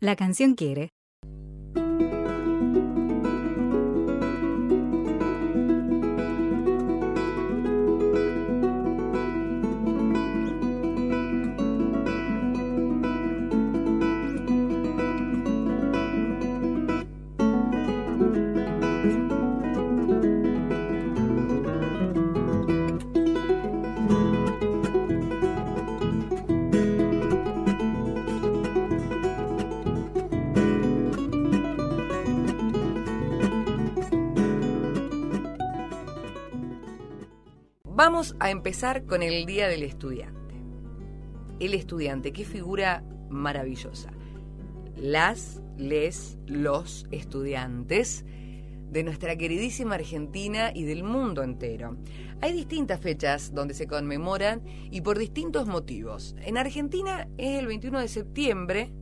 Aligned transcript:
La 0.00 0.14
canción 0.14 0.54
quiere. 0.54 0.92
Vamos 37.98 38.36
a 38.38 38.52
empezar 38.52 39.06
con 39.06 39.24
el 39.24 39.44
Día 39.44 39.66
del 39.66 39.82
Estudiante. 39.82 40.54
El 41.58 41.74
estudiante, 41.74 42.32
qué 42.32 42.44
figura 42.44 43.02
maravillosa. 43.28 44.12
Las, 44.94 45.60
les, 45.76 46.38
los 46.46 47.08
estudiantes 47.10 48.24
de 48.88 49.02
nuestra 49.02 49.34
queridísima 49.34 49.96
Argentina 49.96 50.70
y 50.72 50.84
del 50.84 51.02
mundo 51.02 51.42
entero. 51.42 51.96
Hay 52.40 52.52
distintas 52.52 53.00
fechas 53.00 53.52
donde 53.52 53.74
se 53.74 53.88
conmemoran 53.88 54.62
y 54.92 55.00
por 55.00 55.18
distintos 55.18 55.66
motivos. 55.66 56.36
En 56.42 56.56
Argentina 56.56 57.26
es 57.36 57.58
el 57.58 57.66
21 57.66 57.98
de 57.98 58.06
septiembre, 58.06 58.92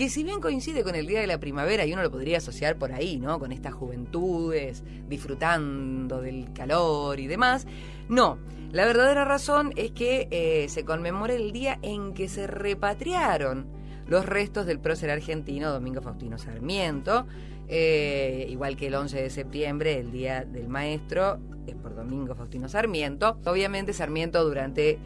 que 0.00 0.08
si 0.08 0.24
bien 0.24 0.40
coincide 0.40 0.82
con 0.82 0.94
el 0.94 1.06
Día 1.06 1.20
de 1.20 1.26
la 1.26 1.38
Primavera 1.38 1.84
y 1.84 1.92
uno 1.92 2.02
lo 2.02 2.10
podría 2.10 2.38
asociar 2.38 2.78
por 2.78 2.90
ahí, 2.90 3.20
¿no? 3.20 3.38
Con 3.38 3.52
estas 3.52 3.74
juventudes, 3.74 4.82
disfrutando 5.10 6.22
del 6.22 6.54
calor 6.54 7.20
y 7.20 7.26
demás, 7.26 7.66
no. 8.08 8.38
La 8.72 8.86
verdadera 8.86 9.26
razón 9.26 9.74
es 9.76 9.90
que 9.90 10.26
eh, 10.30 10.70
se 10.70 10.86
conmemora 10.86 11.34
el 11.34 11.52
día 11.52 11.78
en 11.82 12.14
que 12.14 12.30
se 12.30 12.46
repatriaron 12.46 13.66
los 14.06 14.24
restos 14.24 14.64
del 14.64 14.80
prócer 14.80 15.10
argentino 15.10 15.70
Domingo 15.70 16.00
Faustino 16.00 16.38
Sarmiento, 16.38 17.26
eh, 17.68 18.46
igual 18.48 18.78
que 18.78 18.86
el 18.86 18.94
11 18.94 19.20
de 19.20 19.28
septiembre, 19.28 19.98
el 19.98 20.12
Día 20.12 20.46
del 20.46 20.68
Maestro, 20.68 21.40
es 21.66 21.74
por 21.74 21.94
Domingo 21.94 22.34
Faustino 22.34 22.70
Sarmiento. 22.70 23.38
Obviamente 23.44 23.92
Sarmiento 23.92 24.42
durante 24.44 24.98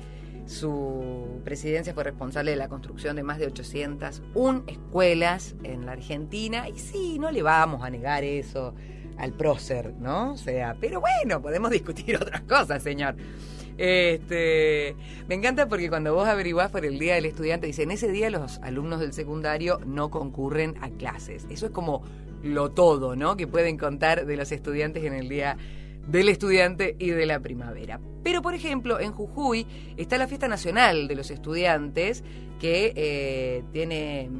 su 0.46 1.40
presidencia 1.44 1.94
fue 1.94 2.04
responsable 2.04 2.50
de 2.50 2.56
la 2.56 2.68
construcción 2.68 3.16
de 3.16 3.22
más 3.22 3.38
de 3.38 3.46
801 3.46 4.64
escuelas 4.66 5.54
en 5.62 5.86
la 5.86 5.92
Argentina 5.92 6.68
y 6.68 6.78
sí, 6.78 7.18
no 7.18 7.30
le 7.30 7.42
vamos 7.42 7.82
a 7.82 7.90
negar 7.90 8.24
eso 8.24 8.74
al 9.16 9.32
prócer, 9.32 9.94
¿no? 9.98 10.32
O 10.32 10.36
sea, 10.36 10.76
pero 10.80 11.00
bueno, 11.00 11.40
podemos 11.40 11.70
discutir 11.72 12.16
otras 12.16 12.42
cosas, 12.42 12.82
señor. 12.82 13.16
Este, 13.76 14.94
me 15.28 15.34
encanta 15.34 15.66
porque 15.66 15.88
cuando 15.88 16.14
vos 16.14 16.28
averiguás 16.28 16.70
por 16.70 16.84
el 16.84 16.98
Día 16.98 17.14
del 17.14 17.24
Estudiante, 17.24 17.66
dicen, 17.66 17.90
ese 17.90 18.08
día 18.08 18.30
los 18.30 18.58
alumnos 18.58 19.00
del 19.00 19.12
secundario 19.12 19.80
no 19.84 20.10
concurren 20.10 20.76
a 20.80 20.90
clases. 20.90 21.46
Eso 21.50 21.66
es 21.66 21.72
como 21.72 22.02
lo 22.42 22.70
todo, 22.70 23.16
¿no? 23.16 23.36
Que 23.36 23.46
pueden 23.46 23.78
contar 23.78 24.26
de 24.26 24.36
los 24.36 24.52
estudiantes 24.52 25.04
en 25.04 25.14
el 25.14 25.28
Día 25.28 25.56
del 26.06 26.28
Estudiante 26.28 26.96
y 26.98 27.10
de 27.10 27.26
la 27.26 27.40
Primavera. 27.40 28.00
Pero, 28.22 28.42
por 28.42 28.54
ejemplo, 28.54 29.00
en 29.00 29.12
Jujuy 29.12 29.66
está 29.96 30.18
la 30.18 30.26
Fiesta 30.26 30.48
Nacional 30.48 31.08
de 31.08 31.14
los 31.14 31.30
Estudiantes, 31.30 32.24
que 32.58 32.92
eh, 32.96 33.64
tiene 33.72 34.30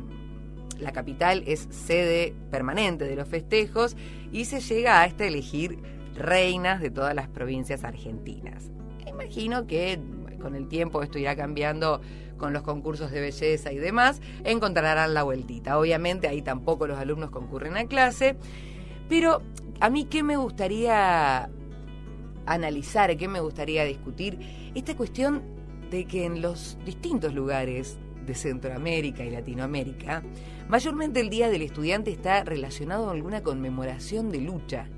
la 0.79 0.93
capital 0.93 1.45
es 1.47 1.69
sede 1.71 2.35
permanente 2.51 3.05
de 3.05 3.17
los 3.17 3.29
festejos 3.29 3.97
y 4.33 4.47
se 4.47 4.61
llega 4.61 5.03
hasta 5.03 5.25
elegir 5.25 5.79
reinas 6.15 6.81
de 6.81 6.91
todas 6.91 7.15
las 7.15 7.29
provincias 7.29 7.85
argentinas. 7.85 8.71
Imagino 9.07 9.67
que 9.67 10.01
con 10.41 10.55
el 10.55 10.69
tiempo 10.69 11.03
esto 11.03 11.19
irá 11.19 11.37
cambiando 11.37 12.01
con 12.37 12.53
los 12.53 12.63
concursos 12.63 13.11
de 13.11 13.21
belleza 13.21 13.73
y 13.73 13.77
demás, 13.77 14.21
encontrarán 14.45 15.15
la 15.15 15.23
vueltita. 15.23 15.79
Obviamente 15.79 16.29
ahí 16.29 16.43
tampoco 16.43 16.87
los 16.87 16.99
alumnos 16.99 17.31
concurren 17.31 17.77
a 17.77 17.87
clase, 17.87 18.37
pero 19.09 19.43
a 19.81 19.91
mí 19.91 20.05
qué 20.05 20.23
me 20.23 20.37
gustaría 20.37 21.51
analizar, 22.47 23.17
qué 23.17 23.29
me 23.29 23.41
gustaría 23.41 23.85
discutir, 23.85 24.39
esta 24.75 24.97
cuestión 24.97 25.43
de 25.91 26.05
que 26.07 26.25
en 26.25 26.43
los 26.43 26.79
distintos 26.85 27.35
lugares 27.35 27.99
de 28.27 28.35
Centroamérica 28.35 29.25
y 29.25 29.31
Latinoamérica, 29.31 30.23
mayormente 30.69 31.21
el 31.21 31.31
Día 31.31 31.51
del 31.51 31.63
Estudiante 31.63 32.11
está 32.11 32.43
relacionado 32.45 33.07
con 33.07 33.17
alguna 33.17 33.43
conmemoración 33.43 34.31
de 34.31 34.41
lucha. 34.41 34.89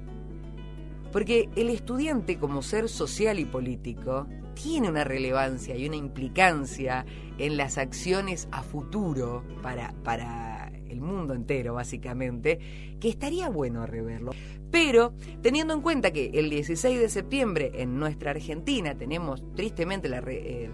Porque 1.13 1.49
el 1.57 1.71
estudiante 1.71 2.39
como 2.39 2.63
ser 2.63 2.89
social 2.89 3.39
y 3.39 3.45
político 3.45 4.27
tiene 4.55 4.89
una 4.89 5.05
relevancia 5.05 5.77
y 5.77 5.87
una 5.87 5.97
implicancia 5.97 7.05
en 7.39 7.57
las 7.57 7.79
acciones 7.79 8.49
a 8.53 8.63
futuro 8.63 9.45
para, 9.63 9.93
para 10.03 10.56
el 10.89 11.01
mundo 11.01 11.35
entero, 11.35 11.75
básicamente, 11.75 12.59
que 13.01 13.09
estaría 13.09 13.49
bueno 13.49 13.87
reverlo. 13.87 14.33
Pero 14.71 15.15
teniendo 15.43 15.75
en 15.75 15.81
cuenta 15.81 16.13
que 16.13 16.31
el 16.35 16.51
16 16.51 16.99
de 16.99 17.09
septiembre 17.09 17.73
en 17.77 17.99
nuestra 17.99 18.31
Argentina 18.31 18.95
tenemos 18.97 19.43
tristemente 19.55 20.09
la... 20.09 20.23
Eh, 20.27 20.71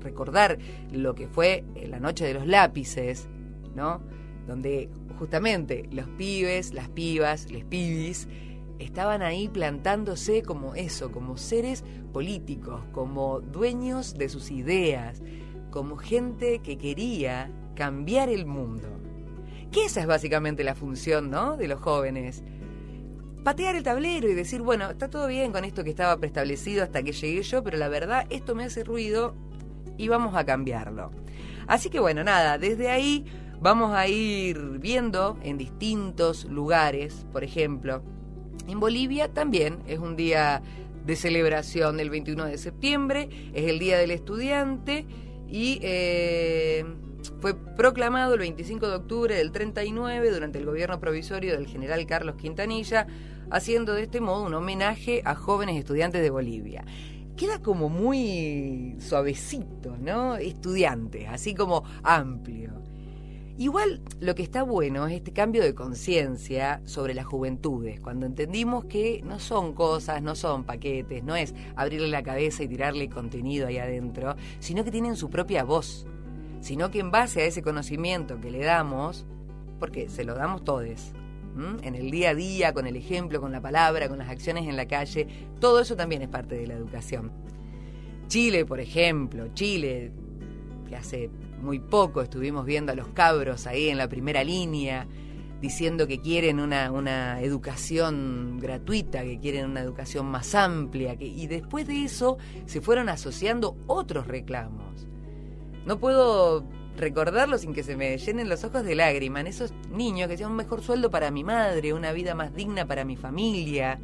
recordar 0.00 0.58
lo 0.92 1.14
que 1.14 1.28
fue 1.28 1.62
la 1.86 2.00
noche 2.00 2.24
de 2.24 2.34
los 2.34 2.46
lápices, 2.46 3.28
¿no? 3.74 4.00
Donde 4.46 4.88
justamente 5.18 5.88
los 5.92 6.08
pibes, 6.08 6.72
las 6.72 6.88
pibas, 6.88 7.50
les 7.50 7.64
pibis, 7.64 8.26
estaban 8.78 9.22
ahí 9.22 9.48
plantándose 9.48 10.42
como 10.42 10.74
eso, 10.74 11.12
como 11.12 11.36
seres 11.36 11.84
políticos, 12.12 12.82
como 12.92 13.40
dueños 13.40 14.14
de 14.14 14.28
sus 14.28 14.50
ideas, 14.50 15.22
como 15.70 15.96
gente 15.96 16.60
que 16.60 16.78
quería 16.78 17.50
cambiar 17.76 18.28
el 18.28 18.46
mundo. 18.46 18.88
Que 19.72 19.84
esa 19.84 20.00
es 20.00 20.06
básicamente 20.06 20.64
la 20.64 20.74
función, 20.74 21.30
¿no? 21.30 21.56
De 21.56 21.68
los 21.68 21.80
jóvenes. 21.80 22.42
Patear 23.44 23.76
el 23.76 23.82
tablero 23.82 24.28
y 24.28 24.34
decir, 24.34 24.62
bueno, 24.62 24.90
está 24.90 25.08
todo 25.08 25.26
bien 25.26 25.52
con 25.52 25.64
esto 25.64 25.84
que 25.84 25.90
estaba 25.90 26.16
preestablecido 26.18 26.82
hasta 26.82 27.02
que 27.02 27.12
llegué 27.12 27.42
yo, 27.42 27.62
pero 27.62 27.78
la 27.78 27.88
verdad 27.88 28.26
esto 28.30 28.54
me 28.54 28.64
hace 28.64 28.84
ruido 28.84 29.34
y 29.96 30.08
vamos 30.08 30.34
a 30.34 30.44
cambiarlo. 30.44 31.10
Así 31.66 31.88
que 31.88 32.00
bueno, 32.00 32.24
nada, 32.24 32.58
desde 32.58 32.90
ahí 32.90 33.24
vamos 33.60 33.94
a 33.94 34.08
ir 34.08 34.58
viendo 34.78 35.38
en 35.42 35.56
distintos 35.56 36.44
lugares, 36.46 37.26
por 37.32 37.44
ejemplo, 37.44 38.02
en 38.66 38.80
Bolivia 38.80 39.32
también 39.32 39.78
es 39.86 39.98
un 39.98 40.16
día 40.16 40.62
de 41.04 41.16
celebración 41.16 41.98
el 41.98 42.10
21 42.10 42.44
de 42.44 42.58
septiembre, 42.58 43.28
es 43.54 43.68
el 43.68 43.78
Día 43.78 43.98
del 43.98 44.10
Estudiante 44.10 45.06
y 45.50 45.78
eh, 45.82 46.84
fue 47.40 47.54
proclamado 47.54 48.34
el 48.34 48.40
25 48.40 48.88
de 48.88 48.94
octubre 48.94 49.34
del 49.34 49.52
39 49.52 50.30
durante 50.30 50.58
el 50.58 50.66
gobierno 50.66 51.00
provisorio 51.00 51.52
del 51.52 51.66
general 51.66 52.06
Carlos 52.06 52.36
Quintanilla, 52.36 53.06
haciendo 53.50 53.94
de 53.94 54.02
este 54.02 54.20
modo 54.20 54.44
un 54.44 54.54
homenaje 54.54 55.22
a 55.24 55.34
jóvenes 55.34 55.76
estudiantes 55.76 56.22
de 56.22 56.30
Bolivia 56.30 56.84
queda 57.40 57.62
como 57.62 57.88
muy 57.88 58.96
suavecito, 58.98 59.96
¿no? 59.96 60.36
Estudiante, 60.36 61.26
así 61.26 61.54
como 61.54 61.84
amplio. 62.02 62.82
Igual 63.60 64.00
lo 64.20 64.34
que 64.34 64.42
está 64.42 64.62
bueno 64.62 65.06
es 65.06 65.12
este 65.12 65.34
cambio 65.34 65.62
de 65.62 65.74
conciencia 65.74 66.80
sobre 66.86 67.12
las 67.12 67.26
juventudes, 67.26 68.00
cuando 68.00 68.24
entendimos 68.24 68.86
que 68.86 69.20
no 69.22 69.38
son 69.38 69.74
cosas, 69.74 70.22
no 70.22 70.34
son 70.34 70.64
paquetes, 70.64 71.22
no 71.22 71.36
es 71.36 71.54
abrirle 71.76 72.08
la 72.08 72.22
cabeza 72.22 72.62
y 72.62 72.68
tirarle 72.68 73.10
contenido 73.10 73.66
ahí 73.66 73.76
adentro, 73.76 74.34
sino 74.60 74.82
que 74.82 74.90
tienen 74.90 75.14
su 75.14 75.28
propia 75.28 75.62
voz, 75.62 76.06
sino 76.62 76.90
que 76.90 77.00
en 77.00 77.10
base 77.10 77.42
a 77.42 77.44
ese 77.44 77.60
conocimiento 77.60 78.40
que 78.40 78.50
le 78.50 78.64
damos, 78.64 79.26
porque 79.78 80.08
se 80.08 80.24
lo 80.24 80.34
damos 80.34 80.64
todos, 80.64 81.12
en 81.82 81.94
el 81.94 82.10
día 82.10 82.30
a 82.30 82.34
día, 82.34 82.72
con 82.72 82.86
el 82.86 82.96
ejemplo, 82.96 83.42
con 83.42 83.52
la 83.52 83.60
palabra, 83.60 84.08
con 84.08 84.16
las 84.16 84.30
acciones 84.30 84.66
en 84.68 84.76
la 84.78 84.88
calle, 84.88 85.26
todo 85.60 85.80
eso 85.80 85.96
también 85.96 86.22
es 86.22 86.28
parte 86.28 86.54
de 86.54 86.66
la 86.66 86.76
educación. 86.76 87.30
Chile, 88.26 88.64
por 88.64 88.80
ejemplo, 88.80 89.48
Chile, 89.52 90.12
que 90.88 90.96
hace 90.96 91.28
muy 91.62 91.78
poco 91.78 92.22
estuvimos 92.22 92.64
viendo 92.64 92.92
a 92.92 92.94
los 92.94 93.08
cabros 93.08 93.66
ahí 93.66 93.88
en 93.88 93.98
la 93.98 94.08
primera 94.08 94.44
línea, 94.44 95.06
diciendo 95.60 96.06
que 96.06 96.20
quieren 96.20 96.58
una, 96.58 96.90
una 96.90 97.40
educación 97.42 98.58
gratuita, 98.60 99.22
que 99.22 99.38
quieren 99.38 99.66
una 99.66 99.80
educación 99.80 100.26
más 100.26 100.54
amplia, 100.54 101.16
y 101.18 101.46
después 101.46 101.86
de 101.86 102.04
eso 102.04 102.38
se 102.66 102.80
fueron 102.80 103.08
asociando 103.08 103.76
otros 103.86 104.26
reclamos. 104.26 105.06
No 105.84 105.98
puedo 105.98 106.64
recordarlo 106.96 107.58
sin 107.58 107.72
que 107.72 107.82
se 107.82 107.96
me 107.96 108.16
llenen 108.18 108.48
los 108.48 108.64
ojos 108.64 108.84
de 108.84 108.94
lágrimas, 108.94 109.46
esos 109.46 109.72
niños 109.90 110.28
que 110.28 110.36
sean 110.36 110.50
un 110.50 110.56
mejor 110.56 110.82
sueldo 110.82 111.10
para 111.10 111.30
mi 111.30 111.44
madre, 111.44 111.92
una 111.92 112.12
vida 112.12 112.34
más 112.34 112.54
digna 112.54 112.86
para 112.86 113.04
mi 113.04 113.16
familia, 113.16 113.98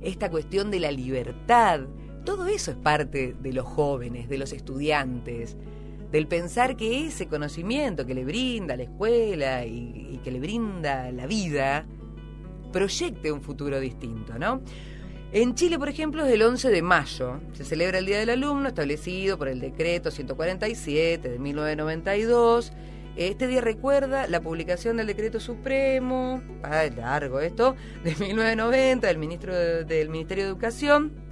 esta 0.00 0.30
cuestión 0.30 0.70
de 0.70 0.80
la 0.80 0.90
libertad, 0.90 1.80
todo 2.24 2.46
eso 2.46 2.70
es 2.70 2.76
parte 2.76 3.34
de 3.38 3.52
los 3.52 3.66
jóvenes, 3.66 4.28
de 4.28 4.38
los 4.38 4.52
estudiantes, 4.52 5.56
del 6.14 6.28
pensar 6.28 6.76
que 6.76 7.08
ese 7.08 7.26
conocimiento 7.26 8.06
que 8.06 8.14
le 8.14 8.24
brinda 8.24 8.76
la 8.76 8.84
escuela 8.84 9.66
y, 9.66 10.20
que 10.22 10.30
le 10.30 10.38
brinda 10.38 11.10
la 11.10 11.26
vida 11.26 11.86
proyecte 12.72 13.32
un 13.32 13.42
futuro 13.42 13.80
distinto, 13.80 14.38
¿no? 14.38 14.62
En 15.32 15.56
Chile, 15.56 15.76
por 15.76 15.88
ejemplo, 15.88 16.24
es 16.24 16.32
el 16.32 16.42
11 16.42 16.70
de 16.70 16.82
mayo. 16.82 17.40
Se 17.54 17.64
celebra 17.64 17.98
el 17.98 18.06
Día 18.06 18.20
del 18.20 18.30
Alumno, 18.30 18.68
establecido 18.68 19.36
por 19.38 19.48
el 19.48 19.58
decreto 19.58 20.12
147 20.12 21.30
de 21.30 21.38
1992. 21.40 22.72
Este 23.16 23.48
día 23.48 23.60
recuerda 23.60 24.28
la 24.28 24.40
publicación 24.40 24.96
del 24.96 25.08
decreto 25.08 25.40
supremo, 25.40 26.40
ah, 26.62 26.84
largo 26.94 27.40
esto, 27.40 27.74
de 28.04 28.14
1990 28.14 29.08
del, 29.08 29.18
ministro 29.18 29.52
del 29.52 30.10
Ministerio 30.10 30.44
de 30.44 30.50
Educación. 30.50 31.23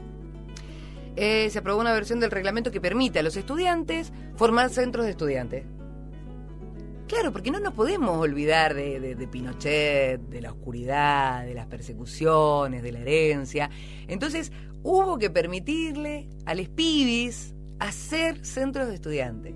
Eh, 1.16 1.50
se 1.50 1.58
aprobó 1.58 1.80
una 1.80 1.92
versión 1.92 2.20
del 2.20 2.30
reglamento 2.30 2.70
que 2.70 2.80
permite 2.80 3.18
a 3.18 3.22
los 3.22 3.36
estudiantes 3.36 4.12
formar 4.36 4.70
centros 4.70 5.04
de 5.04 5.10
estudiantes. 5.10 5.64
Claro, 7.12 7.30
porque 7.30 7.50
no 7.50 7.60
nos 7.60 7.74
podemos 7.74 8.16
olvidar 8.16 8.72
de, 8.72 9.28
Pinochet, 9.30 10.18
de 10.18 10.40
la 10.40 10.50
oscuridad, 10.50 11.44
de 11.44 11.52
las 11.52 11.66
persecuciones, 11.66 12.82
de 12.82 12.90
la 12.90 13.00
herencia. 13.00 13.68
Entonces, 14.08 14.50
hubo 14.82 15.18
que 15.18 15.28
permitirle 15.28 16.30
a 16.46 16.54
los 16.54 16.70
pibis 16.70 17.54
hacer 17.78 18.46
centros 18.46 18.88
de 18.88 18.94
estudiantes, 18.94 19.54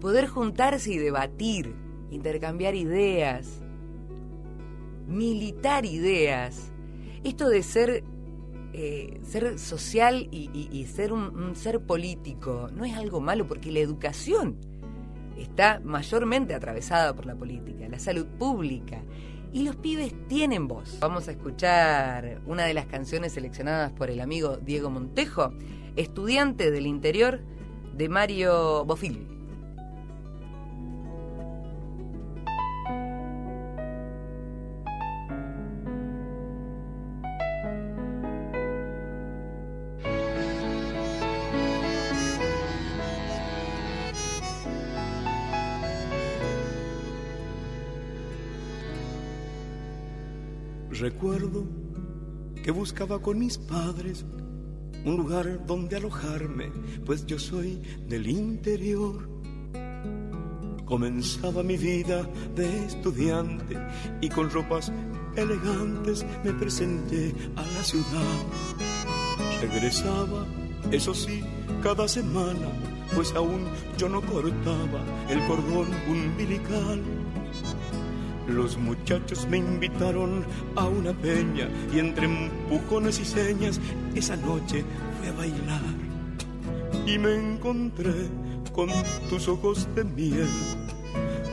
poder 0.00 0.26
juntarse 0.26 0.94
y 0.94 0.98
debatir, 0.98 1.76
intercambiar 2.10 2.74
ideas, 2.74 3.62
militar 5.06 5.84
ideas. 5.84 6.72
Esto 7.22 7.48
de 7.48 7.62
ser, 7.62 8.02
eh, 8.78 9.20
ser 9.24 9.58
social 9.58 10.28
y, 10.30 10.86
ser 10.86 11.14
un 11.14 11.56
ser 11.56 11.80
político 11.80 12.68
no 12.74 12.84
es 12.84 12.94
algo 12.94 13.20
malo 13.20 13.46
porque 13.46 13.72
la 13.72 13.78
educación 13.78 14.58
está 15.38 15.80
mayormente 15.82 16.54
atravesada 16.54 17.14
por 17.14 17.24
la 17.24 17.34
política, 17.34 17.88
la 17.88 17.98
salud 17.98 18.26
pública. 18.38 19.02
Y 19.50 19.62
los 19.64 19.76
pibes 19.76 20.12
tienen 20.28 20.68
voz. 20.68 20.98
Vamos 21.00 21.28
a 21.28 21.30
escuchar 21.30 22.42
una 22.44 22.64
de 22.64 22.74
las 22.74 22.84
canciones 22.84 23.32
seleccionadas 23.32 23.92
por 23.92 24.10
el 24.10 24.20
amigo 24.20 24.58
Diego 24.58 24.90
Montejo, 24.90 25.54
estudiante 25.96 26.70
del 26.70 26.86
interior 26.86 27.40
de 27.94 28.08
Mario 28.10 28.84
Bofil. 28.84 29.35
Recuerdo 51.06 51.64
que 52.64 52.72
buscaba 52.72 53.22
con 53.22 53.38
mis 53.38 53.58
padres 53.58 54.24
un 55.04 55.16
lugar 55.16 55.64
donde 55.64 55.94
alojarme, 55.94 56.72
pues 57.04 57.24
yo 57.26 57.38
soy 57.38 57.80
del 58.08 58.28
interior. 58.28 59.28
Comenzaba 60.84 61.62
mi 61.62 61.76
vida 61.76 62.28
de 62.56 62.86
estudiante 62.86 63.76
y 64.20 64.28
con 64.28 64.50
ropas 64.50 64.90
elegantes 65.36 66.26
me 66.42 66.52
presenté 66.54 67.32
a 67.54 67.62
la 67.62 67.84
ciudad. 67.84 68.42
Regresaba, 69.60 70.44
eso 70.90 71.14
sí, 71.14 71.40
cada 71.84 72.08
semana, 72.08 72.66
pues 73.14 73.32
aún 73.36 73.64
yo 73.96 74.08
no 74.08 74.20
cortaba 74.22 75.04
el 75.30 75.38
cordón 75.46 75.86
umbilical 76.08 77.00
los 78.48 78.76
muchachos 78.78 79.46
me 79.48 79.58
invitaron 79.58 80.44
a 80.76 80.86
una 80.86 81.12
peña 81.12 81.68
y 81.92 81.98
entre 81.98 82.26
empujones 82.26 83.18
y 83.18 83.24
señas 83.24 83.80
esa 84.14 84.36
noche 84.36 84.84
fui 85.18 85.28
a 85.28 85.32
bailar. 85.32 85.82
Y 87.06 87.18
me 87.18 87.34
encontré 87.34 88.12
con 88.72 88.88
tus 89.28 89.48
ojos 89.48 89.88
de 89.94 90.04
miel. 90.04 90.48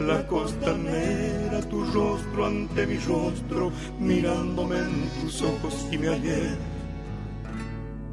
La 0.02 0.28
costanera, 0.28 1.62
tu 1.70 1.86
rostro 1.86 2.46
ante 2.46 2.86
mi 2.86 2.98
rostro, 2.98 3.72
mirándome 4.00 4.78
en 4.78 5.10
tus 5.22 5.42
ojos 5.42 5.88
y 5.92 5.98
me 5.98 6.08
hallé. 6.08 6.58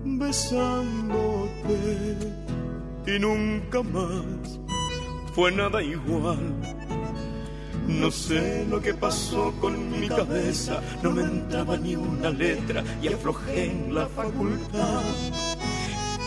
Besándote 0.05 1.50
y 3.06 3.19
nunca 3.19 3.82
más 3.82 4.61
fue 5.35 5.50
nada 5.53 5.82
igual 5.82 6.55
no 7.91 8.11
sé 8.11 8.65
lo 8.69 8.81
que 8.81 8.95
pasó 8.95 9.53
con 9.61 9.91
mi 9.91 10.09
cabeza, 10.09 10.81
no 11.03 11.11
me 11.11 11.23
entraba 11.23 11.77
ni 11.77 11.97
una 11.97 12.31
letra 12.31 12.85
y 13.03 13.09
aflojé 13.09 13.67
en 13.67 13.95
la 13.95 14.07
facultad. 14.07 15.03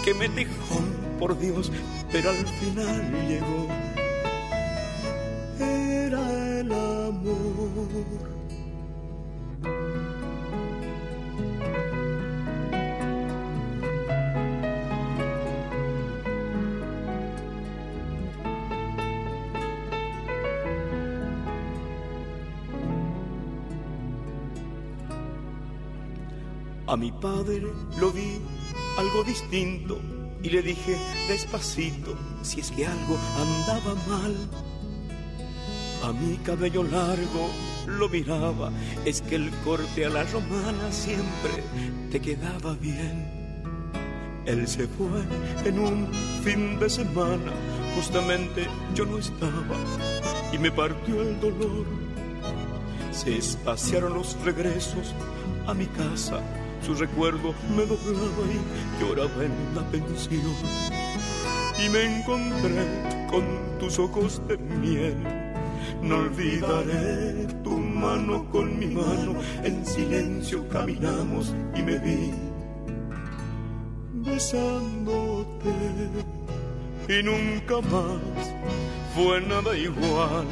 Que 0.04 0.13
me 0.13 0.27
dejó, 0.27 0.81
por 1.19 1.39
Dios, 1.39 1.71
pero 2.12 2.30
al 2.30 2.45
final 2.48 3.27
llegó. 3.27 3.68
Era 5.60 6.60
el 6.60 6.71
amor. 6.71 8.32
A 26.93 26.95
mi 26.95 27.11
padre 27.11 27.73
lo 27.99 28.11
vi 28.11 28.39
algo 28.99 29.23
distinto 29.23 29.99
y 30.43 30.49
le 30.51 30.61
dije 30.61 30.95
despacito 31.27 32.15
si 32.43 32.59
es 32.59 32.69
que 32.69 32.85
algo 32.85 33.17
andaba 33.35 33.95
mal. 34.07 34.35
A 36.03 36.11
mi 36.13 36.37
cabello 36.45 36.83
largo 36.83 37.49
lo 37.87 38.07
miraba, 38.09 38.71
es 39.05 39.23
que 39.23 39.37
el 39.37 39.49
corte 39.65 40.05
a 40.05 40.09
la 40.09 40.23
romana 40.25 40.91
siempre 40.91 41.63
te 42.11 42.21
quedaba 42.21 42.75
bien. 42.75 43.25
Él 44.45 44.67
se 44.67 44.87
fue 44.87 45.23
en 45.65 45.79
un 45.79 46.07
fin 46.43 46.77
de 46.77 46.91
semana, 46.91 47.53
justamente 47.95 48.67
yo 48.93 49.07
no 49.07 49.17
estaba 49.17 49.79
y 50.51 50.59
me 50.59 50.71
partió 50.71 51.23
el 51.23 51.39
dolor. 51.39 51.87
Se 53.09 53.35
espaciaron 53.35 54.13
los 54.13 54.39
regresos 54.43 55.15
a 55.65 55.73
mi 55.73 55.88
casa 55.88 56.39
su 56.83 56.93
recuerdo 56.93 57.53
me 57.75 57.85
doblaba 57.85 58.43
y 58.51 59.01
lloraba 59.01 59.45
en 59.45 59.75
la 59.75 59.83
pensión. 59.89 60.41
Y 61.83 61.89
me 61.89 62.19
encontré 62.19 63.27
con 63.29 63.43
tus 63.79 63.99
ojos 63.99 64.41
de 64.47 64.57
miel. 64.57 65.15
No 66.01 66.17
olvidaré 66.17 67.47
tu 67.63 67.71
mano 67.71 68.49
con 68.51 68.77
mi 68.77 68.87
mano. 68.87 69.35
En 69.63 69.85
silencio 69.85 70.67
caminamos 70.67 71.53
y 71.75 71.81
me 71.81 71.97
vi 71.99 72.31
besándote. 74.13 75.73
Y 77.07 77.23
nunca 77.23 77.75
más 77.89 78.19
fue 79.15 79.41
nada 79.41 79.77
igual 79.77 80.47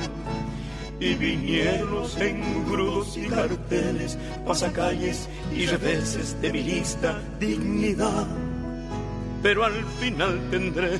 y 1.02 1.16
vinieron 1.16 1.96
los 1.96 2.16
engrudos 2.18 3.18
y 3.18 3.28
carteles, 3.28 4.18
pasacalles 4.46 5.28
y 5.52 5.66
reveses 5.66 6.40
de 6.42 6.54
mi 6.54 6.62
lista 6.62 7.20
dignidad. 7.40 8.28
Pero 9.42 9.66
al 9.66 9.84
final 10.00 10.40
tendré 10.52 11.00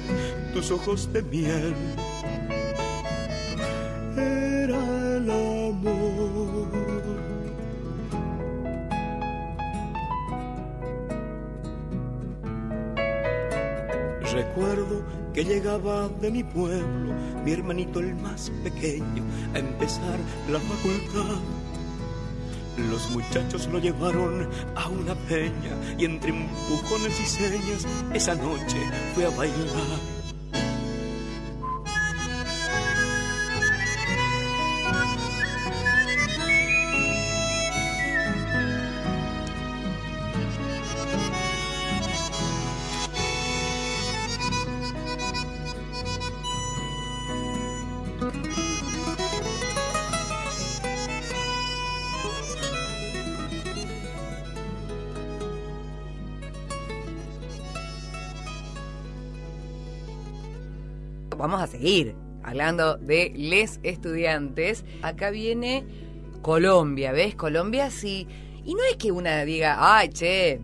tus 0.54 0.72
ojos 0.72 1.14
de 1.14 1.22
miel. 1.22 1.76
Que 15.34 15.44
llegaba 15.44 16.10
de 16.10 16.32
mi 16.32 16.44
pueblo, 16.44 17.14
mi 17.44 17.52
hermanito 17.52 18.00
el 18.00 18.16
más 18.16 18.52
pequeño, 18.64 19.24
a 19.54 19.60
empezar 19.60 20.20
la 20.50 20.60
facultad. 20.60 21.40
Los 22.90 23.10
muchachos 23.12 23.68
lo 23.68 23.80
llevaron 23.80 24.50
a 24.76 24.88
una 24.90 25.16
peña 25.16 25.76
y 25.98 26.06
entre 26.06 26.32
empujones 26.32 27.20
y 27.20 27.26
señas 27.26 27.86
esa 28.14 28.36
noche 28.36 28.78
fue 29.14 29.26
a 29.26 29.30
bailar. 29.30 30.21
Seguir 61.82 62.16
hablando 62.44 62.98
de 62.98 63.34
les 63.36 63.80
estudiantes. 63.82 64.86
Acá 65.02 65.32
viene 65.32 65.84
Colombia, 66.42 67.12
¿ves? 67.12 67.36
Colombia 67.36 67.90
sí. 67.90 68.28
Y 68.64 68.76
no 68.76 68.84
es 68.84 68.98
que 68.98 69.12
una 69.12 69.44
diga, 69.46 69.78
ay, 69.80 70.10
che, 70.10 70.62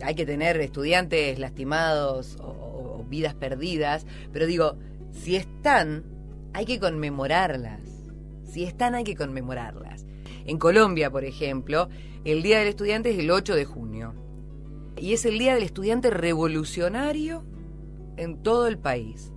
hay 0.00 0.14
que 0.14 0.24
tener 0.24 0.60
estudiantes 0.60 1.38
lastimados 1.40 2.36
o, 2.40 3.04
vidas 3.08 3.34
perdidas, 3.34 4.06
pero 4.32 4.46
digo, 4.46 4.76
si 5.10 5.34
están, 5.34 6.04
hay 6.52 6.66
que 6.66 6.78
conmemorarlas. 6.78 7.80
Si 8.44 8.64
están, 8.64 8.94
hay 8.94 9.04
que 9.04 9.16
conmemorarlas. 9.16 10.06
En 10.44 10.58
Colombia, 10.58 11.10
por 11.10 11.24
ejemplo, 11.24 11.88
el 12.24 12.42
Día 12.42 12.58
del 12.58 12.68
Estudiante 12.68 13.10
es 13.10 13.18
el 13.18 13.30
8 13.30 13.54
de 13.54 13.64
junio. 13.64 14.14
Y 14.98 15.14
es 15.14 15.24
el 15.24 15.38
Día 15.38 15.54
del 15.54 15.64
Estudiante 15.64 16.10
Revolucionario 16.10 17.44
en 18.16 18.42
todo 18.42 18.66
el 18.66 18.78
país. 18.78 19.32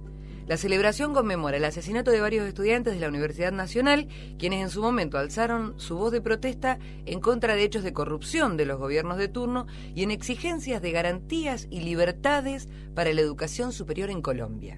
La 0.48 0.58
celebración 0.58 1.14
conmemora 1.14 1.58
el 1.58 1.66
asesinato 1.66 2.12
de 2.12 2.20
varios 2.20 2.48
estudiantes 2.48 2.94
de 2.94 3.00
la 3.00 3.08
Universidad 3.08 3.52
Nacional, 3.52 4.08
quienes 4.38 4.62
en 4.62 4.70
su 4.70 4.82
momento 4.82 5.18
alzaron 5.18 5.74
su 5.78 5.98
voz 5.98 6.12
de 6.12 6.22
protesta 6.22 6.80
en 7.06 7.20
contra 7.20 7.56
de 7.56 7.64
hechos 7.64 7.84
de 7.84 7.94
corrupción 7.94 8.58
de 8.58 8.66
los 8.66 8.80
gobiernos 8.80 9.18
de 9.18 9.28
turno 9.28 9.68
y 9.96 10.04
en 10.04 10.12
exigencias 10.12 10.82
de 10.82 10.92
garantías 10.92 11.68
y 11.70 11.82
libertades 11.82 12.70
para 12.96 13.14
la 13.14 13.22
educación 13.22 13.72
superior 13.72 14.10
en 14.10 14.22
Colombia. 14.22 14.78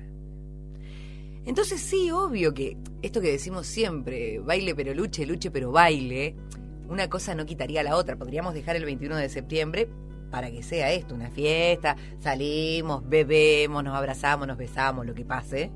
Entonces 1.45 1.81
sí, 1.81 2.09
obvio 2.11 2.53
que 2.53 2.77
esto 3.01 3.19
que 3.19 3.31
decimos 3.31 3.67
siempre, 3.67 4.39
baile 4.39 4.75
pero 4.75 4.93
luche, 4.93 5.25
luche 5.25 5.51
pero 5.51 5.71
baile, 5.71 6.35
una 6.87 7.09
cosa 7.09 7.35
no 7.35 7.45
quitaría 7.45 7.83
la 7.83 7.97
otra. 7.97 8.17
Podríamos 8.17 8.53
dejar 8.53 8.75
el 8.75 8.85
21 8.85 9.17
de 9.17 9.29
septiembre 9.29 9.89
para 10.33 10.49
que 10.49 10.63
sea 10.63 10.91
esto, 10.91 11.13
una 11.13 11.29
fiesta, 11.29 11.95
salimos, 12.19 13.07
bebemos, 13.07 13.83
nos 13.83 13.95
abrazamos, 13.95 14.47
nos 14.47 14.57
besamos, 14.57 15.05
lo 15.05 15.13
que 15.13 15.23
pase. 15.23 15.69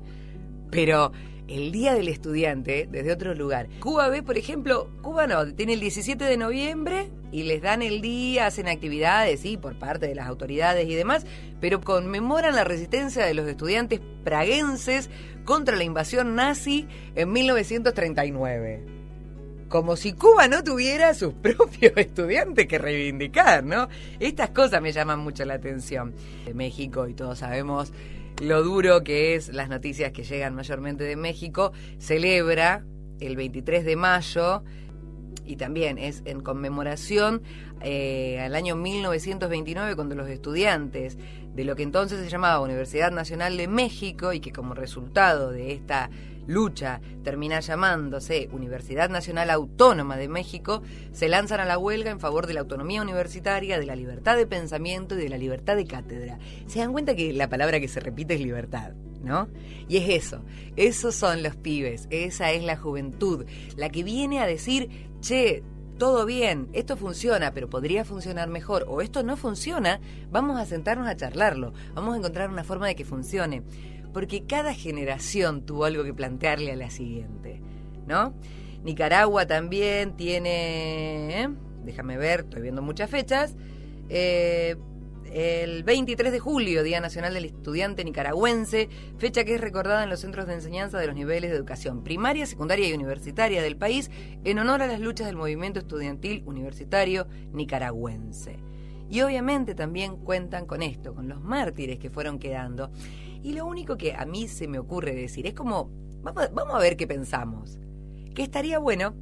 Pero 0.68 1.12
el 1.46 1.70
Día 1.70 1.94
del 1.94 2.08
Estudiante 2.08 2.88
desde 2.90 3.12
otro 3.12 3.36
lugar. 3.36 3.68
Cuba 3.78 4.08
ve, 4.08 4.24
por 4.24 4.36
ejemplo, 4.36 4.90
Cuba 5.00 5.28
no, 5.28 5.54
tiene 5.54 5.74
el 5.74 5.80
17 5.80 6.24
de 6.24 6.36
noviembre 6.36 7.08
y 7.30 7.44
les 7.44 7.62
dan 7.62 7.82
el 7.82 8.00
día, 8.00 8.46
hacen 8.46 8.66
actividades, 8.66 9.38
sí, 9.38 9.56
por 9.56 9.78
parte 9.78 10.08
de 10.08 10.16
las 10.16 10.26
autoridades 10.26 10.88
y 10.88 10.94
demás, 10.96 11.24
pero 11.60 11.80
conmemoran 11.80 12.56
la 12.56 12.64
resistencia 12.64 13.24
de 13.24 13.34
los 13.34 13.46
estudiantes 13.46 14.00
praguenses 14.24 15.08
contra 15.44 15.76
la 15.76 15.84
invasión 15.84 16.34
nazi 16.34 16.88
en 17.14 17.30
1939 17.30 18.97
como 19.68 19.96
si 19.96 20.12
Cuba 20.12 20.48
no 20.48 20.64
tuviera 20.64 21.14
sus 21.14 21.34
propios 21.42 21.92
estudiantes 21.96 22.66
que 22.66 22.78
reivindicar, 22.78 23.64
¿no? 23.64 23.88
Estas 24.18 24.50
cosas 24.50 24.82
me 24.82 24.92
llaman 24.92 25.20
mucho 25.20 25.44
la 25.44 25.54
atención. 25.54 26.14
México, 26.54 27.06
y 27.06 27.14
todos 27.14 27.38
sabemos 27.38 27.92
lo 28.40 28.62
duro 28.62 29.02
que 29.02 29.34
es 29.34 29.48
las 29.48 29.68
noticias 29.68 30.12
que 30.12 30.22
llegan 30.22 30.54
mayormente 30.54 31.04
de 31.04 31.16
México, 31.16 31.72
celebra 31.98 32.84
el 33.20 33.36
23 33.36 33.84
de 33.84 33.96
mayo 33.96 34.62
y 35.44 35.56
también 35.56 35.98
es 35.98 36.22
en 36.24 36.40
conmemoración 36.40 37.42
eh, 37.80 38.38
al 38.40 38.54
año 38.54 38.76
1929 38.76 39.96
cuando 39.96 40.14
los 40.14 40.28
estudiantes 40.28 41.18
de 41.54 41.64
lo 41.64 41.74
que 41.74 41.82
entonces 41.82 42.20
se 42.20 42.28
llamaba 42.28 42.60
Universidad 42.60 43.10
Nacional 43.10 43.56
de 43.56 43.66
México 43.66 44.32
y 44.32 44.40
que 44.40 44.52
como 44.52 44.74
resultado 44.74 45.50
de 45.50 45.72
esta 45.72 46.10
lucha 46.48 47.00
termina 47.22 47.60
llamándose 47.60 48.48
Universidad 48.50 49.10
Nacional 49.10 49.50
Autónoma 49.50 50.16
de 50.16 50.28
México, 50.28 50.82
se 51.12 51.28
lanzan 51.28 51.60
a 51.60 51.64
la 51.64 51.78
huelga 51.78 52.10
en 52.10 52.18
favor 52.18 52.48
de 52.48 52.54
la 52.54 52.60
autonomía 52.60 53.02
universitaria, 53.02 53.78
de 53.78 53.86
la 53.86 53.94
libertad 53.94 54.36
de 54.36 54.46
pensamiento 54.46 55.14
y 55.14 55.22
de 55.22 55.28
la 55.28 55.38
libertad 55.38 55.76
de 55.76 55.86
cátedra. 55.86 56.38
Se 56.66 56.80
dan 56.80 56.92
cuenta 56.92 57.14
que 57.14 57.32
la 57.32 57.48
palabra 57.48 57.78
que 57.78 57.86
se 57.88 58.00
repite 58.00 58.34
es 58.34 58.40
libertad. 58.40 58.94
¿No? 59.22 59.48
Y 59.88 59.96
es 59.96 60.08
eso, 60.10 60.44
esos 60.76 61.12
son 61.12 61.42
los 61.42 61.56
pibes, 61.56 62.06
esa 62.10 62.52
es 62.52 62.62
la 62.62 62.76
juventud, 62.76 63.46
la 63.76 63.88
que 63.88 64.04
viene 64.04 64.38
a 64.38 64.46
decir, 64.46 65.10
che, 65.20 65.64
todo 65.98 66.24
bien, 66.24 66.68
esto 66.72 66.96
funciona, 66.96 67.52
pero 67.52 67.68
podría 67.68 68.04
funcionar 68.04 68.48
mejor, 68.48 68.86
o 68.88 69.02
esto 69.02 69.24
no 69.24 69.36
funciona, 69.36 70.00
vamos 70.30 70.56
a 70.60 70.66
sentarnos 70.66 71.08
a 71.08 71.16
charlarlo, 71.16 71.72
vamos 71.94 72.14
a 72.14 72.18
encontrar 72.18 72.48
una 72.48 72.62
forma 72.62 72.86
de 72.86 72.94
que 72.94 73.04
funcione 73.04 73.64
porque 74.12 74.44
cada 74.44 74.74
generación 74.74 75.64
tuvo 75.64 75.84
algo 75.84 76.04
que 76.04 76.14
plantearle 76.14 76.72
a 76.72 76.76
la 76.76 76.90
siguiente, 76.90 77.60
¿no? 78.06 78.34
Nicaragua 78.84 79.46
también 79.46 80.16
tiene, 80.16 81.42
¿eh? 81.42 81.48
déjame 81.84 82.16
ver, 82.16 82.40
estoy 82.40 82.62
viendo 82.62 82.82
muchas 82.82 83.10
fechas, 83.10 83.56
eh, 84.08 84.76
el 85.32 85.82
23 85.84 86.32
de 86.32 86.38
julio, 86.38 86.82
Día 86.82 87.00
Nacional 87.00 87.34
del 87.34 87.44
Estudiante 87.44 88.04
Nicaragüense, 88.04 88.88
fecha 89.18 89.44
que 89.44 89.56
es 89.56 89.60
recordada 89.60 90.02
en 90.02 90.10
los 90.10 90.20
centros 90.20 90.46
de 90.46 90.54
enseñanza 90.54 90.98
de 90.98 91.06
los 91.06 91.14
niveles 91.14 91.50
de 91.50 91.56
educación 91.56 92.02
primaria, 92.02 92.46
secundaria 92.46 92.88
y 92.88 92.94
universitaria 92.94 93.62
del 93.62 93.76
país 93.76 94.10
en 94.44 94.58
honor 94.58 94.82
a 94.82 94.86
las 94.86 95.00
luchas 95.00 95.26
del 95.26 95.36
movimiento 95.36 95.80
estudiantil 95.80 96.42
universitario 96.46 97.26
nicaragüense. 97.52 98.58
Y 99.10 99.20
obviamente 99.22 99.74
también 99.74 100.16
cuentan 100.16 100.66
con 100.66 100.82
esto, 100.82 101.14
con 101.14 101.28
los 101.28 101.40
mártires 101.42 101.98
que 101.98 102.10
fueron 102.10 102.38
quedando. 102.38 102.90
Y 103.42 103.52
lo 103.52 103.66
único 103.66 103.96
que 103.96 104.14
a 104.14 104.24
mí 104.24 104.48
se 104.48 104.68
me 104.68 104.78
ocurre 104.78 105.14
decir 105.14 105.46
es 105.46 105.54
como, 105.54 105.90
vamos, 106.22 106.50
vamos 106.52 106.74
a 106.74 106.78
ver 106.78 106.96
qué 106.96 107.06
pensamos. 107.06 107.78
Que 108.34 108.42
estaría 108.42 108.78
bueno 108.78 109.14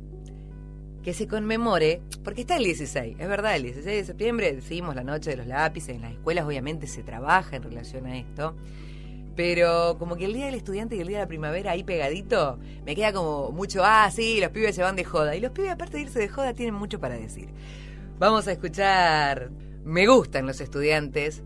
que 1.07 1.15
se 1.15 1.29
conmemore, 1.29 2.03
porque 2.25 2.41
está 2.41 2.57
el 2.57 2.65
16, 2.65 3.19
es 3.21 3.29
verdad, 3.29 3.55
el 3.55 3.63
16 3.63 3.97
de 3.97 4.05
septiembre 4.05 4.53
decimos 4.53 4.97
la 4.97 5.05
noche 5.05 5.31
de 5.31 5.37
los 5.37 5.47
lápices, 5.47 5.95
en 5.95 6.03
las 6.03 6.11
escuelas 6.11 6.45
obviamente 6.45 6.89
se 6.89 7.05
trabaja 7.05 7.55
en 7.55 7.63
relación 7.63 8.07
a 8.07 8.19
esto, 8.19 8.57
pero 9.37 9.99
como 10.01 10.17
que 10.17 10.25
el 10.25 10.33
día 10.33 10.47
del 10.47 10.57
estudiante 10.57 10.97
y 10.97 11.01
el 11.01 11.07
día 11.07 11.19
de 11.19 11.23
la 11.23 11.29
primavera 11.29 11.71
ahí 11.71 11.85
pegadito, 11.85 12.59
me 12.85 12.97
queda 12.97 13.13
como 13.13 13.53
mucho, 13.53 13.83
ah, 13.85 14.11
sí, 14.11 14.41
los 14.41 14.51
pibes 14.51 14.75
se 14.75 14.83
van 14.83 14.97
de 14.97 15.05
joda, 15.05 15.37
y 15.37 15.41
los 15.41 15.53
pibes 15.53 15.71
aparte 15.71 15.99
de 15.99 16.03
irse 16.03 16.19
de 16.19 16.29
joda 16.29 16.55
tienen 16.55 16.75
mucho 16.75 16.99
para 16.99 17.15
decir. 17.15 17.51
Vamos 18.19 18.49
a 18.49 18.53
escuchar 18.53 19.51
Me 19.85 20.09
gustan 20.09 20.45
los 20.45 20.61
estudiantes 20.61 21.45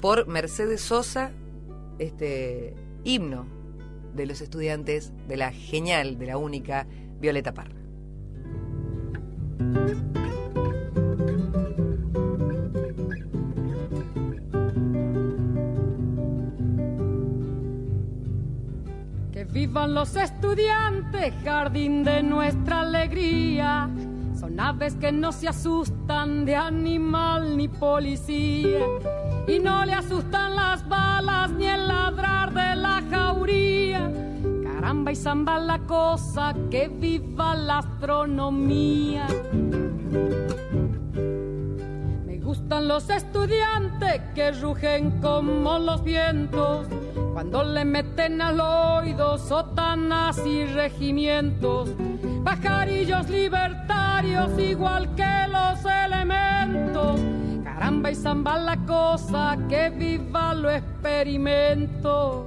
por 0.00 0.26
Mercedes 0.26 0.80
Sosa 0.80 1.32
este 1.98 2.74
himno 3.04 3.46
de 4.14 4.26
los 4.26 4.40
estudiantes 4.40 5.12
de 5.28 5.36
la 5.36 5.52
genial, 5.52 6.18
de 6.18 6.26
la 6.26 6.38
única 6.38 6.86
Violeta 7.20 7.52
Parra. 7.54 7.74
Que 19.32 19.44
vivan 19.44 19.94
los 19.94 20.16
estudiantes, 20.16 21.34
jardín 21.44 22.04
de 22.04 22.22
nuestra 22.22 22.80
alegría. 22.80 23.90
Son 24.38 24.58
aves 24.60 24.94
que 24.94 25.12
no 25.12 25.32
se 25.32 25.48
asustan 25.48 26.44
de 26.44 26.56
animal 26.56 27.56
ni 27.56 27.68
policía 27.68 28.80
y 29.46 29.58
no 29.58 29.84
le 29.84 29.92
asustan 29.92 30.56
las 30.56 30.86
balas 30.88 31.50
ni 31.52 31.66
el 31.66 31.86
ladrar 31.86 32.52
de 32.52 32.76
la 32.76 33.02
jauría. 33.10 34.10
Caramba 34.64 35.12
y 35.12 35.16
zamba 35.16 35.58
la 35.58 35.78
cosa, 35.80 36.54
que 36.70 36.88
viva 36.88 37.54
la 37.54 37.78
astronomía. 37.78 39.26
Me 42.26 42.38
gustan 42.38 42.88
los 42.88 43.08
estudiantes 43.08 44.20
que 44.34 44.52
rugen 44.52 45.20
como 45.20 45.78
los 45.78 46.02
vientos 46.02 46.86
cuando 47.32 47.62
le 47.62 47.84
meten 47.84 48.40
al 48.40 48.60
oído 48.60 49.36
sotanas 49.38 50.38
y 50.46 50.64
regimientos, 50.64 51.90
pajarillos 52.42 53.28
libertarios 53.28 54.58
igual 54.58 55.14
que 55.14 55.46
los 55.50 55.84
elementos 55.84 57.20
Caramba 57.78 58.10
y 58.10 58.14
zamba 58.14 58.56
la 58.56 58.76
cosa, 58.86 59.58
que 59.68 59.90
viva 59.90 60.54
lo 60.54 60.70
experimento. 60.70 62.46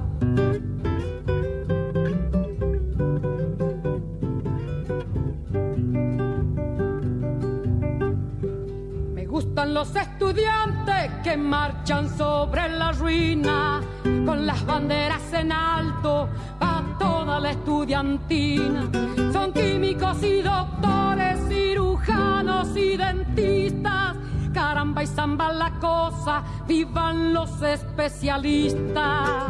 Gustan 9.41 9.73
los 9.73 9.95
estudiantes 9.95 11.11
que 11.23 11.35
marchan 11.35 12.07
sobre 12.15 12.69
la 12.69 12.91
ruina 12.91 13.81
con 14.03 14.45
las 14.45 14.63
banderas 14.65 15.33
en 15.33 15.51
alto 15.51 16.29
para 16.59 16.83
toda 16.99 17.39
la 17.39 17.49
estudiantina. 17.51 18.87
Son 19.33 19.51
químicos 19.51 20.21
y 20.23 20.41
doctores, 20.41 21.39
cirujanos 21.47 22.77
y 22.77 22.97
dentistas. 22.97 24.15
Caramba 24.53 25.01
y 25.03 25.07
zamba 25.07 25.51
la 25.51 25.71
cosa, 25.79 26.43
vivan 26.67 27.33
los 27.33 27.63
especialistas. 27.63 29.49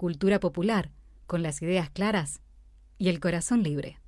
cultura 0.00 0.40
popular, 0.40 0.92
con 1.26 1.42
las 1.42 1.60
ideas 1.60 1.90
claras 1.90 2.40
y 2.96 3.10
el 3.10 3.20
corazón 3.20 3.62
libre. 3.62 3.98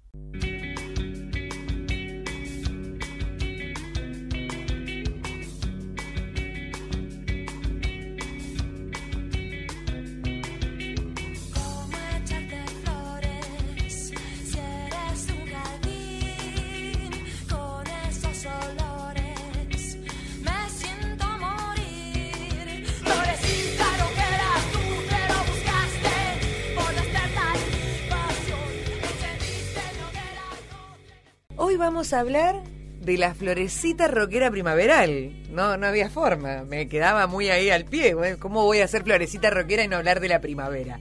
Vamos 31.83 32.13
a 32.13 32.21
hablar 32.21 32.63
de 33.01 33.19
la 33.19 33.35
florecita 33.35 34.07
rockera 34.07 34.53
primaveral. 34.53 35.33
No, 35.51 35.77
no 35.77 35.89
había 35.89 36.09
forma, 36.09 36.63
me 36.63 36.89
quedaba 36.89 37.27
muy 37.27 37.49
ahí 37.49 37.71
al 37.71 37.87
pie. 37.87 38.15
¿Cómo 38.39 38.63
voy 38.63 38.79
a 38.79 38.85
hacer 38.85 39.03
florecita 39.03 39.51
rockera 39.51 39.83
y 39.83 39.89
no 39.89 39.97
hablar 39.97 40.21
de 40.21 40.29
la 40.29 40.41
primavera? 40.41 41.01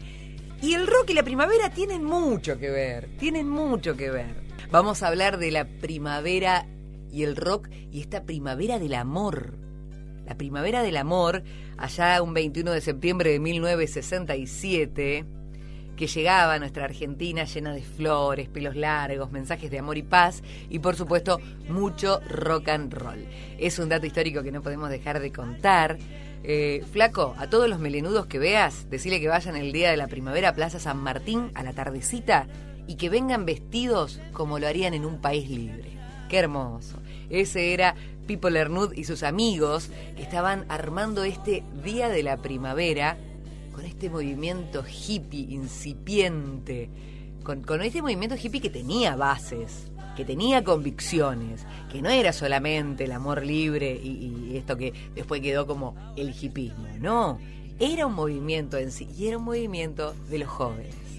Y 0.59 0.73
el 0.73 0.87
rock 0.87 1.11
y 1.11 1.13
la 1.13 1.21
primavera 1.21 1.69
tienen 1.69 2.03
mucho 2.03 2.57
que 2.57 2.71
ver, 2.71 3.09
tienen 3.19 3.47
mucho 3.47 3.95
que 3.95 4.09
ver. 4.09 4.41
Vamos 4.71 5.03
a 5.03 5.09
hablar 5.09 5.37
de 5.37 5.51
la 5.51 5.65
primavera 5.65 6.65
y 7.11 7.21
el 7.21 7.35
rock 7.35 7.69
y 7.91 8.01
esta 8.01 8.23
primavera 8.23 8.79
del 8.79 8.95
amor. 8.95 9.53
La 10.25 10.35
primavera 10.35 10.81
del 10.81 10.97
amor, 10.97 11.43
allá 11.77 12.23
un 12.23 12.33
21 12.33 12.71
de 12.71 12.81
septiembre 12.81 13.33
de 13.33 13.39
1967 13.39 15.25
que 15.95 16.07
llegaba 16.07 16.53
a 16.53 16.59
nuestra 16.59 16.85
Argentina 16.85 17.43
llena 17.43 17.73
de 17.73 17.81
flores, 17.81 18.49
pelos 18.49 18.75
largos, 18.75 19.31
mensajes 19.31 19.69
de 19.71 19.79
amor 19.79 19.97
y 19.97 20.03
paz 20.03 20.41
y 20.69 20.79
por 20.79 20.95
supuesto 20.95 21.39
mucho 21.69 22.19
rock 22.29 22.69
and 22.69 22.93
roll. 22.93 23.25
Es 23.57 23.79
un 23.79 23.89
dato 23.89 24.05
histórico 24.05 24.43
que 24.43 24.51
no 24.51 24.61
podemos 24.61 24.89
dejar 24.89 25.19
de 25.19 25.31
contar. 25.31 25.97
Eh, 26.43 26.83
flaco, 26.91 27.35
a 27.37 27.47
todos 27.47 27.69
los 27.69 27.79
melenudos 27.79 28.25
que 28.25 28.39
veas, 28.39 28.89
decirle 28.89 29.19
que 29.19 29.27
vayan 29.27 29.55
el 29.55 29.71
día 29.71 29.91
de 29.91 29.97
la 29.97 30.07
primavera 30.07 30.49
a 30.49 30.55
Plaza 30.55 30.79
San 30.79 30.97
Martín 30.97 31.51
a 31.53 31.61
la 31.61 31.73
tardecita 31.73 32.47
y 32.87 32.95
que 32.95 33.09
vengan 33.09 33.45
vestidos 33.45 34.19
como 34.33 34.57
lo 34.57 34.67
harían 34.67 34.93
en 34.93 35.05
un 35.05 35.21
país 35.21 35.49
libre. 35.49 35.91
Qué 36.29 36.39
hermoso. 36.39 36.97
Ese 37.29 37.73
era 37.73 37.95
Pipo 38.25 38.49
Lernud 38.49 38.93
y 38.93 39.03
sus 39.03 39.23
amigos 39.23 39.89
que 40.15 40.23
estaban 40.23 40.65
armando 40.69 41.23
este 41.23 41.63
Día 41.83 42.09
de 42.09 42.23
la 42.23 42.37
Primavera 42.37 43.17
este 44.01 44.09
movimiento 44.09 44.83
hippie 44.83 45.53
incipiente, 45.53 46.89
con, 47.43 47.61
con 47.61 47.83
este 47.83 48.01
movimiento 48.01 48.35
hippie 48.35 48.59
que 48.59 48.71
tenía 48.71 49.15
bases, 49.15 49.91
que 50.17 50.25
tenía 50.25 50.63
convicciones, 50.63 51.67
que 51.91 52.01
no 52.01 52.09
era 52.09 52.33
solamente 52.33 53.03
el 53.03 53.11
amor 53.11 53.45
libre 53.45 53.91
y, 54.03 54.49
y 54.49 54.57
esto 54.57 54.75
que 54.75 54.91
después 55.13 55.39
quedó 55.41 55.67
como 55.67 55.95
el 56.15 56.33
hippismo, 56.33 56.87
no, 56.99 57.37
era 57.79 58.07
un 58.07 58.15
movimiento 58.15 58.77
en 58.77 58.91
sí 58.91 59.07
y 59.15 59.27
era 59.27 59.37
un 59.37 59.43
movimiento 59.43 60.15
de 60.31 60.39
los 60.39 60.49
jóvenes. 60.49 61.10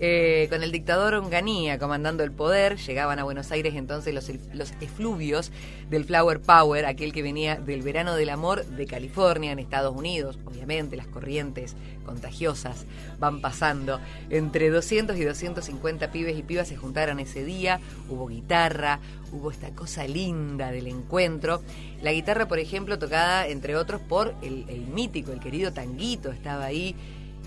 Eh, 0.00 0.46
con 0.48 0.62
el 0.62 0.70
dictador 0.70 1.14
Onganía 1.14 1.76
comandando 1.80 2.22
el 2.22 2.30
poder, 2.30 2.76
llegaban 2.76 3.18
a 3.18 3.24
Buenos 3.24 3.50
Aires 3.50 3.74
entonces 3.74 4.14
los, 4.14 4.70
efluvios 4.80 5.50
del 5.90 6.04
Flower 6.04 6.40
Power, 6.40 6.86
aquel 6.86 7.12
que 7.12 7.20
venía 7.20 7.56
del 7.56 7.82
verano 7.82 8.14
del 8.14 8.28
amor 8.30 8.64
de 8.64 8.86
California 8.86 9.50
en 9.50 9.58
Estados 9.58 9.96
Unidos. 9.96 10.38
Obviamente 10.44 10.96
las 10.96 11.08
corrientes 11.08 11.74
contagiosas 12.06 12.84
van 13.18 13.40
pasando. 13.40 13.98
Entre 14.30 14.70
200 14.70 15.16
y 15.16 15.24
250 15.24 16.12
pibes 16.12 16.38
y 16.38 16.44
pibas 16.44 16.68
se 16.68 16.76
juntaron 16.76 17.18
ese 17.18 17.44
día, 17.44 17.80
hubo 18.08 18.28
guitarra, 18.28 19.00
hubo 19.32 19.50
esta 19.50 19.70
cosa 19.70 20.06
linda 20.06 20.70
del 20.70 20.86
encuentro. 20.86 21.60
La 22.02 22.12
guitarra, 22.12 22.46
por 22.46 22.60
ejemplo, 22.60 23.00
tocada 23.00 23.48
entre 23.48 23.74
otros 23.74 24.00
por 24.00 24.32
el, 24.42 24.64
el 24.68 24.86
mítico, 24.86 25.32
el 25.32 25.40
querido 25.40 25.72
Tanguito, 25.72 26.30
estaba 26.30 26.66
ahí. 26.66 26.94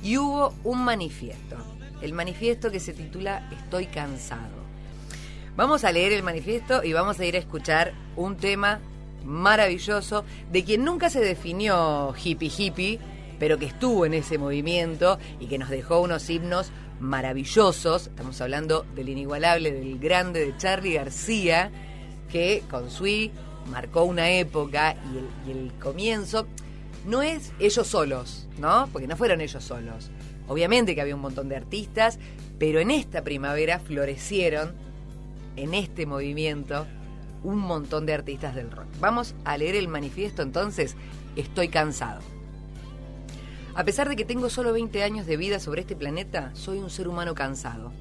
Y 0.04 0.18
hubo 0.18 0.54
un 0.64 0.84
manifiesto 0.84 1.58
el 2.02 2.14
manifiesto 2.14 2.72
que 2.72 2.80
se 2.80 2.94
titula 2.94 3.48
Estoy 3.52 3.88
cansado. 3.88 4.62
Vamos 5.56 5.84
a 5.84 5.92
leer 5.92 6.14
el 6.14 6.24
manifiesto 6.24 6.84
y 6.84 6.94
vamos 6.94 7.20
a 7.20 7.26
ir 7.26 7.36
a 7.36 7.40
escuchar 7.40 7.94
un 8.16 8.38
tema 8.38 8.80
maravilloso 9.26 10.24
de 10.52 10.64
quien 10.64 10.84
nunca 10.84 11.10
se 11.10 11.20
definió 11.20 12.14
hippie 12.16 12.52
hippie, 12.58 13.00
pero 13.38 13.58
que 13.58 13.66
estuvo 13.66 14.06
en 14.06 14.14
ese 14.14 14.38
movimiento 14.38 15.20
y 15.40 15.48
que 15.48 15.58
nos 15.58 15.70
dejó 15.70 16.00
unos 16.02 16.30
himnos 16.30 16.72
maravillosos. 17.00 18.08
Estamos 18.08 18.40
hablando 18.42 18.86
del 18.96 19.10
inigualable, 19.10 19.72
del 19.72 20.00
grande 20.00 20.46
de 20.46 20.58
Charlie 20.58 20.94
García, 20.94 21.72
que 22.32 22.64
con 22.70 22.90
Sui 22.90 23.32
marcó 23.70 24.04
una 24.04 24.30
época 24.32 24.96
y 25.14 25.18
el, 25.18 25.30
y 25.48 25.60
el 25.60 25.74
comienzo 25.74 26.48
no 27.06 27.22
es 27.22 27.52
ellos 27.60 27.88
solos, 27.88 28.48
¿no? 28.60 28.88
Porque 28.92 29.08
no 29.08 29.18
fueron 29.18 29.42
ellos 29.42 29.64
solos. 29.64 30.12
Obviamente 30.52 30.96
que 30.96 31.02
había 31.02 31.16
un 31.16 31.22
montón 31.22 31.48
de 31.48 31.56
artistas, 31.56 32.20
pero 32.60 32.82
en 32.82 32.92
esta 32.92 33.24
primavera 33.24 33.80
florecieron, 33.80 34.74
en 35.56 35.74
este 35.74 36.06
movimiento, 36.06 36.86
un 37.42 37.58
montón 37.58 38.06
de 38.06 38.14
artistas 38.14 38.54
del 38.54 38.70
rock. 38.70 38.88
Vamos 39.00 39.34
a 39.46 39.58
leer 39.58 39.76
el 39.76 39.88
manifiesto 39.88 40.42
entonces, 40.42 40.98
Estoy 41.38 41.70
cansado. 41.70 42.20
A 43.74 43.86
pesar 43.86 44.10
de 44.10 44.18
que 44.18 44.26
tengo 44.26 44.50
solo 44.50 44.74
20 44.74 45.02
años 45.04 45.26
de 45.26 45.38
vida 45.38 45.62
sobre 45.62 45.80
este 45.80 45.96
planeta, 45.96 46.52
soy 46.54 46.80
un 46.80 46.90
ser 46.90 47.08
humano 47.08 47.34
cansado. 47.34 47.94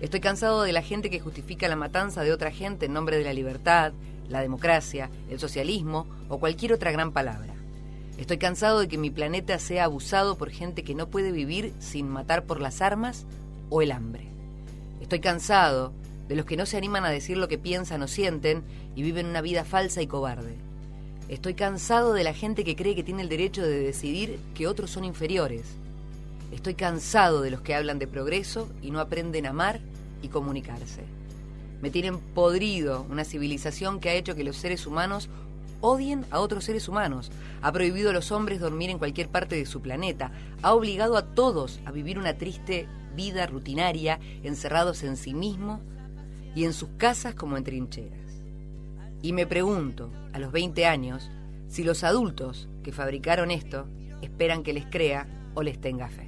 Estoy 0.00 0.20
cansado 0.20 0.62
de 0.62 0.72
la 0.72 0.82
gente 0.82 1.10
que 1.10 1.18
justifica 1.18 1.66
la 1.66 1.74
matanza 1.74 2.22
de 2.22 2.32
otra 2.32 2.52
gente 2.52 2.86
en 2.86 2.92
nombre 2.92 3.18
de 3.18 3.24
la 3.24 3.32
libertad, 3.32 3.92
la 4.28 4.40
democracia, 4.40 5.10
el 5.28 5.40
socialismo 5.40 6.06
o 6.28 6.38
cualquier 6.38 6.72
otra 6.72 6.92
gran 6.92 7.10
palabra. 7.10 7.57
Estoy 8.18 8.38
cansado 8.38 8.80
de 8.80 8.88
que 8.88 8.98
mi 8.98 9.10
planeta 9.10 9.60
sea 9.60 9.84
abusado 9.84 10.36
por 10.36 10.50
gente 10.50 10.82
que 10.82 10.96
no 10.96 11.08
puede 11.08 11.30
vivir 11.30 11.72
sin 11.78 12.08
matar 12.08 12.44
por 12.44 12.60
las 12.60 12.82
armas 12.82 13.26
o 13.70 13.80
el 13.80 13.92
hambre. 13.92 14.28
Estoy 15.00 15.20
cansado 15.20 15.92
de 16.26 16.34
los 16.34 16.44
que 16.44 16.56
no 16.56 16.66
se 16.66 16.76
animan 16.76 17.04
a 17.04 17.10
decir 17.10 17.36
lo 17.36 17.46
que 17.46 17.58
piensan 17.58 18.02
o 18.02 18.08
sienten 18.08 18.64
y 18.96 19.02
viven 19.02 19.26
una 19.26 19.40
vida 19.40 19.64
falsa 19.64 20.02
y 20.02 20.08
cobarde. 20.08 20.56
Estoy 21.28 21.54
cansado 21.54 22.12
de 22.12 22.24
la 22.24 22.34
gente 22.34 22.64
que 22.64 22.74
cree 22.74 22.96
que 22.96 23.04
tiene 23.04 23.22
el 23.22 23.28
derecho 23.28 23.62
de 23.62 23.78
decidir 23.78 24.40
que 24.52 24.66
otros 24.66 24.90
son 24.90 25.04
inferiores. 25.04 25.66
Estoy 26.50 26.74
cansado 26.74 27.40
de 27.40 27.52
los 27.52 27.60
que 27.60 27.76
hablan 27.76 28.00
de 28.00 28.08
progreso 28.08 28.68
y 28.82 28.90
no 28.90 28.98
aprenden 28.98 29.46
a 29.46 29.50
amar 29.50 29.80
y 30.22 30.28
comunicarse. 30.28 31.02
Me 31.80 31.90
tienen 31.90 32.18
podrido 32.18 33.06
una 33.08 33.24
civilización 33.24 34.00
que 34.00 34.08
ha 34.08 34.14
hecho 34.14 34.34
que 34.34 34.42
los 34.42 34.56
seres 34.56 34.86
humanos 34.86 35.28
odien 35.80 36.24
a 36.30 36.40
otros 36.40 36.64
seres 36.64 36.88
humanos, 36.88 37.30
ha 37.62 37.72
prohibido 37.72 38.10
a 38.10 38.12
los 38.12 38.32
hombres 38.32 38.60
dormir 38.60 38.90
en 38.90 38.98
cualquier 38.98 39.28
parte 39.28 39.56
de 39.56 39.66
su 39.66 39.80
planeta, 39.80 40.32
ha 40.62 40.74
obligado 40.74 41.16
a 41.16 41.26
todos 41.26 41.80
a 41.84 41.92
vivir 41.92 42.18
una 42.18 42.34
triste 42.34 42.88
vida 43.14 43.46
rutinaria, 43.46 44.20
encerrados 44.42 45.02
en 45.02 45.16
sí 45.16 45.34
mismos 45.34 45.80
y 46.54 46.64
en 46.64 46.72
sus 46.72 46.88
casas 46.96 47.34
como 47.34 47.56
en 47.56 47.64
trincheras. 47.64 48.42
Y 49.22 49.32
me 49.32 49.46
pregunto, 49.46 50.10
a 50.32 50.38
los 50.38 50.52
20 50.52 50.86
años, 50.86 51.30
si 51.68 51.84
los 51.84 52.04
adultos 52.04 52.68
que 52.82 52.92
fabricaron 52.92 53.50
esto 53.50 53.88
esperan 54.22 54.62
que 54.62 54.72
les 54.72 54.86
crea 54.86 55.26
o 55.54 55.62
les 55.62 55.80
tenga 55.80 56.08
fe. 56.08 56.27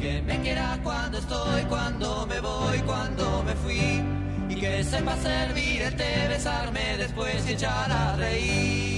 Que 0.00 0.22
me 0.22 0.40
quiera 0.42 0.78
cuando 0.84 1.18
estoy, 1.18 1.62
cuando 1.62 2.24
me 2.26 2.40
voy, 2.40 2.78
cuando 2.86 3.42
me 3.42 3.54
fui. 3.54 4.02
Y 4.48 4.54
que 4.54 4.84
sepa 4.84 5.16
servir 5.16 5.82
el 5.82 5.96
té, 5.96 6.28
besarme 6.28 6.96
después 6.98 7.48
y 7.48 7.54
echar 7.54 7.90
a 7.90 8.14
reír. 8.16 8.97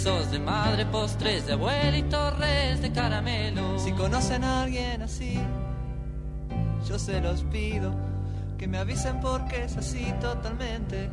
Guisos 0.00 0.30
de 0.30 0.38
madre, 0.38 0.86
postres 0.86 1.46
de 1.46 1.52
abuela 1.52 1.94
y 1.94 2.02
torres 2.04 2.80
de 2.80 2.90
caramelo. 2.90 3.78
Si 3.78 3.92
conocen 3.92 4.44
a 4.44 4.62
alguien 4.62 5.02
así, 5.02 5.38
yo 6.88 6.98
se 6.98 7.20
los 7.20 7.42
pido. 7.44 7.94
Que 8.56 8.66
me 8.66 8.78
avisen 8.78 9.20
porque 9.20 9.64
es 9.64 9.76
así 9.76 10.12
totalmente. 10.20 11.10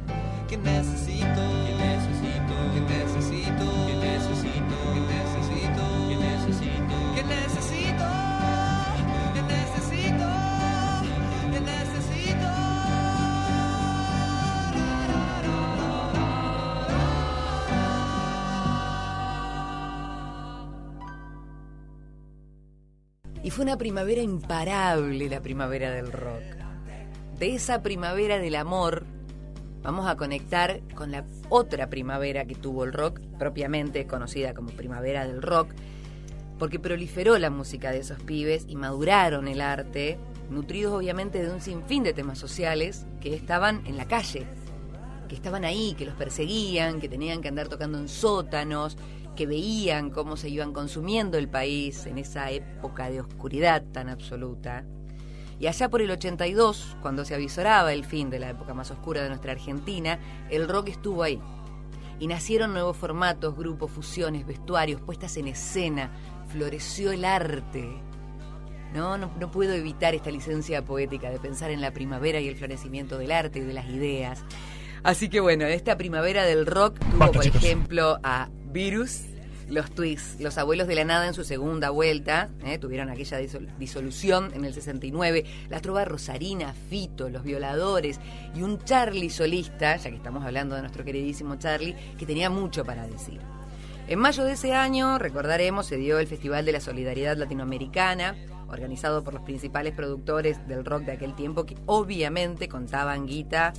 Que 0.47 0.58
necesito, 0.58 1.26
Que 1.67 1.76
necesito, 1.76 2.54
que 2.73 2.82
necesito, 2.82 3.65
que 3.88 3.95
necesito, 3.95 4.76
que 4.93 5.00
necesito, 5.02 5.27
fue 23.58 23.65
una 23.65 23.78
primavera 23.80 24.22
imparable, 24.22 25.28
la 25.30 25.41
primavera 25.41 25.89
del 25.89 26.12
rock. 26.12 26.43
De 27.39 27.56
esa 27.56 27.82
primavera 27.82 28.38
del 28.38 28.54
amor, 28.54 29.04
vamos 29.82 30.08
a 30.08 30.15
conectar 30.15 30.82
con 30.93 31.10
la 31.10 31.26
otra 31.50 31.89
primavera 31.89 32.46
que 32.46 32.54
tuvo 32.54 32.84
el 32.84 32.93
rock, 32.93 33.20
propiamente 33.39 34.06
conocida 34.06 34.54
como 34.54 34.70
primavera 34.70 35.26
del 35.26 35.41
rock, 35.41 35.72
porque 36.60 36.78
proliferó 36.78 37.39
la 37.39 37.50
música 37.50 37.89
de 37.89 37.98
esos 37.98 38.22
pibes 38.22 38.63
y 38.67 38.76
maduraron 38.76 39.48
el 39.48 39.62
arte, 39.62 40.20
nutridos 40.52 40.93
obviamente 40.93 41.43
de 41.43 41.52
un 41.52 41.60
sinfín 41.60 42.04
de 42.04 42.13
temas 42.13 42.38
sociales 42.38 43.08
que 43.22 43.34
estaban 43.34 43.82
en 43.88 43.98
la 43.98 44.06
calle, 44.06 44.46
que 45.28 45.34
estaban 45.34 45.65
ahí, 45.65 45.96
que 45.98 46.06
los 46.06 46.13
perseguían, 46.13 47.00
que 47.00 47.10
tenían 47.10 47.41
que 47.41 47.48
andar 47.48 47.70
tocando 47.70 47.98
en 47.98 48.08
sótanos, 48.08 49.00
que 49.38 49.45
veían 49.45 50.10
cómo 50.10 50.36
se 50.36 50.50
iban 50.50 50.73
consumiendo 50.73 51.38
el 51.38 51.47
país 51.47 52.06
en 52.08 52.17
esa 52.17 52.52
época 52.52 53.10
de 53.10 53.21
oscuridad 53.21 53.84
tan 53.93 54.10
absoluta. 54.10 54.84
Y 55.60 55.67
allá 55.67 55.89
por 55.89 56.02
el 56.02 56.12
82, 56.12 56.97
cuando 57.02 57.23
se 57.23 57.36
avisoraba 57.36 57.93
el 57.93 58.04
fin 58.04 58.30
de 58.30 58.39
la 58.39 58.50
época 58.50 58.73
más 58.73 58.91
oscura 58.91 59.23
de 59.23 59.30
nuestra 59.30 59.54
Argentina, 59.54 60.19
el 60.50 60.67
rock 60.67 60.89
estuvo 60.89 61.23
ahí. 61.23 61.39
Y 62.19 62.28
nacieron 62.28 62.73
nuevos 62.73 62.97
formatos, 62.97 63.56
grupos, 63.56 63.91
fusiones, 63.91 64.45
vestuarios, 64.45 65.00
puestas 65.02 65.38
en 65.38 65.47
escena, 65.47 66.12
floreció 66.47 67.12
el 67.12 67.23
arte. 67.23 67.88
No, 68.93 69.17
no, 69.17 69.32
no 69.39 69.52
puedo 69.52 69.73
evitar 69.73 70.15
esta 70.15 70.32
licencia 70.32 70.84
poética 70.84 71.30
de 71.30 71.39
pensar 71.39 71.69
en 71.69 71.82
la 71.82 71.91
primavera 71.91 72.39
y 72.39 72.47
el 72.47 72.56
florecimiento 72.56 73.19
del 73.19 73.32
arte 73.32 73.60
y 73.60 73.63
de 73.63 73.73
las 73.73 73.88
ideas. 73.88 74.43
Así 75.08 75.30
que 75.30 75.39
bueno, 75.39 75.65
esta 75.65 75.96
primavera 75.98 76.43
del 76.43 76.65
rock 76.65 77.00
tuvo, 77.00 77.17
Basta, 77.20 77.34
por 77.36 77.43
chicos. 77.43 77.63
ejemplo, 77.63 78.20
a 78.24 78.50
Virus, 78.74 79.22
los 79.70 79.89
Twigs, 79.91 80.36
los 80.41 80.58
abuelos 80.58 80.86
de 80.89 80.96
la 80.96 81.06
nada 81.06 81.28
en 81.28 81.34
su 81.34 81.46
segunda 81.46 81.91
vuelta, 81.91 82.50
¿eh? 82.65 82.78
tuvieron 82.78 83.10
aquella 83.10 83.39
disol- 83.39 83.70
disolución 83.78 84.52
en 84.54 84.65
el 84.65 84.74
69, 84.74 85.46
la 85.70 85.80
trova 85.80 86.04
Rosarina, 86.04 86.74
Fito, 86.89 87.30
los 87.30 87.43
violadores 87.43 88.20
y 88.54 88.63
un 88.63 88.80
Charlie 88.84 89.30
solista, 89.30 89.96
ya 89.96 90.10
que 90.10 90.17
estamos 90.17 90.43
hablando 90.43 90.76
de 90.76 90.82
nuestro 90.82 91.06
queridísimo 91.06 91.56
Charlie, 91.56 91.96
que 92.17 92.26
tenía 92.26 92.50
mucho 92.50 92.84
para 92.84 93.08
decir. 93.08 93.39
En 94.10 94.20
mayo 94.20 94.43
de 94.43 94.54
ese 94.54 94.74
año, 94.74 95.17
recordaremos, 95.20 95.86
se 95.86 95.96
dio 95.96 96.20
el 96.20 96.28
Festival 96.28 96.65
de 96.65 96.74
la 96.74 96.82
Solidaridad 96.82 97.38
Latinoamericana, 97.38 98.36
organizado 98.67 99.24
por 99.24 99.34
los 99.34 99.43
principales 99.43 99.93
productores 99.93 100.65
del 100.67 100.84
rock 100.84 101.04
de 101.04 101.13
aquel 101.13 101.34
tiempo, 101.34 101.65
que 101.65 101.76
obviamente 101.86 102.67
contaban 102.67 103.26
guita 103.26 103.72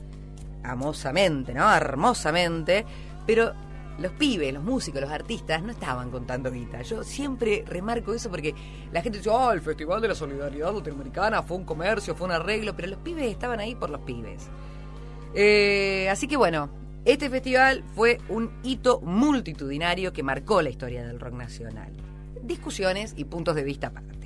amosamente, 0.62 1.54
¿no? 1.54 1.72
Hermosamente, 1.72 2.84
pero 3.26 3.52
los 3.98 4.12
pibes, 4.12 4.54
los 4.54 4.62
músicos, 4.62 5.00
los 5.00 5.10
artistas 5.10 5.62
no 5.62 5.72
estaban 5.72 6.10
contando 6.10 6.50
guita. 6.50 6.82
Yo 6.82 7.02
siempre 7.02 7.64
remarco 7.66 8.14
eso 8.14 8.30
porque 8.30 8.54
la 8.92 9.02
gente 9.02 9.18
dice, 9.18 9.30
oh, 9.30 9.50
el 9.52 9.60
Festival 9.60 10.00
de 10.00 10.08
la 10.08 10.14
Solidaridad 10.14 10.72
Latinoamericana 10.72 11.42
fue 11.42 11.56
un 11.56 11.64
comercio, 11.64 12.14
fue 12.14 12.28
un 12.28 12.32
arreglo, 12.32 12.74
pero 12.76 12.88
los 12.88 12.98
pibes 13.00 13.26
estaban 13.26 13.60
ahí 13.60 13.74
por 13.74 13.90
los 13.90 14.00
pibes. 14.02 14.48
Eh, 15.34 16.08
así 16.10 16.28
que 16.28 16.36
bueno, 16.36 16.70
este 17.04 17.28
festival 17.28 17.84
fue 17.94 18.18
un 18.28 18.50
hito 18.62 19.00
multitudinario 19.00 20.12
que 20.12 20.22
marcó 20.22 20.62
la 20.62 20.70
historia 20.70 21.06
del 21.06 21.18
rock 21.18 21.34
nacional. 21.34 21.92
Discusiones 22.42 23.14
y 23.16 23.24
puntos 23.24 23.54
de 23.56 23.64
vista 23.64 23.88
aparte. 23.88 24.17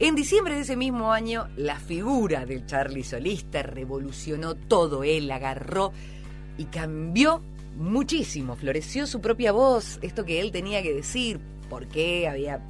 En 0.00 0.14
diciembre 0.14 0.54
de 0.54 0.60
ese 0.60 0.76
mismo 0.76 1.12
año, 1.12 1.48
la 1.56 1.80
figura 1.80 2.46
del 2.46 2.66
Charlie 2.66 3.02
solista 3.02 3.64
revolucionó 3.64 4.54
todo. 4.54 5.02
Él 5.02 5.28
agarró 5.28 5.92
y 6.56 6.66
cambió 6.66 7.42
muchísimo. 7.76 8.54
Floreció 8.54 9.08
su 9.08 9.20
propia 9.20 9.50
voz, 9.50 9.98
esto 10.00 10.24
que 10.24 10.40
él 10.40 10.52
tenía 10.52 10.84
que 10.84 10.94
decir, 10.94 11.40
por 11.68 11.88
qué 11.88 12.28
había, 12.28 12.62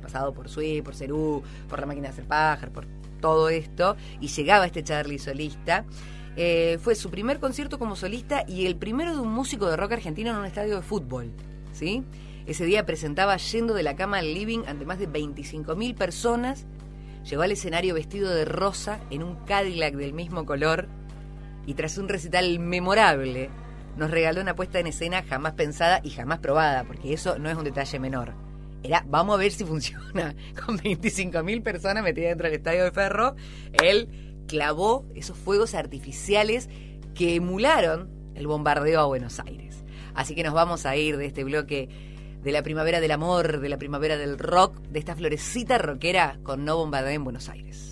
pasado 0.00 0.32
por 0.32 0.48
Sui, 0.48 0.80
por 0.80 0.94
Cerú, 0.94 1.42
por 1.68 1.80
la 1.80 1.86
máquina 1.86 2.08
de 2.08 2.14
hacer 2.14 2.24
pájaro, 2.24 2.72
por 2.72 2.86
todo 3.20 3.50
esto, 3.50 3.96
y 4.18 4.28
llegaba 4.28 4.64
este 4.64 4.82
Charlie 4.82 5.18
solista. 5.18 5.84
Eh, 6.36 6.78
fue 6.80 6.94
su 6.94 7.10
primer 7.10 7.40
concierto 7.40 7.78
como 7.78 7.94
solista 7.94 8.46
y 8.48 8.64
el 8.64 8.76
primero 8.76 9.12
de 9.14 9.20
un 9.20 9.30
músico 9.30 9.66
de 9.66 9.76
rock 9.76 9.92
argentino 9.92 10.30
en 10.30 10.36
un 10.36 10.46
estadio 10.46 10.76
de 10.76 10.82
fútbol. 10.82 11.30
¿sí? 11.72 12.04
Ese 12.50 12.64
día 12.64 12.84
presentaba 12.84 13.36
Yendo 13.36 13.74
de 13.74 13.84
la 13.84 13.94
cama 13.94 14.18
al 14.18 14.34
living 14.34 14.64
ante 14.66 14.84
más 14.84 14.98
de 14.98 15.08
25.000 15.08 15.94
personas. 15.94 16.66
Llegó 17.22 17.42
al 17.42 17.52
escenario 17.52 17.94
vestido 17.94 18.28
de 18.28 18.44
rosa 18.44 18.98
en 19.08 19.22
un 19.22 19.36
Cadillac 19.44 19.94
del 19.94 20.12
mismo 20.12 20.44
color 20.44 20.88
y 21.64 21.74
tras 21.74 21.96
un 21.96 22.08
recital 22.08 22.58
memorable 22.58 23.50
nos 23.96 24.10
regaló 24.10 24.40
una 24.40 24.56
puesta 24.56 24.80
en 24.80 24.88
escena 24.88 25.22
jamás 25.22 25.52
pensada 25.52 26.00
y 26.02 26.10
jamás 26.10 26.40
probada, 26.40 26.82
porque 26.82 27.12
eso 27.12 27.38
no 27.38 27.48
es 27.48 27.56
un 27.56 27.62
detalle 27.62 28.00
menor. 28.00 28.34
era, 28.82 29.04
vamos 29.06 29.36
a 29.36 29.38
ver 29.38 29.52
si 29.52 29.64
funciona. 29.64 30.34
Con 30.66 30.76
25.000 30.76 31.62
personas 31.62 32.02
metidas 32.02 32.30
dentro 32.30 32.48
del 32.48 32.56
estadio 32.56 32.82
de 32.82 32.90
Ferro, 32.90 33.36
él 33.80 34.42
clavó 34.48 35.06
esos 35.14 35.38
fuegos 35.38 35.76
artificiales 35.76 36.68
que 37.14 37.36
emularon 37.36 38.10
el 38.34 38.48
bombardeo 38.48 38.98
a 38.98 39.06
Buenos 39.06 39.38
Aires. 39.38 39.84
Así 40.14 40.34
que 40.34 40.42
nos 40.42 40.52
vamos 40.52 40.84
a 40.84 40.96
ir 40.96 41.16
de 41.16 41.26
este 41.26 41.44
bloque 41.44 42.09
de 42.42 42.52
la 42.52 42.62
primavera 42.62 43.00
del 43.00 43.10
amor, 43.10 43.60
de 43.60 43.68
la 43.68 43.78
primavera 43.78 44.16
del 44.16 44.38
rock, 44.38 44.80
de 44.88 44.98
esta 44.98 45.14
florecita 45.14 45.78
rockera 45.78 46.38
con 46.42 46.64
No 46.64 46.76
Bombardeo 46.76 47.12
en 47.12 47.24
Buenos 47.24 47.48
Aires. 47.48 47.89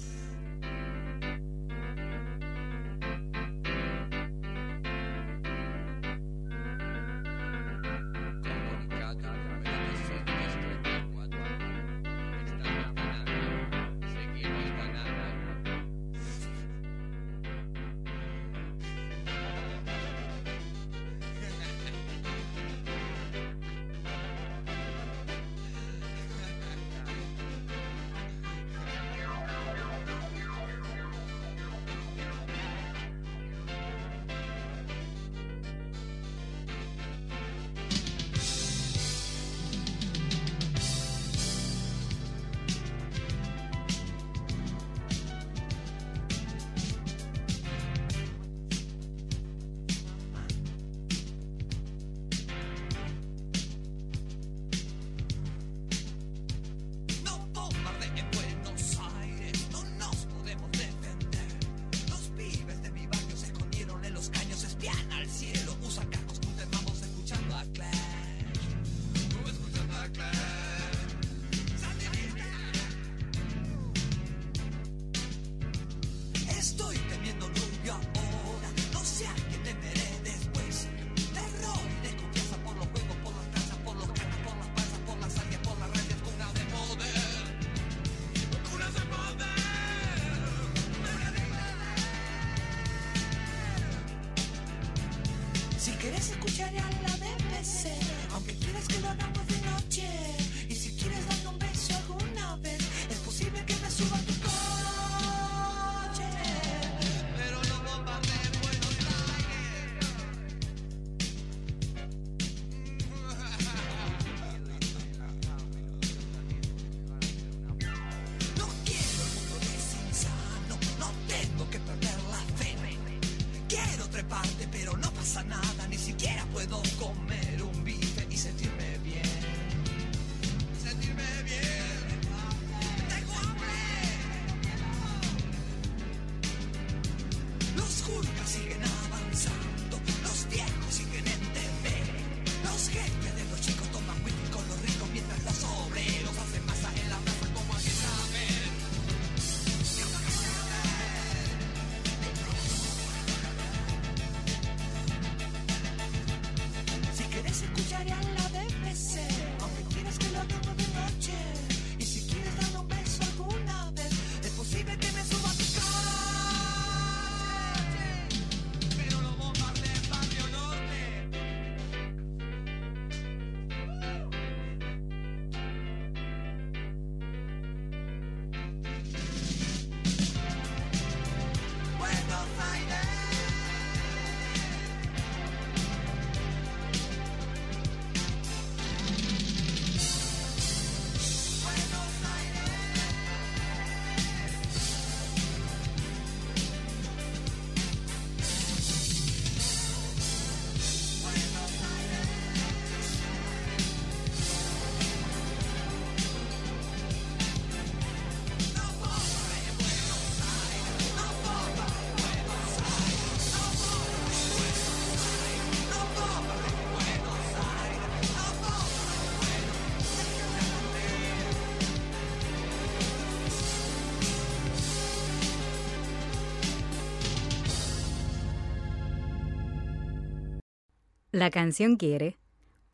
La 231.39 231.51
canción 231.51 231.95
quiere 231.95 232.37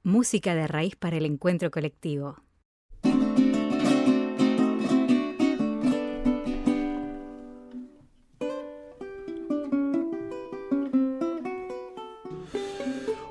música 0.02 0.54
de 0.54 0.66
raíz 0.66 0.96
para 0.96 1.16
el 1.16 1.24
encuentro 1.24 1.70
colectivo. 1.70 2.42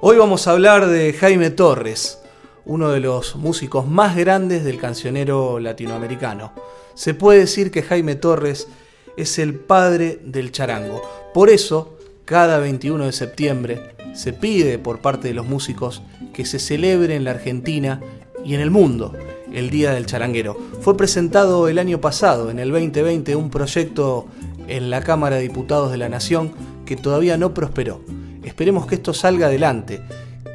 Hoy 0.02 0.18
vamos 0.18 0.48
a 0.48 0.52
hablar 0.52 0.88
de 0.88 1.14
Jaime 1.14 1.52
Torres, 1.52 2.18
uno 2.66 2.90
de 2.90 3.00
los 3.00 3.36
músicos 3.36 3.88
más 3.88 4.16
grandes 4.16 4.64
del 4.64 4.80
cancionero 4.80 5.60
latinoamericano. 5.60 6.54
Se 6.96 7.14
puede 7.14 7.42
decir 7.42 7.70
que 7.70 7.84
Jaime 7.84 8.16
Torres 8.16 8.68
es 9.16 9.38
el 9.38 9.54
padre 9.54 10.20
del 10.24 10.52
charango. 10.52 11.04
Por 11.36 11.52
eso, 11.52 12.00
cada 12.26 12.58
21 12.58 13.06
de 13.06 13.12
septiembre 13.12 13.94
se 14.14 14.34
pide 14.34 14.80
por 14.80 15.00
parte 15.00 15.28
de 15.28 15.34
los 15.34 15.48
músicos 15.48 16.02
que 16.34 16.46
se 16.46 16.60
celebre 16.60 17.16
en 17.16 17.24
la 17.24 17.32
Argentina 17.32 18.02
y 18.46 18.56
en 18.56 18.62
el 18.62 18.72
mundo 18.72 19.14
el 19.54 19.70
Día 19.70 19.94
del 19.94 20.06
Charanguero. 20.06 20.58
Fue 20.82 20.98
presentado 20.98 21.68
el 21.68 21.80
año 21.80 22.02
pasado, 22.02 22.50
en 22.50 22.60
el 22.60 22.72
2020, 22.72 23.36
un 23.36 23.50
proyecto 23.50 24.28
en 24.68 24.90
la 24.90 25.02
Cámara 25.02 25.38
de 25.38 25.44
Diputados 25.44 25.92
de 25.92 25.98
la 25.98 26.10
Nación 26.10 26.52
que 26.86 26.96
todavía 26.96 27.38
no 27.38 27.54
prosperó. 27.54 28.02
Esperemos 28.44 28.88
que 28.88 28.96
esto 28.96 29.14
salga 29.14 29.48
adelante, 29.48 30.02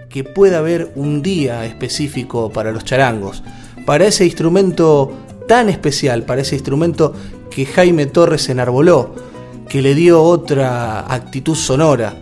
que 0.09 0.25
pueda 0.25 0.59
haber 0.59 0.93
un 0.97 1.23
día 1.23 1.65
específico 1.65 2.51
para 2.51 2.73
los 2.73 2.85
charangos, 2.85 3.43
para 3.87 4.07
ese 4.07 4.25
instrumento 4.25 5.13
tan 5.47 5.69
especial, 5.69 6.25
para 6.25 6.43
ese 6.43 6.57
instrumento 6.57 7.15
que 7.51 7.67
Jaime 7.67 8.07
Torres 8.07 8.49
enarboló, 8.49 9.15
que 9.69 9.81
le 9.81 9.95
dio 9.95 10.23
otra 10.23 11.13
actitud 11.13 11.55
sonora, 11.55 12.17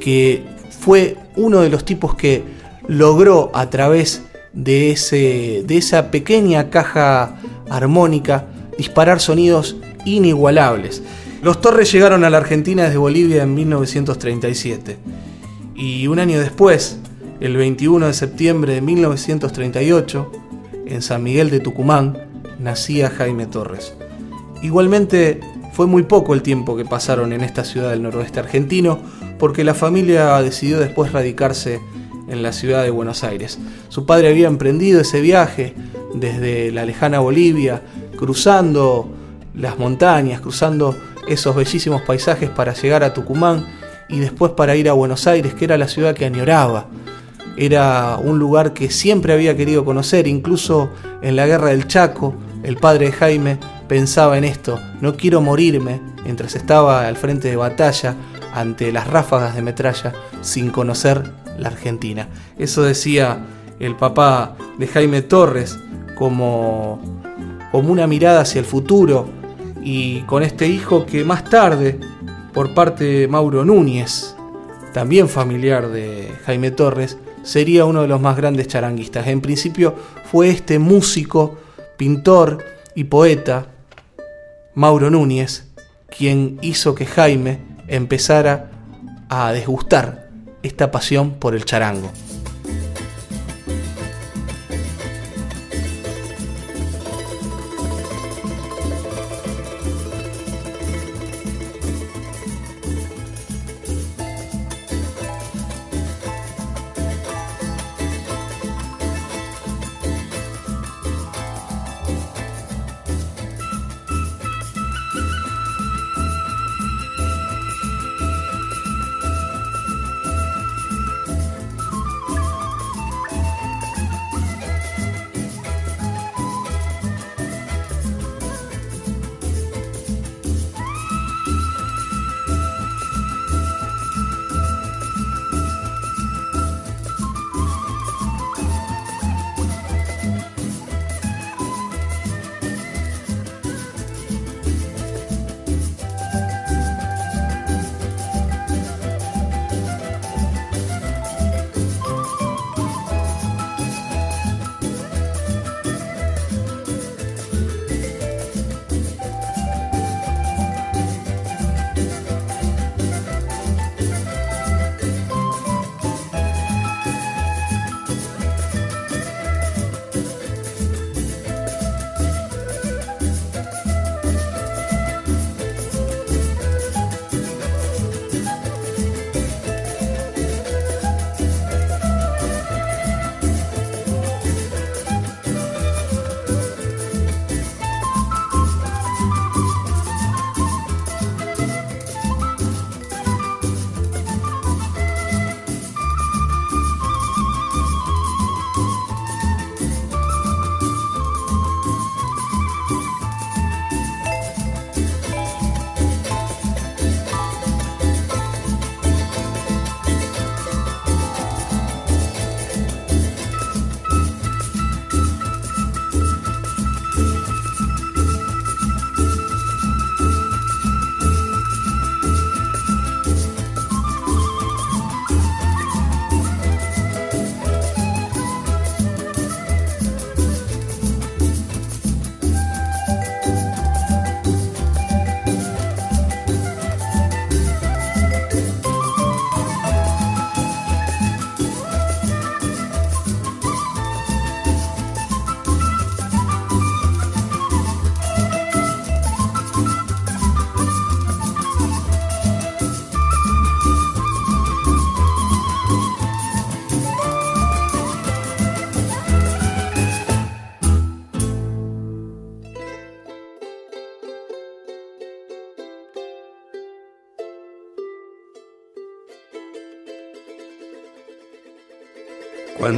que 0.00 0.44
fue 0.88 1.18
uno 1.36 1.60
de 1.60 1.68
los 1.68 1.84
tipos 1.84 2.14
que 2.14 2.42
logró 2.86 3.50
a 3.52 3.68
través 3.68 4.22
de, 4.54 4.90
ese, 4.90 5.62
de 5.66 5.76
esa 5.76 6.10
pequeña 6.10 6.70
caja 6.70 7.36
armónica 7.68 8.46
disparar 8.78 9.20
sonidos 9.20 9.76
inigualables. 10.06 11.02
Los 11.42 11.60
Torres 11.60 11.92
llegaron 11.92 12.24
a 12.24 12.30
la 12.30 12.38
Argentina 12.38 12.84
desde 12.84 12.96
Bolivia 12.96 13.42
en 13.42 13.54
1937 13.54 14.96
y 15.74 16.06
un 16.06 16.20
año 16.20 16.40
después, 16.40 16.98
el 17.40 17.58
21 17.58 18.06
de 18.06 18.14
septiembre 18.14 18.72
de 18.72 18.80
1938, 18.80 20.32
en 20.86 21.02
San 21.02 21.22
Miguel 21.22 21.50
de 21.50 21.60
Tucumán, 21.60 22.16
nacía 22.58 23.10
Jaime 23.10 23.44
Torres. 23.44 23.92
Igualmente, 24.62 25.40
fue 25.78 25.86
muy 25.86 26.02
poco 26.02 26.34
el 26.34 26.42
tiempo 26.42 26.76
que 26.76 26.84
pasaron 26.84 27.32
en 27.32 27.44
esta 27.44 27.62
ciudad 27.62 27.90
del 27.90 28.02
noroeste 28.02 28.40
argentino, 28.40 28.98
porque 29.38 29.62
la 29.62 29.74
familia 29.74 30.42
decidió 30.42 30.80
después 30.80 31.12
radicarse 31.12 31.80
en 32.26 32.42
la 32.42 32.52
ciudad 32.52 32.82
de 32.82 32.90
Buenos 32.90 33.22
Aires. 33.22 33.60
Su 33.88 34.04
padre 34.04 34.26
había 34.26 34.48
emprendido 34.48 35.00
ese 35.00 35.20
viaje 35.20 35.76
desde 36.14 36.72
la 36.72 36.84
lejana 36.84 37.20
Bolivia, 37.20 37.80
cruzando 38.16 39.08
las 39.54 39.78
montañas, 39.78 40.40
cruzando 40.40 40.96
esos 41.28 41.54
bellísimos 41.54 42.02
paisajes 42.02 42.50
para 42.50 42.74
llegar 42.74 43.04
a 43.04 43.14
Tucumán 43.14 43.64
y 44.08 44.18
después 44.18 44.50
para 44.56 44.74
ir 44.74 44.88
a 44.88 44.94
Buenos 44.94 45.28
Aires, 45.28 45.54
que 45.54 45.66
era 45.66 45.78
la 45.78 45.86
ciudad 45.86 46.12
que 46.12 46.24
añoraba. 46.24 46.88
Era 47.56 48.16
un 48.20 48.40
lugar 48.40 48.72
que 48.72 48.90
siempre 48.90 49.32
había 49.32 49.56
querido 49.56 49.84
conocer, 49.84 50.26
incluso 50.26 50.90
en 51.22 51.36
la 51.36 51.46
guerra 51.46 51.68
del 51.68 51.86
Chaco, 51.86 52.34
el 52.62 52.76
padre 52.76 53.06
de 53.06 53.12
Jaime 53.12 53.58
pensaba 53.88 54.38
en 54.38 54.44
esto, 54.44 54.78
no 55.00 55.16
quiero 55.16 55.40
morirme 55.40 56.00
mientras 56.24 56.54
estaba 56.54 57.06
al 57.06 57.16
frente 57.16 57.48
de 57.48 57.56
batalla 57.56 58.14
ante 58.54 58.92
las 58.92 59.06
ráfagas 59.06 59.54
de 59.54 59.62
metralla 59.62 60.12
sin 60.40 60.70
conocer 60.70 61.32
la 61.58 61.68
Argentina. 61.68 62.28
Eso 62.58 62.82
decía 62.82 63.46
el 63.78 63.96
papá 63.96 64.56
de 64.78 64.86
Jaime 64.86 65.22
Torres 65.22 65.78
como, 66.14 67.00
como 67.70 67.92
una 67.92 68.06
mirada 68.06 68.40
hacia 68.40 68.58
el 68.58 68.64
futuro 68.64 69.28
y 69.82 70.20
con 70.22 70.42
este 70.42 70.66
hijo 70.66 71.06
que 71.06 71.24
más 71.24 71.44
tarde, 71.44 71.98
por 72.52 72.74
parte 72.74 73.04
de 73.04 73.28
Mauro 73.28 73.64
Núñez, 73.64 74.34
también 74.92 75.28
familiar 75.28 75.88
de 75.88 76.32
Jaime 76.44 76.70
Torres, 76.72 77.18
sería 77.42 77.84
uno 77.84 78.02
de 78.02 78.08
los 78.08 78.20
más 78.20 78.36
grandes 78.36 78.66
charanguistas. 78.68 79.26
En 79.28 79.40
principio 79.40 79.94
fue 80.30 80.50
este 80.50 80.78
músico, 80.78 81.56
pintor 81.98 82.64
y 82.94 83.04
poeta, 83.04 83.66
Mauro 84.74 85.10
Núñez, 85.10 85.64
quien 86.16 86.58
hizo 86.62 86.94
que 86.94 87.04
Jaime 87.04 87.60
empezara 87.88 88.70
a 89.28 89.52
desgustar 89.52 90.30
esta 90.62 90.90
pasión 90.90 91.32
por 91.32 91.54
el 91.54 91.64
charango. 91.64 92.10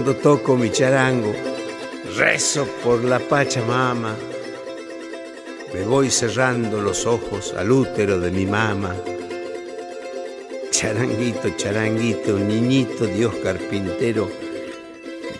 Cuando 0.02 0.18
toco 0.18 0.56
mi 0.56 0.70
charango, 0.70 1.30
rezo 2.16 2.66
por 2.82 3.04
la 3.04 3.18
Pachamama. 3.18 4.16
Me 5.74 5.82
voy 5.82 6.08
cerrando 6.08 6.80
los 6.80 7.04
ojos 7.04 7.52
al 7.54 7.70
útero 7.70 8.18
de 8.18 8.30
mi 8.30 8.46
mama. 8.46 8.96
Charanguito, 10.70 11.50
charanguito, 11.54 12.38
niñito 12.38 13.04
Dios 13.04 13.34
carpintero, 13.44 14.30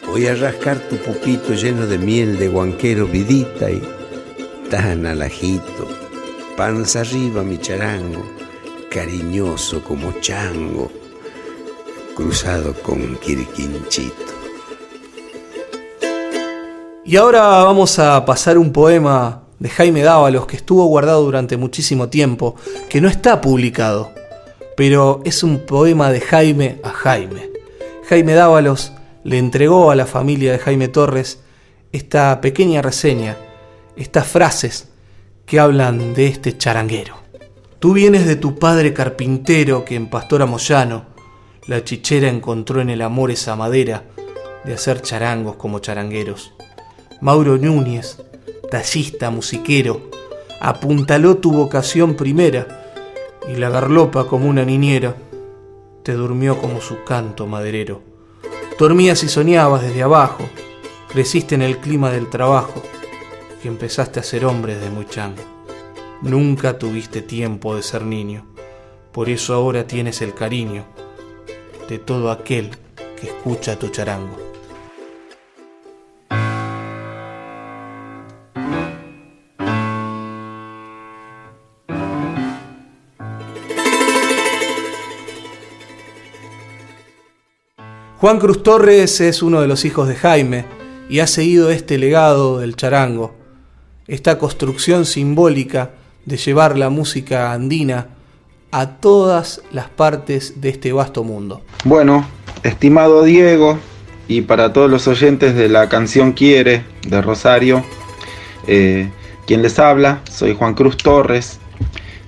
Voy 0.07 0.27
a 0.27 0.35
rascar 0.35 0.79
tu 0.91 0.97
pupito 0.99 1.55
lleno 1.55 1.87
de 1.87 1.97
miel 1.97 2.39
de 2.39 2.49
guanquero 2.49 3.07
vidita 3.07 3.71
y 3.71 3.81
tan 4.69 5.07
alajito. 5.07 5.89
Panza 6.55 7.01
arriba 7.01 7.43
mi 7.43 7.57
charango, 7.57 8.23
cariñoso 8.91 9.83
como 9.83 10.13
chango, 10.21 10.91
cruzado 12.15 12.75
con 12.75 13.17
quirquinchito. 13.17 14.30
Y 17.03 17.17
ahora 17.17 17.41
vamos 17.65 17.99
a 17.99 18.25
pasar 18.27 18.59
un 18.59 18.73
poema 18.73 19.45
de 19.59 19.71
Jaime 19.71 20.03
Dávalos 20.03 20.47
que 20.47 20.57
estuvo 20.57 20.85
guardado 20.85 21.23
durante 21.23 21.57
muchísimo 21.57 22.11
tiempo, 22.11 22.57
que 22.91 23.01
no 23.01 23.09
está 23.09 23.41
publicado, 23.41 24.13
pero 24.77 25.23
es 25.25 25.43
un 25.43 25.61
poema 25.61 26.13
de 26.13 26.21
Jaime 26.21 26.79
a 26.83 26.91
Jaime. 26.91 27.51
Jaime 28.07 28.35
Dávalos 28.35 28.93
le 29.25 29.39
entregó 29.39 29.91
a 29.91 29.97
la 29.97 30.05
familia 30.05 30.53
de 30.53 30.59
Jaime 30.59 30.89
Torres 30.89 31.41
esta 31.91 32.39
pequeña 32.43 32.83
reseña, 32.83 33.39
estas 33.97 34.27
frases 34.27 34.89
que 35.47 35.59
hablan 35.59 36.13
de 36.13 36.27
este 36.27 36.57
charanguero. 36.57 37.17
Tú 37.79 37.95
vienes 37.95 38.27
de 38.27 38.37
tu 38.37 38.59
padre 38.59 38.93
carpintero 38.93 39.87
que 39.87 39.97
en 39.97 40.11
Pastora 40.11 40.45
Moyano 40.45 41.07
la 41.67 41.83
chichera 41.83 42.29
encontró 42.29 42.83
en 42.83 42.91
el 42.91 43.01
amor 43.01 43.31
esa 43.31 43.57
madera 43.57 44.05
de 44.65 44.75
hacer 44.75 45.01
charangos 45.01 45.57
como 45.57 45.79
charangueros. 45.79 46.53
Mauro 47.23 47.59
Núñez, 47.59 48.17
tallista, 48.71 49.29
musiquero, 49.29 50.09
apuntaló 50.59 51.37
tu 51.37 51.53
vocación 51.53 52.15
primera 52.15 52.97
y 53.47 53.57
la 53.57 53.69
garlopa 53.69 54.27
como 54.27 54.49
una 54.49 54.65
niñera 54.65 55.15
te 56.03 56.15
durmió 56.15 56.59
como 56.59 56.81
su 56.81 57.05
canto 57.05 57.47
maderero. 57.47 58.01
Dormías 58.79 59.23
y 59.23 59.29
soñabas 59.29 59.83
desde 59.83 60.03
abajo, 60.03 60.45
creciste 61.11 61.55
en 61.55 61.61
el 61.61 61.77
clima 61.77 62.11
del 62.11 62.31
trabajo 62.31 62.83
y 63.63 63.69
empezaste 63.69 64.19
a 64.19 64.23
ser 64.23 64.47
hombre 64.47 64.77
desde 64.77 64.89
muy 64.89 65.07
chango. 65.07 65.43
Nunca 66.23 66.79
tuviste 66.79 67.21
tiempo 67.21 67.77
de 67.77 67.83
ser 67.83 68.03
niño, 68.03 68.47
por 69.13 69.29
eso 69.29 69.53
ahora 69.53 69.87
tienes 69.87 70.23
el 70.23 70.33
cariño 70.33 70.87
de 71.87 71.99
todo 71.99 72.31
aquel 72.31 72.71
que 73.21 73.27
escucha 73.27 73.79
tu 73.79 73.89
charango. 73.89 74.50
Juan 88.21 88.39
Cruz 88.39 88.63
Torres 88.63 89.19
es 89.23 89.43
uno 89.43 89.63
de 89.63 89.67
los 89.67 89.87
hijos 89.87 90.07
de 90.07 90.15
Jaime 90.15 90.67
y 91.09 91.21
ha 91.21 91.27
seguido 91.27 91.71
este 91.71 91.97
legado 91.97 92.59
del 92.59 92.77
charango, 92.77 93.35
esta 94.09 94.37
construcción 94.37 95.07
simbólica 95.07 95.93
de 96.27 96.37
llevar 96.37 96.77
la 96.77 96.91
música 96.91 97.51
andina 97.51 98.09
a 98.73 98.99
todas 98.99 99.63
las 99.73 99.89
partes 99.89 100.61
de 100.61 100.69
este 100.69 100.93
vasto 100.93 101.25
mundo. 101.25 101.63
Bueno, 101.85 102.29
estimado 102.63 103.25
Diego, 103.25 103.79
y 104.29 104.43
para 104.43 104.75
todos 104.75 104.91
los 104.91 105.09
oyentes 105.09 105.55
de 105.55 105.71
la 105.71 105.89
canción 105.89 106.33
Quiere 106.33 106.85
de 107.09 107.23
Rosario, 107.23 107.83
eh, 108.67 109.09
quien 109.47 109.63
les 109.63 109.79
habla, 109.79 110.21
soy 110.31 110.55
Juan 110.55 110.75
Cruz 110.75 110.99
Torres, 110.99 111.59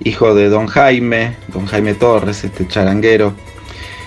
hijo 0.03 0.33
de 0.33 0.49
don 0.49 0.65
Jaime, 0.65 1.37
don 1.49 1.67
Jaime 1.67 1.93
Torres, 1.93 2.43
este 2.43 2.67
charanguero. 2.67 3.35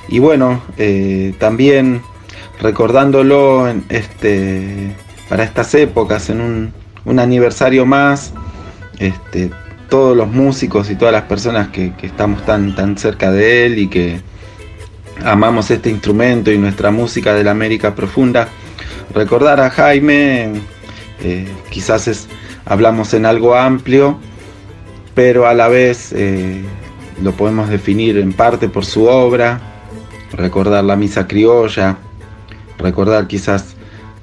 Y 0.09 0.19
bueno, 0.19 0.63
eh, 0.77 1.35
también 1.39 2.03
recordándolo 2.61 3.69
este, 3.89 4.95
para 5.29 5.45
estas 5.45 5.75
épocas, 5.75 6.31
en 6.31 6.41
un, 6.41 6.73
un 7.05 7.19
aniversario 7.19 7.87
más, 7.87 8.33
este, 8.99 9.51
todos 9.89 10.17
los 10.17 10.29
músicos 10.29 10.91
y 10.91 10.97
todas 10.97 11.13
las 11.13 11.25
personas 11.25 11.69
que, 11.69 11.93
que, 11.95 12.07
estamos 12.07 12.45
tan, 12.45 12.75
tan 12.75 12.97
cerca 12.97 13.31
de 13.31 13.67
él 13.67 13.79
y 13.79 13.89
que 13.89 14.21
amamos 15.25 15.71
este 15.71 15.91
instrumento 15.91 16.51
y 16.51 16.59
nuestra 16.59 16.91
música 16.91 17.35
de 17.35 17.45
la 17.45 17.51
América 17.53 17.95
Profunda. 17.95 18.49
Recordar 19.15 19.61
a 19.61 19.71
Jaime, 19.71 20.53
eh, 21.23 21.49
quizás 21.71 22.09
es, 22.09 22.29
hablamos 22.65 23.15
en 23.15 23.27
algo 23.27 23.55
amplio, 23.55 24.19
pero 25.15 25.47
a 25.47 25.55
la 25.55 25.69
vez 25.69 26.13
eh, 26.13 26.63
lo 27.23 27.33
podemos 27.33 27.69
definir 27.69 28.19
en 28.19 28.33
parte 28.33 28.69
por 28.69 28.85
su 28.85 29.07
obra, 29.07 29.76
recordar 30.33 30.85
la 30.85 30.97
misa 30.97 31.27
criolla, 31.27 31.99
recordar 32.79 33.27
quizás 33.27 33.77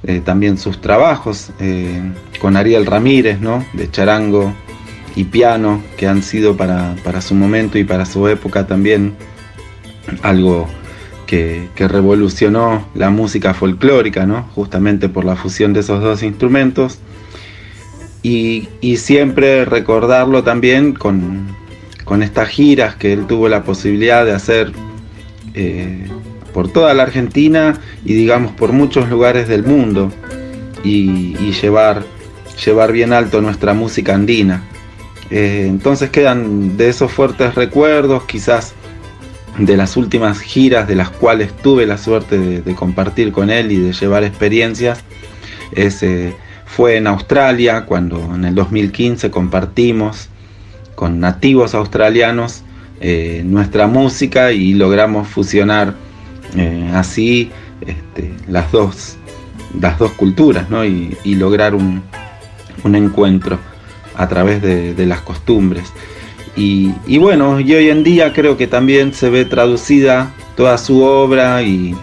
eh, 0.04 0.22
también 0.24 0.58
sus 0.58 0.82
trabajos 0.82 1.52
con 2.40 2.58
Ariel 2.58 2.86
Ramírez, 2.86 3.40
¿no? 3.40 3.66
de 3.74 3.90
charango 3.90 4.54
y 5.16 5.26
piano, 5.26 5.82
que 5.96 6.08
han 6.08 6.24
sido 6.24 6.58
para, 6.58 6.96
para, 7.04 7.22
su 7.22 7.36
momento 7.36 7.78
y 7.78 7.84
para 7.84 8.06
su 8.06 8.28
época 8.28 8.68
también 8.68 9.16
algo 10.22 10.68
que, 11.26 11.70
que, 11.76 11.88
revolucionó 11.88 12.88
la 12.96 13.10
música 13.10 13.54
folclórica, 13.54 14.26
¿no? 14.26 14.44
justamente 14.56 15.10
por 15.10 15.24
la 15.24 15.36
fusión 15.36 15.74
de 15.74 15.82
esos 15.82 16.02
dos 16.02 16.24
instrumentos. 16.24 17.00
Y, 18.24 18.70
y 18.82 18.98
siempre 18.98 19.66
recordarlo 19.66 20.44
también 20.44 20.94
con, 20.94 21.48
con, 22.06 22.24
estas 22.24 22.50
giras 22.50 22.96
que 22.96 23.12
él 23.14 23.28
tuvo 23.28 23.50
la 23.50 23.64
posibilidad 23.64 24.26
de 24.26 24.32
hacer 24.32 24.72
eh, 25.54 26.08
por 26.54 26.72
toda 26.72 26.94
la 26.94 27.04
Argentina 27.04 27.80
y 28.06 28.14
digamos 28.14 28.52
por 28.52 28.72
muchos 28.72 29.10
lugares 29.10 29.48
del 29.48 29.64
mundo 29.64 30.12
y, 30.84 31.52
llevar, 31.62 32.04
llevar 32.64 32.92
bien 32.92 33.14
alto 33.14 33.42
nuestra 33.42 33.74
música 33.74 34.14
andina. 34.14 34.64
Eh, 35.30 35.66
entonces 35.68 36.10
quedan 36.10 36.78
de 36.78 36.90
esos 36.90 37.12
fuertes 37.12 37.56
recuerdos, 37.56 38.24
quizás 38.26 38.74
de 39.58 39.78
las 39.78 39.98
últimas 39.98 40.40
giras 40.40 40.88
de 40.88 40.96
las 40.96 41.10
cuales 41.10 41.54
tuve 41.54 41.86
la 41.86 41.98
suerte 41.98 42.38
de, 42.38 42.62
de 42.62 42.76
compartir 42.76 43.32
con 43.32 43.50
él 43.50 43.72
y 43.72 43.78
de 43.78 43.94
llevar 43.94 44.24
experiencias. 44.24 45.04
Ese 45.72 46.36
fue 46.66 46.98
en 46.98 47.08
Australia, 47.08 47.86
cuando 47.86 48.34
en 48.36 48.46
el 48.46 48.56
2015 48.56 49.32
compartimos 49.32 50.30
con 50.96 51.20
nativos 51.20 51.76
australianos 51.76 52.64
eh, 53.06 53.44
nuestra 53.46 53.86
música 53.86 54.54
y 54.54 54.74
logramos 54.76 55.28
fusionar 55.28 55.94
eh, 56.56 56.90
así 56.94 57.52
este, 57.82 58.32
las, 58.48 58.72
dos, 58.72 59.18
las 59.78 60.00
dos 60.00 60.14
culturas 60.14 60.70
¿no? 60.70 60.86
y, 60.86 61.18
lograr 61.36 61.76
un, 61.76 62.02
un 62.86 62.96
encuentro 62.96 63.60
a 64.16 64.30
través 64.30 64.62
de, 64.62 65.06
las 65.06 65.20
costumbres. 65.20 65.92
Y, 66.56 66.94
y, 67.06 67.18
bueno, 67.18 67.60
y 67.60 67.74
hoy 67.74 67.90
en 67.90 68.06
día 68.06 68.32
creo 68.32 68.56
que 68.56 68.68
también 68.68 69.14
se 69.14 69.30
ve 69.30 69.44
traducida 69.44 70.32
toda 70.56 70.78
su 70.78 71.04
obra 71.04 71.62
y, 71.62 71.94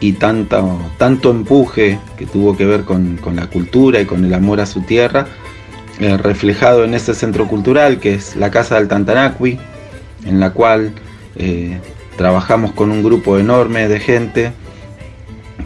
y 0.00 0.12
tanto, 0.12 0.80
tanto 0.96 1.32
empuje 1.32 1.98
que 2.16 2.24
tuvo 2.24 2.56
que 2.56 2.64
ver 2.64 2.84
con, 2.84 3.18
con, 3.18 3.36
la 3.36 3.48
cultura 3.48 4.00
y 4.00 4.06
con 4.06 4.24
el 4.24 4.32
amor 4.32 4.62
a 4.62 4.64
su 4.64 4.80
tierra, 4.80 5.26
eh, 5.98 6.16
reflejado 6.16 6.84
en 6.84 6.94
ese 6.94 7.12
centro 7.12 7.46
cultural 7.46 8.00
que 8.00 8.14
es 8.14 8.36
la 8.36 8.50
Casa 8.50 8.76
del 8.76 8.88
Tantanacui, 8.88 9.58
en 10.24 10.40
la 10.40 10.52
cual 10.52 10.92
eh, 11.36 11.78
trabajamos 12.16 12.72
con 12.72 12.90
un 12.90 13.02
grupo 13.02 13.38
enorme 13.38 13.88
de 13.88 14.00
gente, 14.00 14.52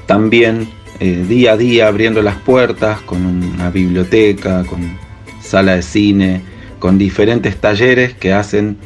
también 0.07 0.69
eh, 1.01 1.25
día 1.29 1.53
a 1.53 1.57
día 1.57 1.89
abriendo 1.89 2.23
las 2.23 2.37
puertas 2.37 3.01
con 3.01 3.25
una 3.27 3.71
biblioteca, 3.71 4.65
con 4.65 4.97
sala 5.43 5.77
de 5.77 5.83
cine, 5.83 6.43
con 6.79 6.99
diferentes 6.99 7.57
talleres 7.57 8.15
que 8.15 8.33
hacen 8.33 8.77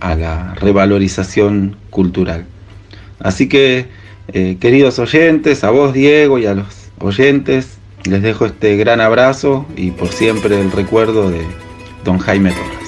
a 0.00 0.14
la 0.14 0.54
revalorización 0.54 1.76
cultural. 1.90 2.46
Así 3.20 3.48
que, 3.48 3.86
eh, 4.32 4.56
queridos 4.60 4.98
oyentes, 4.98 5.64
a 5.64 5.70
vos 5.70 5.94
Diego 5.94 6.38
y 6.38 6.46
a 6.46 6.54
los 6.54 6.66
oyentes, 6.98 7.78
les 8.04 8.22
dejo 8.22 8.44
este 8.44 8.76
gran 8.76 9.00
abrazo 9.00 9.66
y 9.76 9.92
por 9.92 10.08
siempre 10.08 10.60
el 10.60 10.70
recuerdo 10.70 11.30
de 11.30 11.40
don 12.04 12.18
Jaime 12.18 12.50
Torres. 12.50 12.83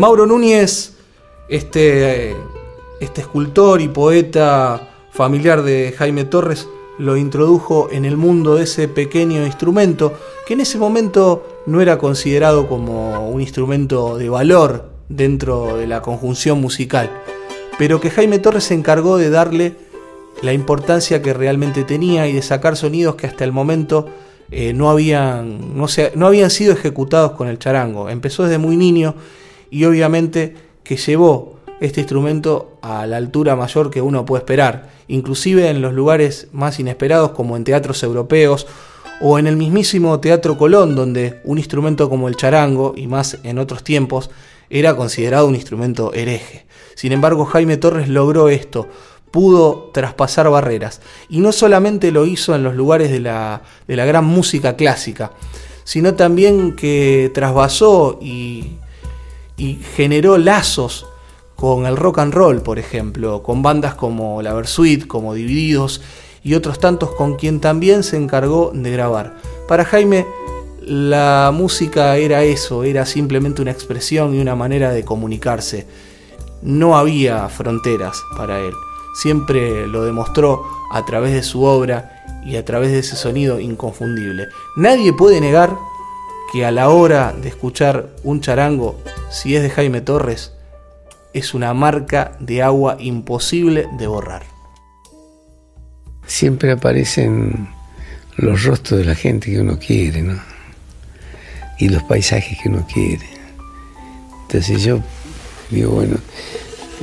Mauro 0.00 0.24
Núñez, 0.24 0.94
este, 1.50 2.34
este 3.00 3.20
escultor 3.20 3.82
y 3.82 3.88
poeta 3.88 4.88
familiar 5.10 5.62
de 5.62 5.94
Jaime 5.94 6.24
Torres, 6.24 6.66
lo 6.98 7.18
introdujo 7.18 7.90
en 7.92 8.06
el 8.06 8.16
mundo 8.16 8.54
de 8.54 8.64
ese 8.64 8.88
pequeño 8.88 9.44
instrumento 9.44 10.14
que 10.46 10.54
en 10.54 10.62
ese 10.62 10.78
momento 10.78 11.46
no 11.66 11.82
era 11.82 11.98
considerado 11.98 12.66
como 12.66 13.28
un 13.28 13.42
instrumento 13.42 14.16
de 14.16 14.30
valor 14.30 14.88
dentro 15.10 15.76
de 15.76 15.86
la 15.86 16.00
conjunción 16.00 16.58
musical, 16.62 17.10
pero 17.78 18.00
que 18.00 18.08
Jaime 18.08 18.38
Torres 18.38 18.64
se 18.64 18.72
encargó 18.72 19.18
de 19.18 19.28
darle 19.28 19.74
la 20.40 20.54
importancia 20.54 21.20
que 21.20 21.34
realmente 21.34 21.84
tenía 21.84 22.26
y 22.26 22.32
de 22.32 22.40
sacar 22.40 22.74
sonidos 22.78 23.16
que 23.16 23.26
hasta 23.26 23.44
el 23.44 23.52
momento 23.52 24.06
eh, 24.50 24.72
no, 24.72 24.88
habían, 24.88 25.76
no, 25.76 25.88
se- 25.88 26.12
no 26.14 26.26
habían 26.26 26.48
sido 26.48 26.72
ejecutados 26.72 27.32
con 27.32 27.48
el 27.48 27.58
charango. 27.58 28.08
Empezó 28.08 28.44
desde 28.44 28.56
muy 28.56 28.78
niño 28.78 29.14
y 29.70 29.84
obviamente 29.84 30.54
que 30.82 30.96
llevó 30.96 31.60
este 31.80 32.00
instrumento 32.00 32.78
a 32.82 33.06
la 33.06 33.16
altura 33.16 33.56
mayor 33.56 33.90
que 33.90 34.02
uno 34.02 34.24
puede 34.24 34.42
esperar, 34.42 34.90
inclusive 35.08 35.68
en 35.70 35.80
los 35.80 35.94
lugares 35.94 36.48
más 36.52 36.78
inesperados 36.78 37.30
como 37.30 37.56
en 37.56 37.64
teatros 37.64 38.02
europeos 38.02 38.66
o 39.20 39.38
en 39.38 39.46
el 39.46 39.56
mismísimo 39.56 40.20
Teatro 40.20 40.56
Colón, 40.56 40.94
donde 40.94 41.40
un 41.44 41.58
instrumento 41.58 42.08
como 42.08 42.28
el 42.28 42.36
charango, 42.36 42.94
y 42.96 43.06
más 43.06 43.38
en 43.44 43.58
otros 43.58 43.82
tiempos, 43.84 44.30
era 44.70 44.96
considerado 44.96 45.46
un 45.46 45.54
instrumento 45.54 46.12
hereje. 46.14 46.64
Sin 46.94 47.12
embargo, 47.12 47.44
Jaime 47.44 47.76
Torres 47.76 48.08
logró 48.08 48.48
esto, 48.48 48.88
pudo 49.30 49.90
traspasar 49.92 50.48
barreras, 50.48 51.00
y 51.28 51.40
no 51.40 51.52
solamente 51.52 52.12
lo 52.12 52.24
hizo 52.24 52.54
en 52.54 52.62
los 52.62 52.74
lugares 52.74 53.10
de 53.10 53.20
la, 53.20 53.62
de 53.86 53.96
la 53.96 54.06
gran 54.06 54.24
música 54.24 54.76
clásica, 54.76 55.32
sino 55.84 56.14
también 56.14 56.74
que 56.74 57.30
trasvasó 57.34 58.18
y, 58.22 58.78
y 59.60 59.78
generó 59.94 60.38
lazos 60.38 61.06
con 61.54 61.84
el 61.84 61.98
rock 61.98 62.20
and 62.20 62.32
roll, 62.32 62.62
por 62.62 62.78
ejemplo, 62.78 63.42
con 63.42 63.62
bandas 63.62 63.94
como 63.94 64.40
La 64.40 64.54
Versuit, 64.54 65.06
como 65.06 65.34
Divididos 65.34 66.00
y 66.42 66.54
otros 66.54 66.78
tantos 66.78 67.10
con 67.10 67.36
quien 67.36 67.60
también 67.60 68.02
se 68.02 68.16
encargó 68.16 68.72
de 68.74 68.90
grabar. 68.90 69.36
Para 69.68 69.84
Jaime, 69.84 70.26
la 70.80 71.52
música 71.52 72.16
era 72.16 72.42
eso, 72.42 72.84
era 72.84 73.04
simplemente 73.04 73.60
una 73.60 73.70
expresión 73.70 74.34
y 74.34 74.40
una 74.40 74.54
manera 74.54 74.92
de 74.92 75.04
comunicarse. 75.04 75.86
No 76.62 76.96
había 76.96 77.46
fronteras 77.50 78.16
para 78.38 78.60
él. 78.60 78.72
Siempre 79.14 79.86
lo 79.86 80.04
demostró 80.04 80.64
a 80.90 81.04
través 81.04 81.34
de 81.34 81.42
su 81.42 81.64
obra 81.64 82.24
y 82.46 82.56
a 82.56 82.64
través 82.64 82.92
de 82.92 83.00
ese 83.00 83.16
sonido 83.16 83.60
inconfundible. 83.60 84.46
Nadie 84.76 85.12
puede 85.12 85.38
negar 85.42 85.76
que 86.52 86.64
a 86.64 86.70
la 86.70 86.88
hora 86.88 87.32
de 87.32 87.48
escuchar 87.48 88.10
un 88.24 88.40
charango, 88.40 89.00
si 89.30 89.54
es 89.54 89.62
de 89.62 89.70
Jaime 89.70 90.00
Torres, 90.00 90.52
es 91.32 91.54
una 91.54 91.72
marca 91.74 92.36
de 92.40 92.62
agua 92.62 92.96
imposible 92.98 93.86
de 93.98 94.06
borrar. 94.06 94.42
Siempre 96.26 96.72
aparecen 96.72 97.68
los 98.36 98.64
rostros 98.64 99.00
de 99.00 99.06
la 99.06 99.14
gente 99.14 99.50
que 99.50 99.60
uno 99.60 99.78
quiere, 99.78 100.22
¿no? 100.22 100.40
Y 101.78 101.88
los 101.88 102.02
paisajes 102.02 102.58
que 102.60 102.68
uno 102.68 102.86
quiere. 102.92 103.26
Entonces 104.42 104.82
yo 104.82 105.00
digo, 105.70 105.92
bueno, 105.92 106.16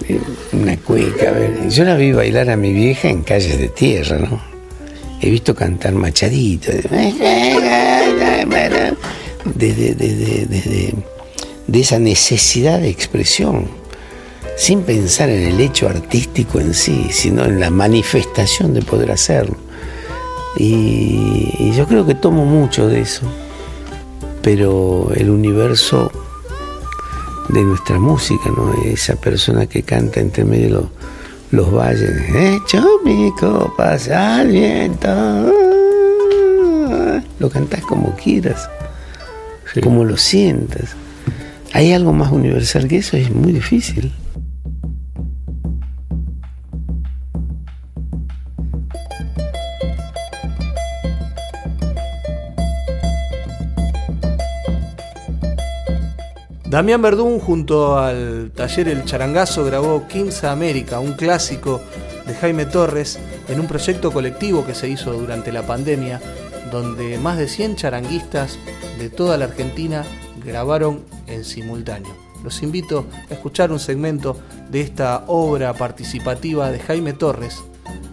eh, 0.08 0.20
una 0.52 0.76
cueca, 0.78 1.30
a 1.30 1.32
ver. 1.32 1.70
Yo 1.70 1.86
la 1.86 1.96
vi 1.96 2.12
bailar 2.12 2.50
a 2.50 2.58
mi 2.58 2.74
vieja 2.74 3.10
en 3.10 3.24
calles 3.24 3.58
de 3.58 3.70
tierra, 3.70 4.18
¿no? 4.18 4.42
He 5.22 5.30
visto 5.30 5.56
cantar 5.56 5.94
machadito. 5.94 6.72
Desde, 9.56 9.96
desde, 9.96 10.46
desde, 10.46 10.94
de 11.68 11.80
esa 11.80 12.00
necesidad 12.00 12.80
de 12.80 12.90
expresión, 12.90 13.68
sin 14.58 14.82
pensar 14.82 15.30
en 15.30 15.44
el 15.44 15.60
hecho 15.60 15.88
artístico 15.88 16.60
en 16.60 16.74
sí, 16.74 17.10
sino 17.12 17.46
en 17.46 17.60
la 17.60 17.70
manifestación 17.70 18.74
de 18.74 18.82
poder 18.82 19.12
hacerlo. 19.12 19.56
Y, 20.58 21.72
yo 21.76 21.86
creo 21.86 22.08
que 22.08 22.16
tomo 22.16 22.46
mucho 22.46 22.88
de 22.88 23.02
eso, 23.02 23.22
pero 24.42 25.12
el 25.16 25.30
universo 25.30 26.12
de 27.50 27.62
nuestra 27.62 28.00
música, 28.00 28.50
¿no? 28.50 28.74
Esa 28.84 29.16
persona 29.16 29.68
que 29.68 29.84
canta 29.84 30.20
entre 30.20 30.44
medio 30.44 30.64
de 30.64 30.72
los, 30.72 30.86
los 31.52 31.72
valles, 31.72 32.10
hecho 32.36 32.84
mi 33.06 33.32
copas 33.40 34.10
al 34.10 34.48
viento, 34.48 35.54
lo 37.40 37.50
cantás 37.52 37.82
como 37.82 38.16
quieras, 38.16 38.68
como 39.84 40.06
lo 40.06 40.18
sientas. 40.18 40.96
¿Hay 41.74 41.94
algo 41.94 42.14
más 42.14 42.32
universal 42.32 42.88
que 42.88 42.98
eso? 42.98 43.18
Es 43.18 43.30
muy 43.32 43.52
difícil. 43.52 44.12
Damián 56.70 57.02
Verdún 57.02 57.40
junto 57.40 57.98
al 57.98 58.52
taller 58.54 58.90
El 58.90 59.06
Charangazo 59.06 59.64
grabó 59.64 60.06
Kings 60.08 60.44
América, 60.44 61.00
un 61.00 61.14
clásico 61.14 61.82
de 62.26 62.36
Jaime 62.36 62.66
Torres, 62.66 63.18
en 63.48 63.62
un 63.62 63.68
proyecto 63.68 64.12
colectivo 64.12 64.66
que 64.66 64.76
se 64.76 64.90
hizo 64.90 65.14
durante 65.14 65.54
la 65.54 65.64
pandemia, 65.64 66.20
donde 66.72 67.18
más 67.18 67.38
de 67.38 67.48
100 67.48 67.76
charanguistas 67.76 68.58
de 68.98 69.10
toda 69.10 69.38
la 69.38 69.46
Argentina 69.46 70.06
grabaron 70.44 71.04
en 71.28 71.44
simultáneo. 71.44 72.16
Los 72.44 72.62
invito 72.64 73.06
a 73.30 73.34
escuchar 73.34 73.72
un 73.72 73.80
segmento 73.80 74.38
de 74.70 74.82
esta 74.82 75.24
obra 75.28 75.74
participativa 75.74 76.72
de 76.72 76.80
Jaime 76.80 77.14
Torres, 77.14 77.64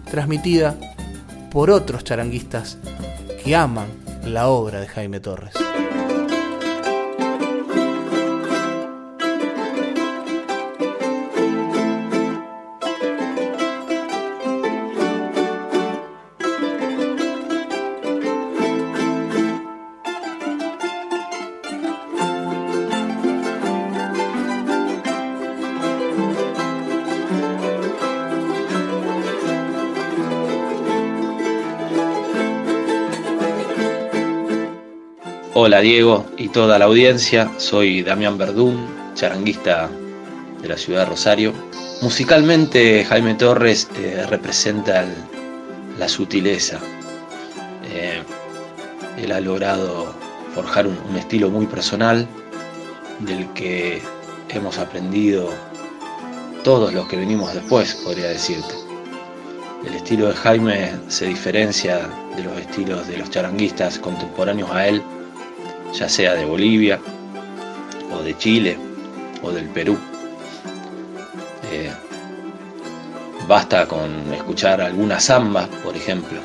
transmitida 0.09 0.75
por 1.51 1.69
otros 1.69 2.03
charanguistas 2.03 2.77
que 3.43 3.55
aman 3.55 3.87
la 4.25 4.47
obra 4.47 4.81
de 4.81 4.87
Jaime 4.87 5.19
Torres. 5.19 5.53
Hola 35.65 35.81
Diego 35.81 36.27
y 36.37 36.49
toda 36.49 36.77
la 36.77 36.85
audiencia, 36.85 37.51
soy 37.57 38.03
Damián 38.03 38.37
Verdún, 38.37 38.85
charanguista 39.15 39.89
de 40.61 40.67
la 40.67 40.77
ciudad 40.77 40.99
de 40.99 41.05
Rosario. 41.07 41.53
Musicalmente 42.03 43.03
Jaime 43.03 43.33
Torres 43.33 43.89
eh, 43.97 44.27
representa 44.29 45.03
la 45.97 46.07
sutileza. 46.07 46.79
Eh, 47.83 48.21
él 49.17 49.31
ha 49.31 49.39
logrado 49.39 50.13
forjar 50.53 50.85
un, 50.85 50.99
un 51.09 51.15
estilo 51.15 51.49
muy 51.49 51.65
personal 51.65 52.27
del 53.21 53.51
que 53.53 54.03
hemos 54.49 54.77
aprendido 54.77 55.49
todos 56.63 56.93
los 56.93 57.07
que 57.07 57.17
venimos 57.17 57.55
después, 57.55 57.95
podría 58.03 58.27
decirte. 58.27 58.75
El 59.83 59.95
estilo 59.95 60.27
de 60.27 60.35
Jaime 60.35 60.91
se 61.07 61.25
diferencia 61.25 62.07
de 62.37 62.43
los 62.43 62.55
estilos 62.59 63.07
de 63.07 63.17
los 63.17 63.31
charanguistas 63.31 63.97
contemporáneos 63.97 64.69
a 64.69 64.87
él 64.89 65.01
ya 65.97 66.09
sea 66.09 66.33
de 66.33 66.45
Bolivia 66.45 66.99
o 68.13 68.21
de 68.21 68.37
Chile 68.37 68.77
o 69.41 69.51
del 69.51 69.69
Perú. 69.69 69.97
Eh, 71.71 71.91
basta 73.47 73.87
con 73.87 74.33
escuchar 74.33 74.81
alguna 74.81 75.19
samba, 75.19 75.67
por 75.83 75.95
ejemplo, 75.95 76.39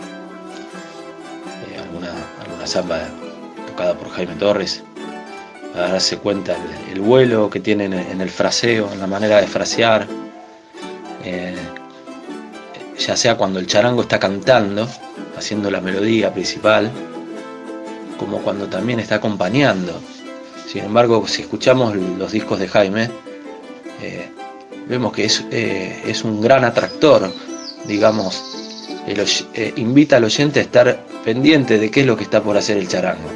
eh, 1.68 1.78
alguna, 1.78 2.12
alguna 2.44 2.66
samba 2.66 3.00
tocada 3.66 3.94
por 3.94 4.10
Jaime 4.10 4.34
Torres, 4.36 4.82
para 5.72 5.88
darse 5.92 6.18
cuenta 6.18 6.56
el, 6.56 6.92
el 6.94 7.00
vuelo 7.00 7.50
que 7.50 7.60
tienen 7.60 7.92
en 7.92 8.20
el 8.20 8.30
fraseo, 8.30 8.92
en 8.92 9.00
la 9.00 9.06
manera 9.06 9.40
de 9.40 9.46
frasear, 9.46 10.06
eh, 11.24 11.56
ya 12.98 13.16
sea 13.16 13.36
cuando 13.36 13.58
el 13.58 13.66
charango 13.66 14.02
está 14.02 14.18
cantando, 14.18 14.88
haciendo 15.36 15.70
la 15.70 15.80
melodía 15.80 16.32
principal, 16.32 16.90
como 18.20 18.42
cuando 18.42 18.68
también 18.68 19.00
está 19.00 19.14
acompañando. 19.14 19.98
Sin 20.68 20.84
embargo, 20.84 21.26
si 21.26 21.40
escuchamos 21.40 21.96
los 21.96 22.30
discos 22.30 22.58
de 22.60 22.68
Jaime, 22.68 23.10
eh, 24.02 24.28
vemos 24.86 25.14
que 25.14 25.24
es, 25.24 25.42
eh, 25.50 26.02
es 26.06 26.22
un 26.22 26.42
gran 26.42 26.64
atractor, 26.64 27.32
digamos, 27.86 28.98
eh, 29.06 29.72
invita 29.76 30.18
al 30.18 30.24
oyente 30.24 30.60
a 30.60 30.62
estar 30.62 31.06
pendiente 31.24 31.78
de 31.78 31.90
qué 31.90 32.00
es 32.00 32.06
lo 32.06 32.14
que 32.14 32.24
está 32.24 32.42
por 32.42 32.58
hacer 32.58 32.76
el 32.76 32.88
charango. 32.88 33.30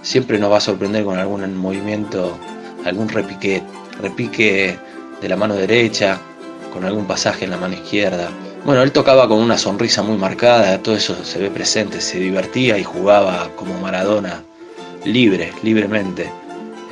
Siempre 0.00 0.38
nos 0.38 0.52
va 0.52 0.58
a 0.58 0.60
sorprender 0.60 1.04
con 1.04 1.18
algún 1.18 1.56
movimiento 1.56 2.38
algún 2.84 3.08
repique, 3.08 3.62
repique 4.00 4.78
de 5.20 5.28
la 5.28 5.36
mano 5.36 5.54
derecha, 5.54 6.20
con 6.72 6.84
algún 6.84 7.06
pasaje 7.06 7.44
en 7.44 7.50
la 7.50 7.56
mano 7.56 7.74
izquierda. 7.74 8.30
Bueno, 8.64 8.82
él 8.82 8.92
tocaba 8.92 9.26
con 9.26 9.38
una 9.38 9.58
sonrisa 9.58 10.04
muy 10.04 10.16
marcada, 10.16 10.78
todo 10.78 10.94
eso 10.94 11.24
se 11.24 11.40
ve 11.40 11.50
presente, 11.50 12.00
se 12.00 12.20
divertía 12.20 12.78
y 12.78 12.84
jugaba 12.84 13.50
como 13.56 13.76
Maradona, 13.80 14.44
libre, 15.04 15.52
libremente, 15.64 16.22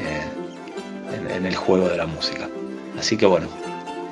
eh, 0.00 1.36
en, 1.36 1.46
el 1.46 1.54
juego 1.54 1.88
de 1.88 1.96
la 1.96 2.06
música. 2.06 2.48
Así 2.98 3.16
que 3.16 3.24
bueno, 3.24 3.46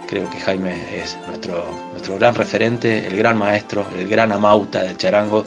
creo 0.07 0.31
que 0.31 0.39
Jaime 0.39 1.03
es 1.03 1.19
nuestro, 1.27 1.69
nuestro 1.91 2.17
gran 2.17 2.37
referente, 2.37 3.09
el 3.09 3.17
gran 3.17 3.37
maestro, 3.37 3.85
el 3.99 4.07
gran 4.07 4.31
amauta 4.31 4.85
del 4.85 4.97
charango 4.97 5.45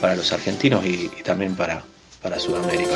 para 0.00 0.16
los 0.16 0.32
argentinos 0.32 0.82
y, 0.86 1.10
y 1.18 1.22
también 1.22 1.56
para, 1.56 1.82
para 2.22 2.38
Sudamérica. 2.38 2.94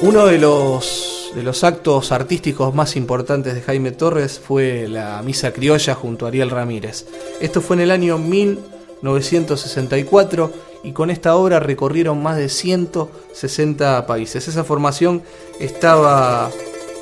Uno 0.00 0.26
de 0.26 0.38
los, 0.38 1.19
de 1.34 1.42
los 1.42 1.64
actos 1.64 2.12
artísticos 2.12 2.74
más 2.74 2.96
importantes 2.96 3.54
de 3.54 3.62
Jaime 3.62 3.92
Torres 3.92 4.40
fue 4.40 4.88
la 4.88 5.22
Misa 5.22 5.52
Criolla 5.52 5.94
junto 5.94 6.24
a 6.24 6.28
Ariel 6.28 6.50
Ramírez. 6.50 7.04
Esto 7.40 7.60
fue 7.60 7.76
en 7.76 7.82
el 7.82 7.90
año 7.90 8.16
1964 8.18 10.50
y 10.82 10.92
con 10.92 11.10
esta 11.10 11.36
obra 11.36 11.60
recorrieron 11.60 12.22
más 12.22 12.36
de 12.36 12.48
160 12.48 14.06
países. 14.06 14.48
Esa 14.48 14.64
formación 14.64 15.22
estaba, 15.58 16.50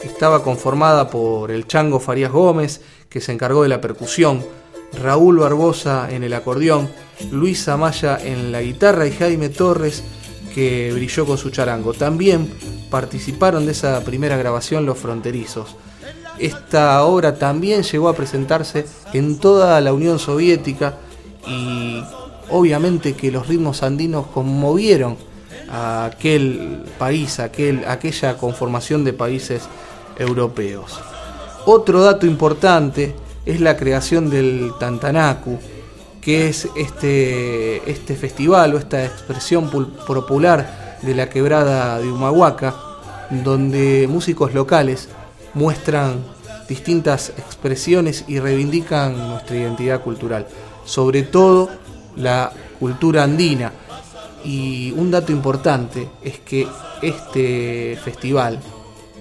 estaba 0.03 0.43
conformada 0.43 1.09
por 1.09 1.51
el 1.51 1.66
Chango 1.66 2.01
Farías 2.01 2.33
Gómez, 2.33 2.83
que 3.09 3.20
se 3.20 3.33
encargó 3.33 3.62
de 3.62 3.70
la 3.70 3.81
percusión, 3.81 4.45
Raúl 5.03 5.39
Barbosa 5.39 6.09
en 6.11 6.24
el 6.24 6.35
acordeón, 6.35 6.91
Luis 7.31 7.68
Amaya 7.68 8.18
en 8.22 8.53
la 8.53 8.61
guitarra 8.62 9.07
y 9.07 9.12
Jaime 9.12 9.49
Torres 9.49 10.03
que 10.55 10.93
brilló 10.93 11.26
con 11.26 11.39
su 11.39 11.51
charango. 11.51 11.95
También 11.95 12.53
participaron 12.91 13.66
de 13.66 13.72
esa 13.72 14.03
primera 14.05 14.36
grabación 14.36 14.86
Los 14.86 14.99
Fronterizos. 14.99 15.76
Esta 16.39 17.05
obra 17.05 17.34
también 17.36 17.82
llegó 17.82 18.09
a 18.09 18.14
presentarse 18.14 18.86
en 19.12 19.39
toda 19.39 19.80
la 19.80 19.93
Unión 19.93 20.18
Soviética 20.18 20.95
y 21.47 22.03
obviamente 22.51 23.14
que 23.14 23.30
los 23.32 23.49
ritmos 23.49 23.82
andinos 23.82 24.26
conmovieron 24.28 25.16
a 25.70 26.07
aquel 26.07 26.84
país, 26.99 27.41
a 27.41 27.45
aquel, 27.45 27.84
aquella 27.86 28.36
conformación 28.39 29.05
de 29.05 29.12
países 29.12 29.62
europeos. 30.16 30.99
Otro 31.66 32.03
dato 32.03 32.24
importante 32.26 33.14
es 33.45 33.61
la 33.61 33.76
creación 33.76 34.30
del 34.30 34.72
Tantanaku, 34.78 35.59
que 36.20 36.49
es 36.49 36.68
este, 36.76 37.91
este 37.91 38.14
festival 38.14 38.74
o 38.74 38.78
esta 38.78 39.05
expresión 39.05 39.70
pul- 39.70 39.91
popular 40.07 40.78
de 41.03 41.14
la 41.14 41.28
quebrada 41.28 41.99
de 41.99 42.11
Humahuaca, 42.11 42.74
donde 43.30 44.07
músicos 44.09 44.55
locales 44.55 45.09
muestran 45.55 46.24
distintas 46.68 47.30
expresiones 47.30 48.24
y 48.28 48.38
reivindican 48.38 49.16
nuestra 49.16 49.57
identidad 49.57 50.03
cultural, 50.03 50.46
sobre 50.84 51.22
todo 51.22 51.70
la 52.16 52.53
cultura 52.78 53.24
andina. 53.24 53.72
Y 54.44 54.92
un 54.92 55.11
dato 55.11 55.32
importante 55.32 56.09
es 56.22 56.38
que 56.40 56.68
este 57.03 57.99
festival, 58.03 58.61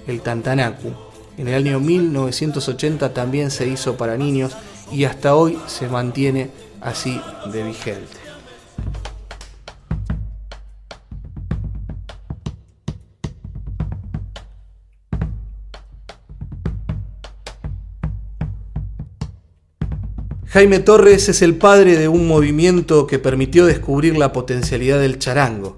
el 0.06 0.20
Tantanacu, 0.20 0.92
en 1.36 1.48
el 1.48 1.54
año 1.54 1.80
1980 1.80 3.14
también 3.14 3.50
se 3.50 3.66
hizo 3.66 3.96
para 3.96 4.16
niños 4.16 4.56
y 4.90 5.04
hasta 5.04 5.34
hoy 5.34 5.58
se 5.66 5.88
mantiene 5.88 6.50
así 6.80 7.20
de 7.52 7.62
vigente. 7.62 8.17
Jaime 20.50 20.78
Torres 20.78 21.28
es 21.28 21.42
el 21.42 21.56
padre 21.56 21.98
de 21.98 22.08
un 22.08 22.26
movimiento 22.26 23.06
que 23.06 23.18
permitió 23.18 23.66
descubrir 23.66 24.16
la 24.16 24.32
potencialidad 24.32 24.98
del 24.98 25.18
charango, 25.18 25.76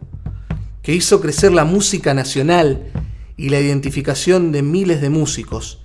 que 0.80 0.94
hizo 0.94 1.20
crecer 1.20 1.50
la 1.50 1.64
música 1.64 2.14
nacional 2.14 2.86
y 3.36 3.48
la 3.48 3.58
identificación 3.58 4.52
de 4.52 4.62
miles 4.62 5.00
de 5.00 5.10
músicos, 5.10 5.80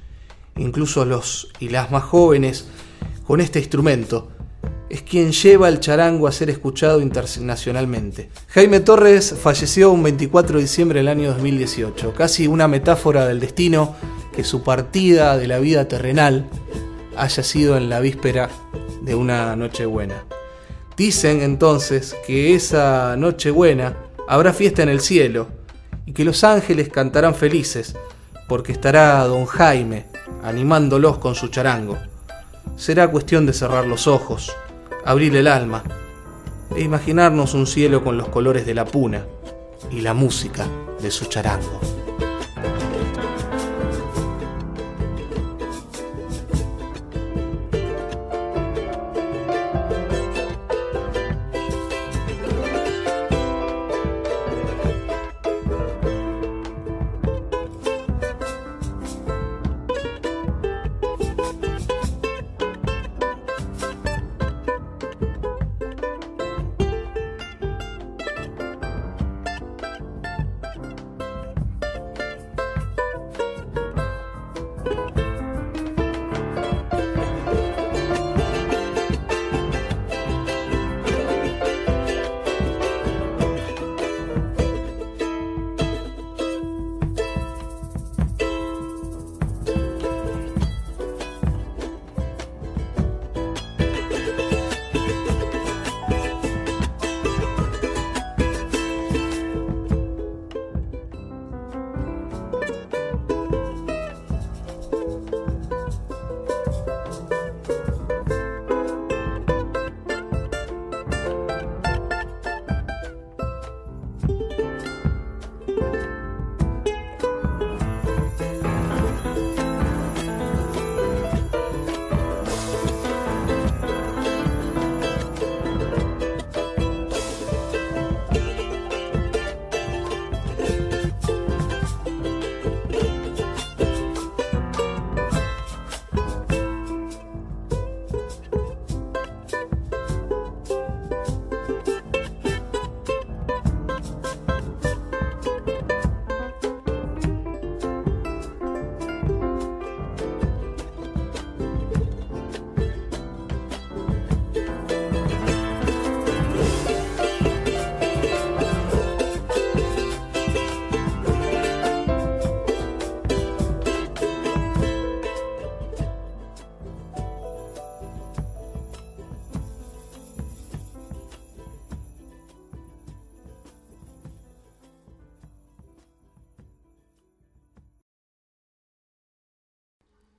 incluso 0.55 1.03
los 1.03 1.51
y 1.59 1.69
las 1.69 1.89
más 1.89 2.03
jóvenes, 2.03 2.67
con 3.25 3.41
este 3.41 3.57
instrumento. 3.57 4.29
Es 4.87 5.01
quien 5.01 5.31
lleva 5.31 5.67
el 5.67 5.79
charango 5.79 6.27
a 6.27 6.31
ser 6.31 6.51
escuchado 6.51 7.01
internacionalmente. 7.01 8.29
Jaime 8.49 8.81
Torres 8.81 9.33
falleció 9.41 9.89
un 9.89 10.03
24 10.03 10.57
de 10.57 10.63
diciembre 10.63 10.99
del 10.99 11.07
año 11.07 11.31
2018, 11.31 12.13
casi 12.13 12.45
una 12.45 12.67
metáfora 12.67 13.25
del 13.25 13.39
destino 13.39 13.95
que 14.31 14.43
su 14.43 14.61
partida 14.61 15.39
de 15.39 15.47
la 15.47 15.57
vida 15.57 15.87
terrenal 15.87 16.47
haya 17.17 17.43
sido 17.43 17.77
en 17.77 17.89
la 17.89 17.99
víspera 17.99 18.49
de 19.01 19.15
una 19.15 19.55
Nochebuena. 19.55 20.25
Dicen 20.97 21.41
entonces 21.41 22.15
que 22.25 22.55
esa 22.55 23.15
Nochebuena 23.17 23.97
habrá 24.27 24.53
fiesta 24.53 24.83
en 24.83 24.89
el 24.89 25.01
cielo 25.01 25.47
y 26.05 26.13
que 26.13 26.23
los 26.23 26.43
ángeles 26.43 26.89
cantarán 26.89 27.35
felices 27.35 27.95
porque 28.47 28.71
estará 28.71 29.23
don 29.25 29.45
Jaime 29.45 30.05
animándolos 30.43 31.17
con 31.17 31.35
su 31.35 31.47
charango. 31.47 31.97
Será 32.77 33.09
cuestión 33.09 33.45
de 33.45 33.53
cerrar 33.53 33.87
los 33.87 34.07
ojos, 34.07 34.55
abrir 35.03 35.35
el 35.35 35.47
alma 35.47 35.83
e 36.75 36.81
imaginarnos 36.81 37.53
un 37.53 37.67
cielo 37.67 38.03
con 38.03 38.17
los 38.17 38.29
colores 38.29 38.65
de 38.65 38.73
la 38.73 38.85
puna 38.85 39.25
y 39.91 40.01
la 40.01 40.13
música 40.13 40.67
de 41.01 41.11
su 41.11 41.25
charango. 41.25 41.79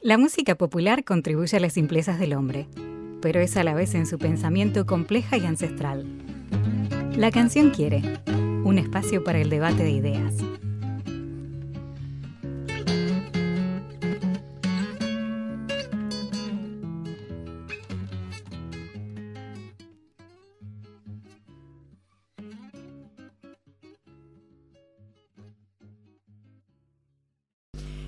La 0.07 0.19
música 0.19 0.55
popular 0.55 1.03
contribuye 1.03 1.57
a 1.57 1.59
las 1.59 1.73
simplezas 1.73 2.21
del 2.21 2.35
hombre, 2.35 2.69
pero 3.21 3.41
es 3.41 3.57
a 3.57 3.65
la 3.65 3.75
vez 3.75 3.93
en 3.97 4.07
su 4.07 4.21
pensamiento 4.21 4.87
compleja 4.87 5.37
y 5.37 5.45
ancestral. 5.45 6.07
La 7.17 7.33
canción 7.33 7.71
quiere 7.71 8.03
un 8.63 8.79
espacio 8.79 9.25
para 9.25 9.41
el 9.41 9.51
debate 9.51 9.83
de 9.83 9.91
ideas. 9.91 10.35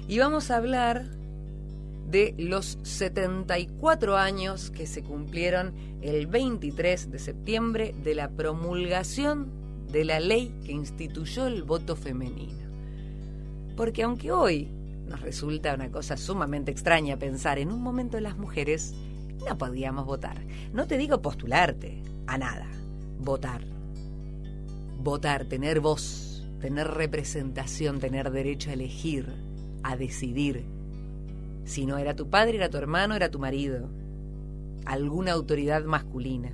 Y 0.07 0.20
vamos 0.20 0.53
a 0.53 0.59
hablar 0.59 1.17
de 2.11 2.34
los 2.38 2.78
74 2.82 4.16
años 4.16 4.70
que 4.70 4.86
se 4.86 5.02
cumplieron 5.02 5.74
el 6.00 6.26
23 6.26 7.11
de 7.11 7.18
septiembre 7.18 7.94
de 8.02 8.14
la 8.14 8.30
promulgación 8.30 9.50
de 9.90 10.04
la 10.04 10.20
ley 10.20 10.54
que 10.64 10.72
instituyó 10.72 11.46
el 11.46 11.62
voto 11.64 11.96
femenino. 11.96 12.66
Porque 13.76 14.02
aunque 14.02 14.32
hoy 14.32 14.68
nos 15.06 15.20
resulta 15.20 15.74
una 15.74 15.90
cosa 15.90 16.16
sumamente 16.16 16.70
extraña 16.70 17.18
pensar 17.18 17.59
en 17.59 17.72
un 17.72 17.82
momento 17.82 18.20
las 18.20 18.36
mujeres 18.36 18.94
no 19.46 19.56
podíamos 19.56 20.04
votar. 20.04 20.42
No 20.72 20.86
te 20.86 20.98
digo 20.98 21.22
postularte 21.22 22.02
a 22.26 22.38
nada, 22.38 22.66
votar. 23.18 23.62
Votar, 25.00 25.44
tener 25.44 25.80
voz, 25.80 26.44
tener 26.61 26.88
representación, 26.88 28.00
tener 28.00 28.30
derecho 28.30 28.70
a 28.70 28.74
elegir, 28.74 29.26
a 29.82 29.96
decidir. 29.96 30.77
Si 31.68 31.84
no 31.84 31.98
era 31.98 32.16
tu 32.16 32.30
padre, 32.30 32.56
era 32.56 32.70
tu 32.70 32.78
hermano, 32.78 33.14
era 33.14 33.30
tu 33.30 33.38
marido. 33.38 33.90
Alguna 34.86 35.32
autoridad 35.32 35.84
masculina. 35.84 36.50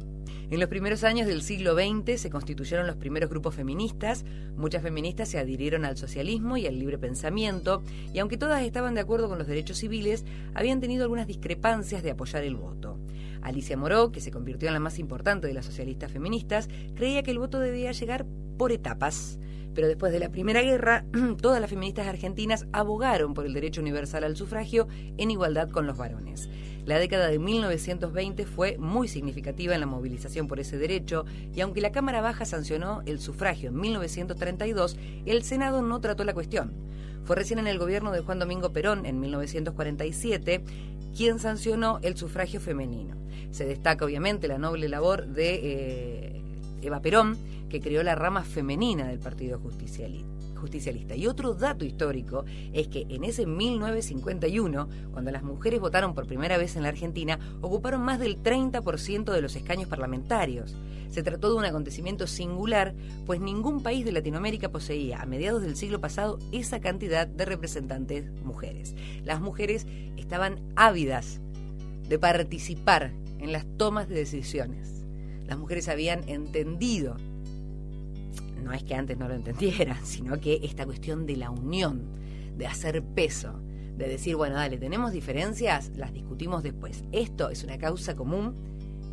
En 0.50 0.58
los 0.58 0.68
primeros 0.68 1.04
años 1.04 1.28
del 1.28 1.42
siglo 1.42 1.76
XX 1.76 2.20
se 2.20 2.30
constituyeron 2.30 2.88
los 2.88 2.96
primeros 2.96 3.30
grupos 3.30 3.54
feministas, 3.54 4.24
muchas 4.56 4.82
feministas 4.82 5.28
se 5.28 5.38
adhirieron 5.38 5.84
al 5.84 5.96
socialismo 5.96 6.56
y 6.56 6.66
al 6.66 6.80
libre 6.80 6.98
pensamiento, 6.98 7.84
y 8.12 8.18
aunque 8.18 8.36
todas 8.36 8.64
estaban 8.64 8.96
de 8.96 9.02
acuerdo 9.02 9.28
con 9.28 9.38
los 9.38 9.46
derechos 9.46 9.78
civiles, 9.78 10.24
habían 10.52 10.80
tenido 10.80 11.04
algunas 11.04 11.28
discrepancias 11.28 12.02
de 12.02 12.10
apoyar 12.10 12.42
el 12.42 12.56
voto. 12.56 12.98
Alicia 13.40 13.76
Moró, 13.76 14.10
que 14.10 14.20
se 14.20 14.32
convirtió 14.32 14.66
en 14.66 14.74
la 14.74 14.80
más 14.80 14.98
importante 14.98 15.46
de 15.46 15.54
las 15.54 15.64
socialistas 15.64 16.10
feministas, 16.10 16.68
creía 16.96 17.22
que 17.22 17.30
el 17.30 17.38
voto 17.38 17.60
debía 17.60 17.92
llegar 17.92 18.26
por 18.58 18.72
etapas. 18.72 19.38
Pero 19.74 19.88
después 19.88 20.12
de 20.12 20.18
la 20.18 20.30
Primera 20.30 20.62
Guerra, 20.62 21.04
todas 21.40 21.60
las 21.60 21.70
feministas 21.70 22.06
argentinas 22.06 22.66
abogaron 22.72 23.34
por 23.34 23.46
el 23.46 23.54
derecho 23.54 23.80
universal 23.80 24.24
al 24.24 24.36
sufragio 24.36 24.88
en 25.16 25.30
igualdad 25.30 25.70
con 25.70 25.86
los 25.86 25.96
varones. 25.96 26.48
La 26.86 26.98
década 26.98 27.28
de 27.28 27.38
1920 27.38 28.44
fue 28.44 28.76
muy 28.78 29.08
significativa 29.08 29.74
en 29.74 29.80
la 29.80 29.86
movilización 29.86 30.48
por 30.48 30.60
ese 30.60 30.76
derecho 30.76 31.24
y 31.54 31.62
aunque 31.62 31.80
la 31.80 31.92
Cámara 31.92 32.20
Baja 32.20 32.44
sancionó 32.44 33.02
el 33.06 33.20
sufragio 33.20 33.70
en 33.70 33.80
1932, 33.80 34.98
el 35.24 35.42
Senado 35.44 35.80
no 35.80 36.00
trató 36.00 36.24
la 36.24 36.34
cuestión. 36.34 36.72
Fue 37.24 37.36
recién 37.36 37.58
en 37.58 37.66
el 37.66 37.78
gobierno 37.78 38.12
de 38.12 38.20
Juan 38.20 38.38
Domingo 38.38 38.70
Perón, 38.74 39.06
en 39.06 39.18
1947, 39.18 40.62
quien 41.16 41.38
sancionó 41.38 42.00
el 42.02 42.18
sufragio 42.18 42.60
femenino. 42.60 43.16
Se 43.50 43.64
destaca 43.64 44.04
obviamente 44.04 44.46
la 44.46 44.58
noble 44.58 44.90
labor 44.90 45.26
de 45.26 45.60
eh, 45.62 46.42
Eva 46.82 47.00
Perón, 47.00 47.38
que 47.74 47.80
creó 47.80 48.04
la 48.04 48.14
rama 48.14 48.44
femenina 48.44 49.08
del 49.08 49.18
Partido 49.18 49.58
Justicialista. 49.58 51.16
Y 51.16 51.26
otro 51.26 51.54
dato 51.54 51.84
histórico 51.84 52.44
es 52.72 52.86
que 52.86 53.04
en 53.08 53.24
ese 53.24 53.46
1951, 53.46 54.88
cuando 55.10 55.32
las 55.32 55.42
mujeres 55.42 55.80
votaron 55.80 56.14
por 56.14 56.28
primera 56.28 56.56
vez 56.56 56.76
en 56.76 56.84
la 56.84 56.90
Argentina, 56.90 57.36
ocuparon 57.62 58.00
más 58.02 58.20
del 58.20 58.40
30% 58.40 59.32
de 59.32 59.42
los 59.42 59.56
escaños 59.56 59.88
parlamentarios. 59.88 60.76
Se 61.10 61.24
trató 61.24 61.50
de 61.50 61.56
un 61.56 61.64
acontecimiento 61.64 62.28
singular, 62.28 62.94
pues 63.26 63.40
ningún 63.40 63.82
país 63.82 64.04
de 64.04 64.12
Latinoamérica 64.12 64.68
poseía 64.68 65.20
a 65.20 65.26
mediados 65.26 65.60
del 65.60 65.74
siglo 65.74 66.00
pasado 66.00 66.38
esa 66.52 66.78
cantidad 66.78 67.26
de 67.26 67.44
representantes 67.44 68.30
mujeres. 68.44 68.94
Las 69.24 69.40
mujeres 69.40 69.84
estaban 70.16 70.60
ávidas 70.76 71.40
de 72.08 72.20
participar 72.20 73.10
en 73.40 73.50
las 73.50 73.66
tomas 73.76 74.08
de 74.08 74.14
decisiones. 74.14 75.04
Las 75.48 75.58
mujeres 75.58 75.88
habían 75.88 76.28
entendido 76.28 77.16
no 78.64 78.72
es 78.72 78.82
que 78.82 78.94
antes 78.94 79.16
no 79.18 79.28
lo 79.28 79.34
entendieran, 79.34 79.98
sino 80.04 80.40
que 80.40 80.60
esta 80.62 80.84
cuestión 80.84 81.26
de 81.26 81.36
la 81.36 81.50
unión, 81.50 82.02
de 82.56 82.66
hacer 82.66 83.02
peso, 83.02 83.60
de 83.96 84.08
decir, 84.08 84.34
bueno, 84.36 84.56
dale, 84.56 84.78
tenemos 84.78 85.12
diferencias, 85.12 85.92
las 85.96 86.12
discutimos 86.12 86.62
después. 86.62 87.04
Esto 87.12 87.50
es 87.50 87.62
una 87.62 87.78
causa 87.78 88.16
común 88.16 88.56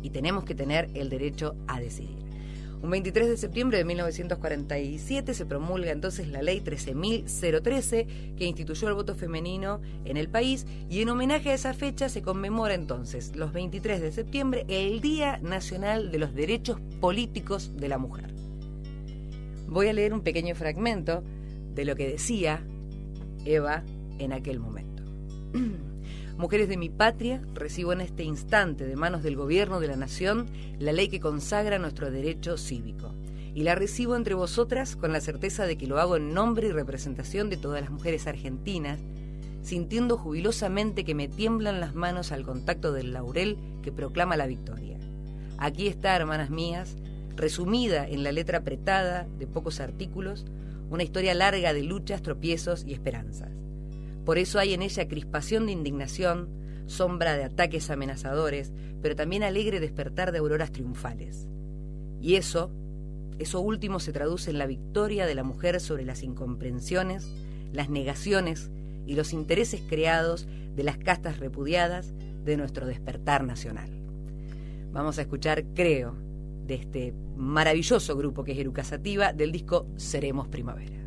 y 0.02 0.10
tenemos 0.10 0.44
que 0.44 0.54
tener 0.54 0.90
el 0.94 1.08
derecho 1.08 1.54
a 1.68 1.78
decidir. 1.78 2.22
Un 2.82 2.90
23 2.90 3.28
de 3.28 3.36
septiembre 3.36 3.78
de 3.78 3.84
1947 3.84 5.34
se 5.34 5.46
promulga 5.46 5.92
entonces 5.92 6.26
la 6.26 6.42
ley 6.42 6.60
13.013 6.60 8.34
que 8.34 8.44
instituyó 8.44 8.88
el 8.88 8.94
voto 8.94 9.14
femenino 9.14 9.80
en 10.04 10.16
el 10.16 10.28
país 10.28 10.66
y 10.90 11.00
en 11.00 11.10
homenaje 11.10 11.50
a 11.50 11.54
esa 11.54 11.74
fecha 11.74 12.08
se 12.08 12.22
conmemora 12.22 12.74
entonces 12.74 13.36
los 13.36 13.52
23 13.52 14.00
de 14.00 14.10
septiembre 14.10 14.64
el 14.66 15.00
Día 15.00 15.38
Nacional 15.38 16.10
de 16.10 16.18
los 16.18 16.34
Derechos 16.34 16.80
Políticos 17.00 17.70
de 17.76 17.88
la 17.88 17.98
Mujer 17.98 18.34
voy 19.72 19.88
a 19.88 19.92
leer 19.92 20.12
un 20.12 20.20
pequeño 20.20 20.54
fragmento 20.54 21.22
de 21.74 21.84
lo 21.84 21.96
que 21.96 22.08
decía 22.08 22.64
Eva 23.44 23.82
en 24.18 24.32
aquel 24.32 24.60
momento. 24.60 25.02
Mujeres 26.38 26.68
de 26.68 26.76
mi 26.76 26.88
patria, 26.88 27.42
recibo 27.54 27.92
en 27.92 28.00
este 28.00 28.24
instante 28.24 28.86
de 28.86 28.96
manos 28.96 29.22
del 29.22 29.36
Gobierno 29.36 29.80
de 29.80 29.88
la 29.88 29.96
Nación 29.96 30.46
la 30.78 30.92
ley 30.92 31.08
que 31.08 31.20
consagra 31.20 31.78
nuestro 31.78 32.10
derecho 32.10 32.56
cívico. 32.56 33.14
Y 33.54 33.64
la 33.64 33.74
recibo 33.74 34.16
entre 34.16 34.34
vosotras 34.34 34.96
con 34.96 35.12
la 35.12 35.20
certeza 35.20 35.66
de 35.66 35.76
que 35.76 35.86
lo 35.86 35.98
hago 36.00 36.16
en 36.16 36.32
nombre 36.32 36.68
y 36.68 36.72
representación 36.72 37.50
de 37.50 37.58
todas 37.58 37.82
las 37.82 37.90
mujeres 37.90 38.26
argentinas, 38.26 38.98
sintiendo 39.62 40.16
jubilosamente 40.16 41.04
que 41.04 41.14
me 41.14 41.28
tiemblan 41.28 41.80
las 41.80 41.94
manos 41.94 42.32
al 42.32 42.44
contacto 42.44 42.92
del 42.92 43.12
laurel 43.12 43.58
que 43.82 43.92
proclama 43.92 44.36
la 44.36 44.46
victoria. 44.46 44.98
Aquí 45.58 45.86
está, 45.86 46.16
hermanas 46.16 46.50
mías, 46.50 46.96
resumida 47.36 48.06
en 48.06 48.22
la 48.22 48.32
letra 48.32 48.58
apretada 48.58 49.26
de 49.38 49.46
pocos 49.46 49.80
artículos, 49.80 50.44
una 50.90 51.02
historia 51.02 51.34
larga 51.34 51.72
de 51.72 51.82
luchas, 51.82 52.22
tropiezos 52.22 52.84
y 52.86 52.92
esperanzas. 52.92 53.50
Por 54.24 54.38
eso 54.38 54.58
hay 54.58 54.74
en 54.74 54.82
ella 54.82 55.08
crispación 55.08 55.66
de 55.66 55.72
indignación, 55.72 56.48
sombra 56.86 57.36
de 57.36 57.44
ataques 57.44 57.90
amenazadores, 57.90 58.72
pero 59.00 59.16
también 59.16 59.42
alegre 59.42 59.80
despertar 59.80 60.32
de 60.32 60.38
auroras 60.38 60.70
triunfales. 60.70 61.48
Y 62.20 62.36
eso, 62.36 62.70
eso 63.38 63.60
último 63.60 63.98
se 63.98 64.12
traduce 64.12 64.50
en 64.50 64.58
la 64.58 64.66
victoria 64.66 65.26
de 65.26 65.34
la 65.34 65.42
mujer 65.42 65.80
sobre 65.80 66.04
las 66.04 66.22
incomprensiones, 66.22 67.26
las 67.72 67.88
negaciones 67.88 68.70
y 69.06 69.14
los 69.14 69.32
intereses 69.32 69.82
creados 69.88 70.46
de 70.76 70.84
las 70.84 70.98
castas 70.98 71.38
repudiadas 71.38 72.12
de 72.44 72.56
nuestro 72.56 72.86
despertar 72.86 73.44
nacional. 73.44 73.90
Vamos 74.92 75.18
a 75.18 75.22
escuchar 75.22 75.64
Creo, 75.74 76.14
de 76.72 76.78
este 76.78 77.14
maravilloso 77.36 78.16
grupo 78.16 78.44
que 78.44 78.52
es 78.52 78.58
Eruca 78.58 78.82
Sativa 78.82 79.34
del 79.34 79.52
disco 79.52 79.86
Seremos 79.96 80.48
Primavera. 80.48 81.01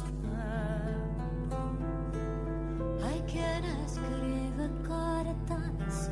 Hay 3.04 3.20
quien 3.22 3.64
escribe 3.84 4.68
cartas, 4.86 6.10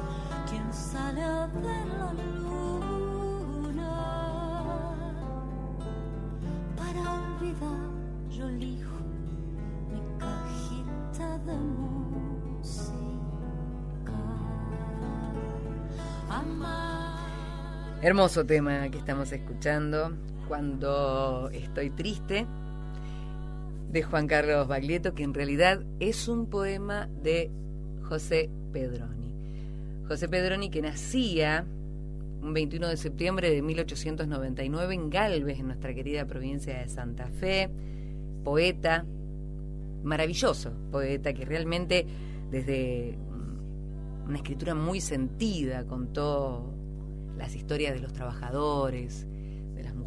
quien 0.49 0.73
sale 0.73 1.23
a 1.23 1.47
ver 1.47 1.87
la 1.99 2.13
luna. 2.15 3.93
Para 6.77 7.01
olvidar, 7.15 7.91
yo 8.31 8.49
elijo 8.49 8.97
mi 9.91 10.01
cajita 10.19 11.39
de 11.47 11.55
música. 11.55 13.03
Amar. 16.31 17.31
Hermoso 18.01 18.45
tema 18.47 18.89
que 18.89 18.99
estamos 18.99 19.31
escuchando 19.33 20.17
cuando 20.53 21.49
estoy 21.55 21.89
triste 21.89 22.47
de 23.91 24.03
Juan 24.03 24.27
Carlos 24.27 24.69
Baglietto, 24.69 25.15
que 25.15 25.23
en 25.23 25.33
realidad 25.33 25.81
es 25.99 26.29
un 26.29 26.45
poema 26.45 27.09
de 27.23 27.51
José 28.03 28.51
Pedroni. 28.71 29.33
José 30.07 30.29
Pedroni 30.29 30.69
que 30.69 30.83
nacía 30.83 31.65
un 32.43 32.53
21 32.53 32.87
de 32.87 32.99
septiembre 32.99 33.49
de 33.49 33.63
1899 33.63 34.95
en 34.95 35.09
Galvez, 35.09 35.59
en 35.59 35.69
nuestra 35.69 35.95
querida 35.95 36.27
provincia 36.27 36.81
de 36.81 36.89
Santa 36.91 37.29
Fe, 37.29 37.71
poeta, 38.45 39.07
maravilloso 40.05 40.71
poeta 40.91 41.33
que 41.33 41.47
realmente 41.47 42.05
desde 42.51 43.17
mm, 43.17 44.29
una 44.29 44.37
escritura 44.37 44.75
muy 44.75 45.01
sentida 45.01 45.87
contó 45.87 46.75
las 47.39 47.57
historias 47.57 47.95
de 47.95 48.01
los 48.01 48.13
trabajadores, 48.13 49.27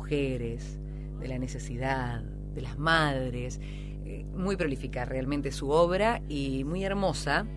mujeres, 0.06 0.78
de 1.20 1.28
la 1.28 1.40
necesidad, 1.40 2.22
de 2.54 2.62
las 2.62 2.78
madres. 2.78 3.60
Eh, 4.06 4.24
Muy 4.36 4.56
prolífica 4.56 5.04
realmente 5.04 5.52
su 5.52 5.72
obra 5.72 6.22
y 6.30 6.64
muy 6.64 6.84
hermosa. 6.84 7.48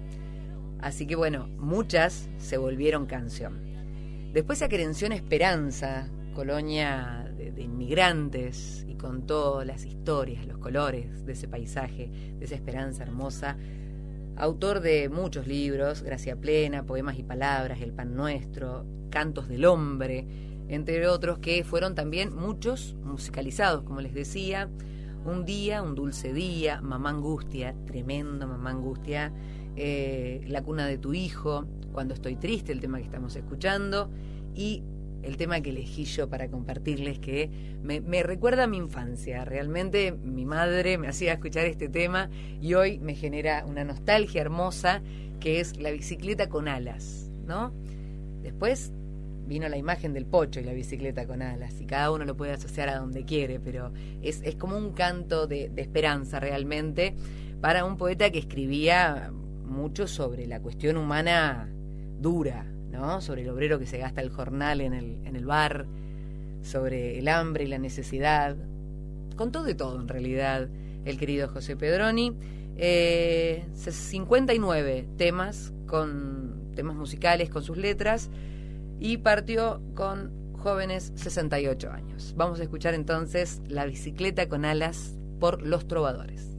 Así 0.80 1.06
que 1.06 1.14
bueno, 1.14 1.48
muchas 1.58 2.30
se 2.38 2.56
volvieron 2.56 3.04
canción. 3.04 3.60
Después 4.32 4.60
se 4.60 4.64
acrenció 4.64 5.06
en 5.08 5.12
Esperanza, 5.12 6.08
colonia 6.34 7.30
de, 7.36 7.52
de 7.52 7.62
inmigrantes, 7.62 8.86
y 8.88 8.94
contó 8.94 9.62
las 9.64 9.84
historias, 9.84 10.46
los 10.46 10.56
colores 10.56 11.26
de 11.26 11.32
ese 11.32 11.48
paisaje, 11.48 12.10
de 12.38 12.44
esa 12.46 12.54
esperanza 12.54 13.02
hermosa. 13.02 13.58
Autor 14.36 14.80
de 14.80 15.10
muchos 15.10 15.46
libros, 15.46 16.02
Gracia 16.02 16.36
Plena, 16.36 16.86
Poemas 16.86 17.18
y 17.18 17.24
Palabras, 17.24 17.82
El 17.82 17.92
Pan 17.92 18.14
Nuestro, 18.14 18.86
Cantos 19.10 19.48
del 19.48 19.66
Hombre, 19.66 20.26
entre 20.68 21.06
otros 21.08 21.38
que 21.38 21.64
fueron 21.64 21.94
también 21.94 22.34
muchos 22.34 22.94
musicalizados, 23.02 23.82
como 23.82 24.00
les 24.00 24.14
decía. 24.14 24.68
Un 25.24 25.44
día, 25.44 25.82
un 25.82 25.94
dulce 25.94 26.32
día, 26.32 26.80
Mamá 26.80 27.10
Angustia, 27.10 27.74
tremendo 27.86 28.46
Mamá 28.46 28.70
Angustia, 28.70 29.32
eh, 29.76 30.42
La 30.46 30.62
cuna 30.62 30.86
de 30.86 30.96
tu 30.96 31.12
hijo, 31.12 31.66
Cuando 31.92 32.14
estoy 32.14 32.36
triste, 32.36 32.72
el 32.72 32.80
tema 32.80 32.98
que 32.98 33.04
estamos 33.04 33.34
escuchando, 33.34 34.10
y 34.54 34.82
el 35.22 35.36
tema 35.36 35.60
que 35.60 35.70
elegí 35.70 36.04
yo 36.04 36.28
para 36.28 36.48
compartirles 36.48 37.18
que 37.18 37.50
me, 37.82 38.00
me 38.00 38.22
recuerda 38.22 38.64
a 38.64 38.66
mi 38.66 38.76
infancia. 38.76 39.44
Realmente 39.44 40.12
mi 40.12 40.44
madre 40.44 40.96
me 40.98 41.08
hacía 41.08 41.32
escuchar 41.34 41.66
este 41.66 41.88
tema 41.88 42.30
y 42.60 42.74
hoy 42.74 42.98
me 42.98 43.14
genera 43.14 43.64
una 43.66 43.84
nostalgia 43.84 44.40
hermosa 44.40 45.02
que 45.40 45.60
es 45.60 45.76
la 45.78 45.90
bicicleta 45.90 46.48
con 46.48 46.68
alas, 46.68 47.30
¿no? 47.46 47.72
Después 48.42 48.92
vino 49.48 49.68
la 49.68 49.78
imagen 49.78 50.12
del 50.12 50.26
pocho 50.26 50.60
y 50.60 50.64
la 50.64 50.72
bicicleta 50.72 51.26
con 51.26 51.42
alas 51.42 51.80
y 51.80 51.86
cada 51.86 52.10
uno 52.10 52.24
lo 52.24 52.36
puede 52.36 52.52
asociar 52.52 52.88
a 52.90 52.98
donde 52.98 53.24
quiere, 53.24 53.58
pero 53.58 53.90
es, 54.22 54.42
es 54.44 54.54
como 54.56 54.76
un 54.76 54.92
canto 54.92 55.46
de, 55.46 55.72
esperanza 55.76 56.38
realmente 56.38 57.14
para 57.60 57.84
un 57.84 57.96
poeta 57.96 58.30
que 58.30 58.38
escribía 58.38 59.32
mucho 59.64 60.06
sobre 60.06 60.46
la 60.46 60.60
cuestión 60.60 60.96
humana 60.96 61.68
dura, 62.20 62.64
¿no? 62.90 63.20
Sobre 63.20 63.42
el 63.42 63.48
obrero 63.48 63.78
que 63.78 63.86
se 63.86 63.98
gasta 63.98 64.20
el 64.20 64.30
jornal 64.30 64.80
en 64.80 64.92
el, 64.92 65.18
en 65.24 65.34
el 65.34 65.46
bar, 65.46 65.86
sobre 66.62 67.18
el 67.18 67.28
hambre 67.28 67.64
y 67.64 67.68
la 67.68 67.78
necesidad. 67.78 68.56
Contó 69.36 69.62
de 69.62 69.74
todo 69.74 70.00
en 70.00 70.08
realidad 70.08 70.68
el 71.04 71.18
querido 71.18 71.48
José 71.48 71.76
Pedroni. 71.76 72.34
Eh, 72.76 73.64
59 73.74 75.08
temas 75.16 75.72
con 75.86 76.70
temas 76.76 76.94
musicales 76.94 77.50
con 77.50 77.64
sus 77.64 77.76
letras 77.76 78.30
y 79.00 79.18
partió 79.18 79.80
con 79.94 80.52
jóvenes 80.54 81.12
68 81.14 81.90
años. 81.90 82.34
Vamos 82.36 82.60
a 82.60 82.62
escuchar 82.64 82.94
entonces 82.94 83.60
La 83.68 83.86
bicicleta 83.86 84.48
con 84.48 84.64
alas 84.64 85.16
por 85.40 85.62
Los 85.62 85.86
Trovadores. 85.86 86.58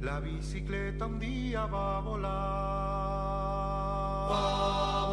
La 0.00 0.18
bicicleta 0.20 1.06
un 1.06 1.18
día 1.18 1.64
va 1.66 1.98
a 1.98 2.00
volar. 2.00 2.32
Va 4.30 5.02
a 5.02 5.06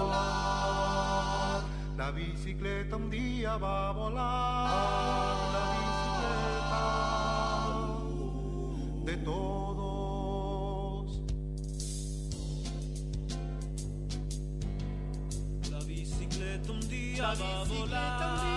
volar. 0.00 1.62
La 1.96 2.10
bicicleta 2.10 2.96
un 2.96 3.08
día 3.08 3.56
va 3.56 3.88
a 3.88 3.92
volar. 3.92 5.45
Va 17.38 17.64
volar. 17.68 18.55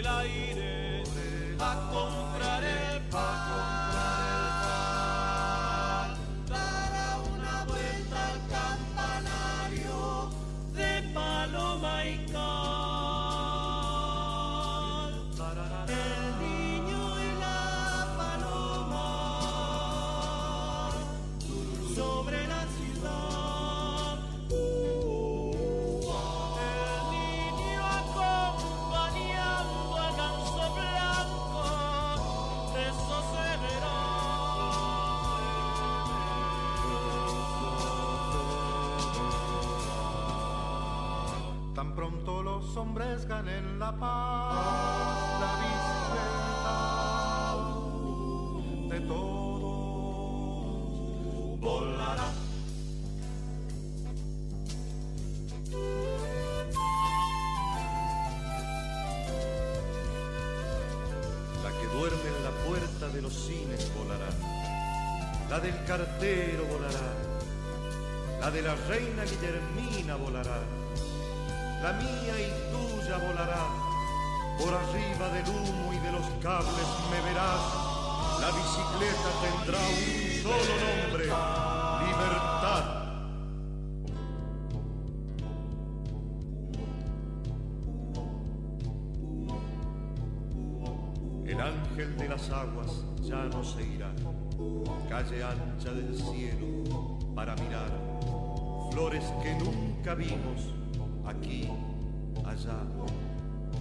El 0.00 0.06
aire 0.06 1.02
a 1.58 2.19
pronto 42.10 42.42
los 42.42 42.76
hombres 42.76 43.26
ganen 43.26 43.78
la 43.78 43.92
paz, 43.92 45.40
la 45.40 45.56
bicicleta 45.62 46.76
de 48.88 49.00
todos 49.06 49.70
volará. 51.60 52.28
La 61.62 61.70
que 61.70 61.86
duerme 61.86 62.28
en 62.36 62.44
la 62.44 62.50
puerta 62.66 63.08
de 63.08 63.22
los 63.22 63.32
cines 63.32 63.92
volará. 63.96 64.30
La 65.48 65.60
del 65.60 65.84
cartero 65.84 66.64
volará. 66.64 67.14
La 68.40 68.50
de 68.50 68.62
la 68.62 68.74
reina 68.74 69.24
Guillermina 69.24 70.16
volará. 70.16 70.60
La 71.82 71.94
mía 71.94 72.34
y 72.38 72.50
tuya 72.70 73.16
volará. 73.16 73.66
Por 74.58 74.74
arriba 74.74 75.28
del 75.30 75.48
humo 75.48 75.94
y 75.94 75.98
de 75.98 76.12
los 76.12 76.26
cables 76.42 76.86
me 77.10 77.20
verás. 77.26 77.90
La 78.38 78.48
bicicleta 78.48 79.30
tendrá 79.40 79.78
un 79.78 80.42
solo 80.42 80.74
nombre, 80.84 81.24
libertad. 82.04 82.84
El 91.46 91.60
ángel 91.60 92.16
de 92.18 92.28
las 92.28 92.50
aguas 92.50 93.04
ya 93.22 93.44
no 93.44 93.64
se 93.64 93.82
irá. 93.82 94.12
Calle 95.08 95.42
ancha 95.42 95.92
del 95.94 96.14
cielo 96.14 97.18
para 97.34 97.54
mirar. 97.56 97.90
Flores 98.92 99.24
que 99.42 99.54
nunca 99.54 100.14
vimos 100.14 100.79
aquí, 101.40 101.68
allá. 102.44 102.82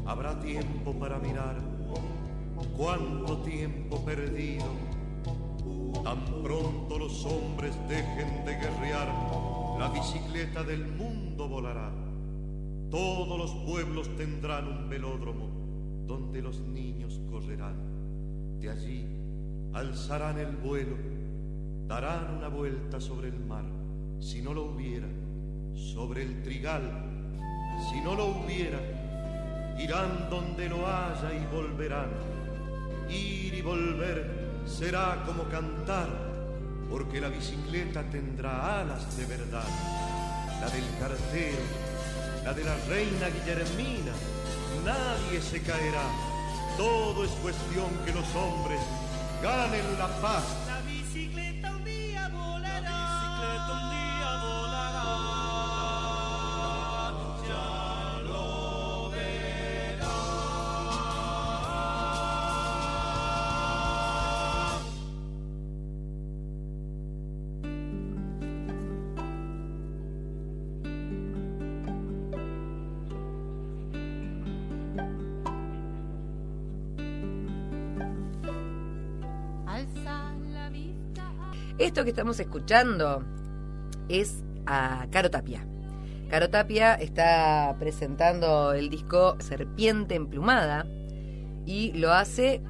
Habrá 0.05 0.39
tiempo 0.39 0.93
para 0.93 1.20
mirar. 1.20 1.57
Cuánto 2.78 3.38
tiempo 3.39 4.03
perdido. 4.03 4.66
Tan 6.03 6.24
pronto 6.43 6.97
los 6.97 7.26
hombres 7.26 7.76
dejen 7.88 8.45
de 8.45 8.53
guerrear, 8.55 9.07
la 9.78 9.89
bicicleta 9.93 10.64
del 10.64 10.88
mundo 10.88 11.47
volará. 11.47 11.91
Todos 12.89 13.38
los 13.38 13.51
pueblos 13.66 14.10
tendrán 14.18 14.68
un 14.68 14.89
velódromo 14.89 15.47
donde 16.07 16.41
los 16.41 16.60
niños 16.62 17.20
correrán. 17.30 17.76
De 18.60 18.70
allí 18.70 19.05
alzarán 19.74 20.39
el 20.39 20.55
vuelo, 20.55 20.95
darán 21.88 22.38
una 22.38 22.47
vuelta 22.47 22.99
sobre 22.99 23.28
el 23.30 23.39
mar, 23.39 23.66
si 24.20 24.41
no 24.41 24.53
lo 24.53 24.72
hubiera, 24.72 25.07
sobre 25.76 26.24
el 26.24 26.41
trigal, 26.41 27.09
si 27.88 28.01
no 28.01 28.15
lo 28.15 28.25
hubiera, 28.27 28.80
irán 29.77 30.30
donde 30.30 30.67
lo 30.67 30.86
haya 30.88 31.34
y 31.34 31.45
volverán. 31.53 32.09
Ir 33.09 33.53
y 33.53 33.61
volver 33.61 34.49
será 34.65 35.23
como 35.25 35.43
cantar, 35.45 36.09
porque 36.89 37.21
la 37.21 37.30
bicicleta 37.30 38.03
tendrá 38.03 38.82
alas 38.82 39.17
de 39.17 39.25
verdad, 39.25 39.67
la 40.61 40.69
del 40.69 40.86
cartero, 40.99 41.63
la 42.43 42.53
de 42.53 42.63
la 42.63 42.75
reina 42.88 43.27
Guillermina, 43.30 44.13
nadie 44.86 45.41
se 45.41 45.61
caerá. 45.61 46.07
Todo 46.77 47.25
es 47.25 47.32
cuestión 47.41 47.89
que 48.05 48.13
los 48.13 48.36
hombres 48.36 48.80
ganen 49.41 49.97
la 49.97 50.07
paz. 50.21 50.68
Que 82.04 82.12
estamos 82.12 82.39
escuchando 82.39 83.26
es 84.08 84.41
a 84.66 85.06
Caro 85.12 85.30
Tapia. 85.30 85.68
Caro 86.30 86.50
Tapia 86.50 86.93
está 86.95 87.76
presentando 87.78 88.72
el 88.72 88.89
disco 88.89 89.36
Serpiente 89.39 90.16
Emplumada 90.16 90.86
y 91.66 91.91
lo 91.91 92.14
hace 92.14 92.62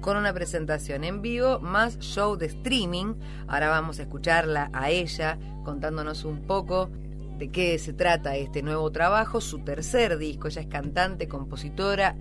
con 0.00 0.16
una 0.16 0.32
presentación 0.32 1.04
en 1.04 1.22
vivo 1.22 1.60
más 1.60 2.00
show 2.00 2.36
de 2.36 2.46
streaming. 2.46 3.14
Ahora 3.46 3.68
vamos 3.68 4.00
a 4.00 4.02
escucharla 4.02 4.68
a 4.72 4.90
ella 4.90 5.38
contándonos 5.64 6.24
un 6.24 6.42
poco 6.42 6.90
de 7.38 7.52
qué 7.52 7.78
se 7.78 7.92
trata 7.92 8.34
este 8.34 8.62
nuevo 8.62 8.90
trabajo, 8.90 9.40
su 9.40 9.60
tercer 9.60 10.18
disco. 10.18 10.48
Ella 10.48 10.62
es 10.62 10.66
cantante, 10.66 11.28
compositora, 11.28 12.16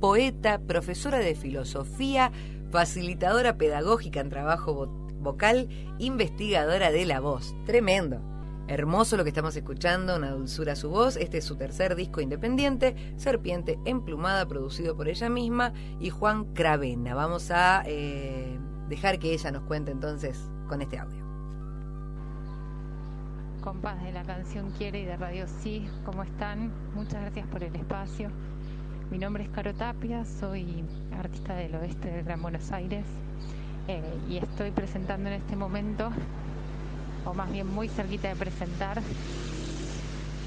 poeta, 0.00 0.60
profesora 0.60 1.18
de 1.18 1.34
filosofía, 1.34 2.30
facilitadora 2.70 3.58
pedagógica 3.58 4.20
en 4.20 4.30
trabajo 4.30 5.07
vocal, 5.20 5.68
investigadora 5.98 6.90
de 6.90 7.06
la 7.06 7.20
voz. 7.20 7.54
Tremendo. 7.66 8.20
Hermoso 8.68 9.16
lo 9.16 9.24
que 9.24 9.30
estamos 9.30 9.56
escuchando, 9.56 10.16
una 10.16 10.30
dulzura 10.30 10.76
su 10.76 10.90
voz. 10.90 11.16
Este 11.16 11.38
es 11.38 11.44
su 11.44 11.56
tercer 11.56 11.96
disco 11.96 12.20
independiente, 12.20 13.14
Serpiente 13.16 13.78
Emplumada, 13.86 14.46
producido 14.46 14.94
por 14.94 15.08
ella 15.08 15.30
misma 15.30 15.72
y 15.98 16.10
Juan 16.10 16.52
Cravena. 16.52 17.14
Vamos 17.14 17.50
a 17.50 17.82
eh, 17.86 18.58
dejar 18.90 19.18
que 19.18 19.32
ella 19.32 19.50
nos 19.52 19.62
cuente 19.62 19.90
entonces 19.90 20.50
con 20.68 20.82
este 20.82 20.98
audio. 20.98 21.24
Compas 23.62 24.02
de 24.02 24.12
la 24.12 24.22
canción 24.24 24.70
Quiere 24.72 25.00
y 25.00 25.04
de 25.06 25.16
Radio 25.16 25.46
Sí, 25.62 25.88
¿cómo 26.04 26.22
están? 26.22 26.70
Muchas 26.94 27.22
gracias 27.22 27.46
por 27.46 27.64
el 27.64 27.74
espacio. 27.74 28.30
Mi 29.10 29.16
nombre 29.16 29.44
es 29.44 29.48
Caro 29.48 29.72
Tapia, 29.72 30.26
soy 30.26 30.84
artista 31.18 31.54
del 31.54 31.74
oeste 31.74 32.10
del 32.10 32.24
Gran 32.24 32.42
Buenos 32.42 32.70
Aires 32.70 33.06
eh, 33.88 34.02
y 34.28 34.36
estoy 34.36 34.70
presentando 34.70 35.30
en 35.30 35.36
este 35.36 35.56
momento, 35.56 36.10
o 37.24 37.32
más 37.32 37.50
bien 37.50 37.66
muy 37.66 37.88
cerquita 37.88 38.28
de 38.28 38.36
presentar, 38.36 39.00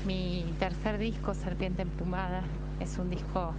mi 0.06 0.46
tercer 0.60 1.00
disco, 1.00 1.34
Serpiente 1.34 1.82
Emplumada. 1.82 2.44
Es 2.80 3.00
un 3.00 3.10
disco 3.10 3.54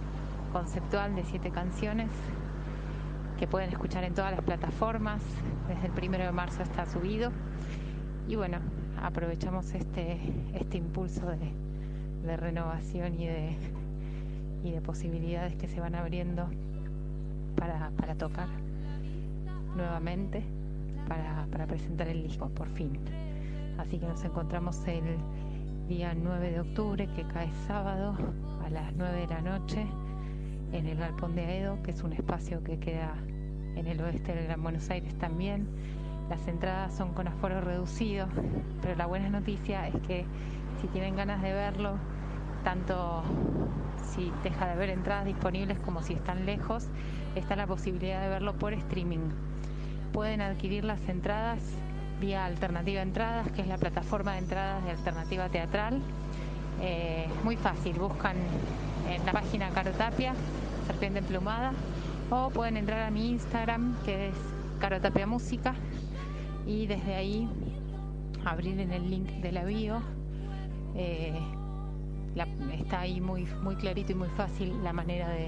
conceptual 0.53 1.15
de 1.15 1.25
siete 1.25 1.51
canciones 1.51 2.09
que 3.37 3.45
pueden 3.45 3.69
escuchar 3.71 4.05
en 4.05 4.13
todas 4.13 4.31
las 4.31 4.41
plataformas. 4.41 5.21
Desde 5.67 5.87
el 5.87 5.91
primero 5.91 6.23
de 6.23 6.31
marzo 6.31 6.63
está 6.63 6.85
subido. 6.85 7.31
Y 8.29 8.35
bueno, 8.35 8.59
aprovechamos 9.01 9.73
este, 9.73 10.17
este 10.53 10.77
impulso 10.77 11.25
de, 11.25 11.51
de 12.25 12.37
renovación 12.37 13.19
y 13.19 13.27
de, 13.27 13.57
y 14.63 14.71
de 14.71 14.79
posibilidades 14.79 15.55
que 15.55 15.67
se 15.67 15.81
van 15.81 15.95
abriendo 15.95 16.47
para, 17.57 17.89
para 17.97 18.15
tocar 18.15 18.62
nuevamente, 19.75 20.43
para, 21.07 21.47
para 21.51 21.67
presentar 21.67 22.07
el 22.07 22.23
disco, 22.23 22.49
por 22.49 22.69
fin. 22.69 22.99
Así 23.77 23.97
que 23.99 24.05
nos 24.05 24.23
encontramos 24.23 24.87
el 24.87 25.17
día 25.87 26.13
9 26.15 26.51
de 26.51 26.59
octubre, 26.59 27.07
que 27.15 27.23
cae 27.23 27.49
sábado 27.67 28.15
a 28.65 28.69
las 28.69 28.93
9 28.95 29.21
de 29.21 29.27
la 29.27 29.41
noche, 29.41 29.85
en 30.71 30.87
el 30.87 30.97
Galpón 30.97 31.35
de 31.35 31.45
Aedo, 31.45 31.81
que 31.83 31.91
es 31.91 32.03
un 32.03 32.13
espacio 32.13 32.63
que 32.63 32.79
queda 32.79 33.13
en 33.75 33.87
el 33.87 34.01
oeste 34.01 34.33
del 34.33 34.45
Gran 34.45 34.63
Buenos 34.63 34.89
Aires 34.89 35.13
también. 35.17 35.67
Las 36.29 36.47
entradas 36.47 36.95
son 36.95 37.13
con 37.13 37.27
aforo 37.27 37.61
reducido, 37.61 38.27
pero 38.81 38.95
la 38.95 39.05
buena 39.05 39.29
noticia 39.29 39.87
es 39.87 39.95
que 40.07 40.25
si 40.81 40.87
tienen 40.87 41.15
ganas 41.15 41.41
de 41.41 41.53
verlo, 41.53 41.95
tanto 42.63 43.23
si 44.03 44.31
deja 44.43 44.65
de 44.65 44.71
haber 44.71 44.89
entradas 44.89 45.25
disponibles 45.25 45.79
como 45.79 46.01
si 46.01 46.13
están 46.13 46.45
lejos, 46.45 46.87
está 47.35 47.55
la 47.55 47.67
posibilidad 47.67 48.21
de 48.21 48.29
verlo 48.29 48.53
por 48.57 48.73
streaming. 48.73 49.29
Pueden 50.13 50.41
adquirir 50.41 50.85
las 50.85 51.01
entradas 51.09 51.59
vía 52.21 52.45
Alternativa 52.45 53.01
Entradas, 53.01 53.51
que 53.51 53.61
es 53.61 53.67
la 53.67 53.79
plataforma 53.79 54.33
de 54.33 54.37
entradas 54.37 54.85
de 54.85 54.91
Alternativa 54.91 55.49
Teatral. 55.49 56.01
Eh, 56.81 57.25
muy 57.43 57.57
fácil, 57.57 57.97
buscan 57.97 58.37
en 59.09 59.25
la 59.25 59.31
página 59.31 59.69
Carotapia, 59.71 60.35
Serpiente 60.85 61.17
Emplumada, 61.17 61.73
o 62.29 62.51
pueden 62.51 62.77
entrar 62.77 63.01
a 63.01 63.09
mi 63.09 63.31
Instagram, 63.31 63.95
que 64.05 64.27
es 64.27 64.35
Carotapia 64.79 65.25
Música, 65.25 65.73
y 66.67 66.85
desde 66.85 67.15
ahí 67.15 67.49
abrir 68.45 68.79
en 68.79 68.91
el 68.91 69.09
link 69.09 69.29
de 69.41 69.51
la 69.51 69.63
bio. 69.63 69.99
eh, 70.95 71.33
está 72.79 72.99
ahí 72.99 73.19
muy, 73.19 73.47
muy 73.63 73.75
clarito 73.75 74.11
y 74.11 74.15
muy 74.15 74.29
fácil 74.29 74.83
la 74.83 74.93
manera 74.93 75.27
de 75.29 75.47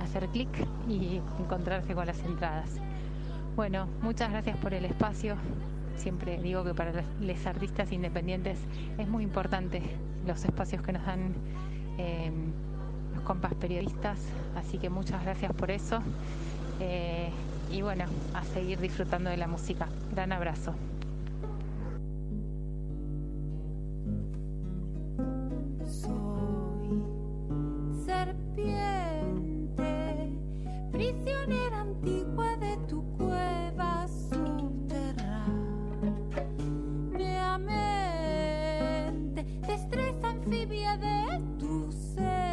hacer 0.00 0.26
clic 0.28 0.48
y 0.88 1.20
encontrarse 1.38 1.94
con 1.94 2.06
las 2.06 2.18
entradas. 2.20 2.80
Bueno, 3.54 3.86
muchas 4.00 4.30
gracias 4.30 4.56
por 4.56 4.72
el 4.72 4.86
espacio. 4.86 5.36
Siempre 5.96 6.40
digo 6.40 6.64
que 6.64 6.72
para 6.72 7.04
los 7.20 7.46
artistas 7.46 7.92
independientes 7.92 8.58
es 8.96 9.06
muy 9.06 9.22
importante 9.24 9.82
los 10.26 10.42
espacios 10.44 10.80
que 10.82 10.92
nos 10.92 11.04
dan 11.04 11.34
eh, 11.98 12.32
los 13.14 13.22
compas 13.24 13.52
periodistas, 13.54 14.18
así 14.56 14.78
que 14.78 14.88
muchas 14.88 15.22
gracias 15.22 15.52
por 15.52 15.70
eso. 15.70 16.00
Eh, 16.80 17.28
y 17.70 17.82
bueno, 17.82 18.04
a 18.34 18.42
seguir 18.44 18.80
disfrutando 18.80 19.28
de 19.28 19.36
la 19.36 19.46
música. 19.46 19.86
Gran 20.12 20.32
abrazo. 20.32 20.74
Soy 25.84 27.02
serpiente, 28.06 29.84
prisionera 30.90 31.82
antigua 31.82 32.56
de 32.56 32.76
tu 32.88 33.11
mente, 40.66 40.92
destreza 40.92 40.96
anfibia 40.96 40.96
de 40.96 41.58
tu 41.58 41.92
ser. 41.92 42.51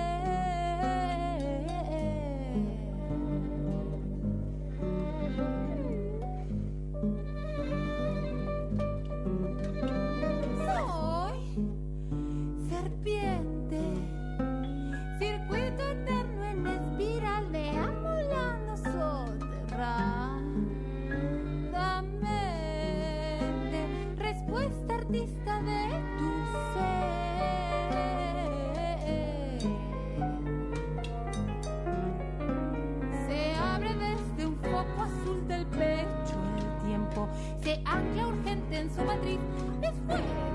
Matriz, 39.10 39.40
es 39.82 39.94
fuego 40.06 40.49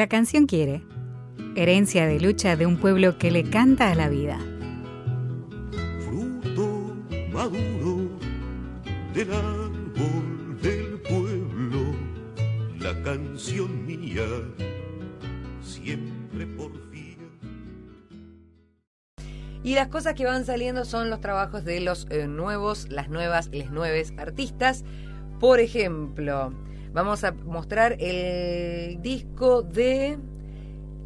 La 0.00 0.08
canción 0.08 0.46
quiere. 0.46 0.82
Herencia 1.56 2.06
de 2.06 2.20
lucha 2.20 2.56
de 2.56 2.64
un 2.64 2.78
pueblo 2.78 3.18
que 3.18 3.30
le 3.30 3.44
canta 3.44 3.90
a 3.90 3.94
la 3.94 4.08
vida. 4.08 4.38
fruto 5.98 6.96
maduro 7.30 8.08
del 9.12 9.30
árbol 9.30 10.58
del 10.62 11.00
pueblo, 11.02 11.94
la 12.78 12.98
canción 13.02 13.84
mía, 13.86 14.24
siempre 15.60 16.46
porfía. 16.46 17.18
Y 19.62 19.74
las 19.74 19.88
cosas 19.88 20.14
que 20.14 20.24
van 20.24 20.46
saliendo 20.46 20.86
son 20.86 21.10
los 21.10 21.20
trabajos 21.20 21.66
de 21.66 21.78
los 21.80 22.06
eh, 22.08 22.26
nuevos, 22.26 22.88
las 22.88 23.10
nuevas, 23.10 23.48
les 23.48 23.70
nueves 23.70 24.14
artistas. 24.16 24.82
Por 25.40 25.60
ejemplo, 25.60 26.54
vamos 26.92 27.24
a 27.24 27.32
mostrar 27.32 27.96
el 27.98 29.00
disco 29.02 29.62
de 29.62 30.18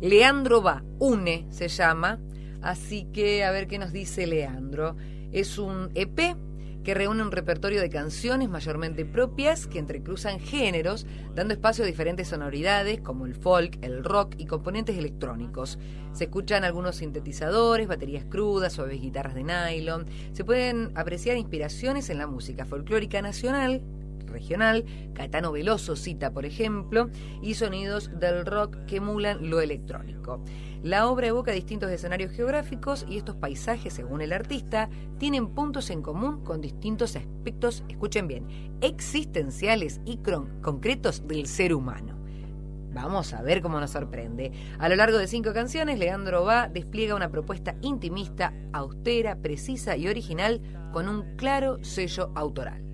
Leandro 0.01 0.62
Va, 0.62 0.85
Une 0.98 1.47
se 1.51 1.69
llama. 1.69 2.20
Así 2.62 3.06
que 3.12 3.44
a 3.44 3.51
ver 3.51 3.66
qué 3.66 3.78
nos 3.78 3.93
dice 3.93 4.27
Leandro. 4.27 4.97
Es 5.32 5.59
un 5.59 5.90
EP 5.94 6.36
que 6.85 6.94
reúne 6.94 7.23
un 7.23 7.32
repertorio 7.32 7.81
de 7.81 7.89
canciones 7.89 8.48
mayormente 8.51 9.06
propias 9.06 9.66
que 9.66 9.78
entrecruzan 9.78 10.39
géneros, 10.39 11.06
dando 11.35 11.55
espacio 11.55 11.82
a 11.82 11.86
diferentes 11.86 12.28
sonoridades 12.28 13.01
como 13.01 13.24
el 13.27 13.35
folk, 13.35 13.78
el 13.82 14.05
rock 14.05 14.35
y 14.36 14.44
componentes 14.44 14.97
electrónicos. 14.98 15.78
Se 16.12 16.24
escuchan 16.24 16.62
algunos 16.62 16.97
sintetizadores, 16.97 17.89
baterías 17.89 18.27
crudas, 18.27 18.74
suaves 18.74 19.01
guitarras 19.01 19.35
de 19.35 19.44
nylon. 19.44 20.05
Se 20.32 20.44
pueden 20.44 20.93
apreciar 20.94 21.39
inspiraciones 21.39 22.11
en 22.11 22.19
la 22.19 22.27
música 22.27 22.66
folclórica 22.66 23.23
nacional, 23.23 23.82
regional, 24.35 24.85
Caetano 25.15 25.52
Veloso 25.52 25.97
cita, 25.97 26.32
por 26.32 26.44
ejemplo, 26.44 27.09
y 27.40 27.55
sonidos 27.55 28.11
del 28.20 28.44
rock 28.44 28.85
que 28.85 28.97
emulan 28.97 29.48
lo 29.48 29.62
electrónico. 29.62 30.44
La 30.82 31.09
obra 31.09 31.28
evoca 31.28 31.51
distintos 31.52 31.90
escenarios 31.90 32.32
geográficos 32.32 33.06
y 33.09 33.16
estos 33.16 33.36
paisajes, 33.36 33.94
según 33.94 34.20
el 34.20 34.35
artista, 34.35 34.90
tienen 35.16 35.48
puntos 35.48 35.89
en 35.89 36.02
común 36.02 36.44
con 36.44 36.61
distintos 36.61 37.16
aspectos, 37.16 37.85
escuchen 37.89 38.28
bien, 38.28 38.47
existenciales 38.82 40.02
y 40.05 40.19
concretos 40.61 41.27
del 41.27 41.47
ser 41.47 41.73
humano. 41.73 42.19
Vamos 42.94 43.32
a 43.32 43.43
ver 43.43 43.61
cómo 43.61 43.81
nos 43.81 43.90
sorprende. 43.90 44.52
A 44.78 44.89
lo 44.89 44.94
largo 44.94 45.19
de 45.19 45.27
cinco 45.27 45.52
canciones, 45.52 45.98
Leandro 45.98 46.44
Va 46.44 46.69
despliega 46.69 47.16
una 47.16 47.31
propuesta 47.31 47.74
intimista, 47.81 48.52
austera, 48.73 49.36
precisa 49.36 49.97
y 49.97 50.06
original 50.06 50.61
con 50.93 51.09
un 51.09 51.35
claro 51.36 51.82
sello 51.82 52.31
autoral. 52.36 52.93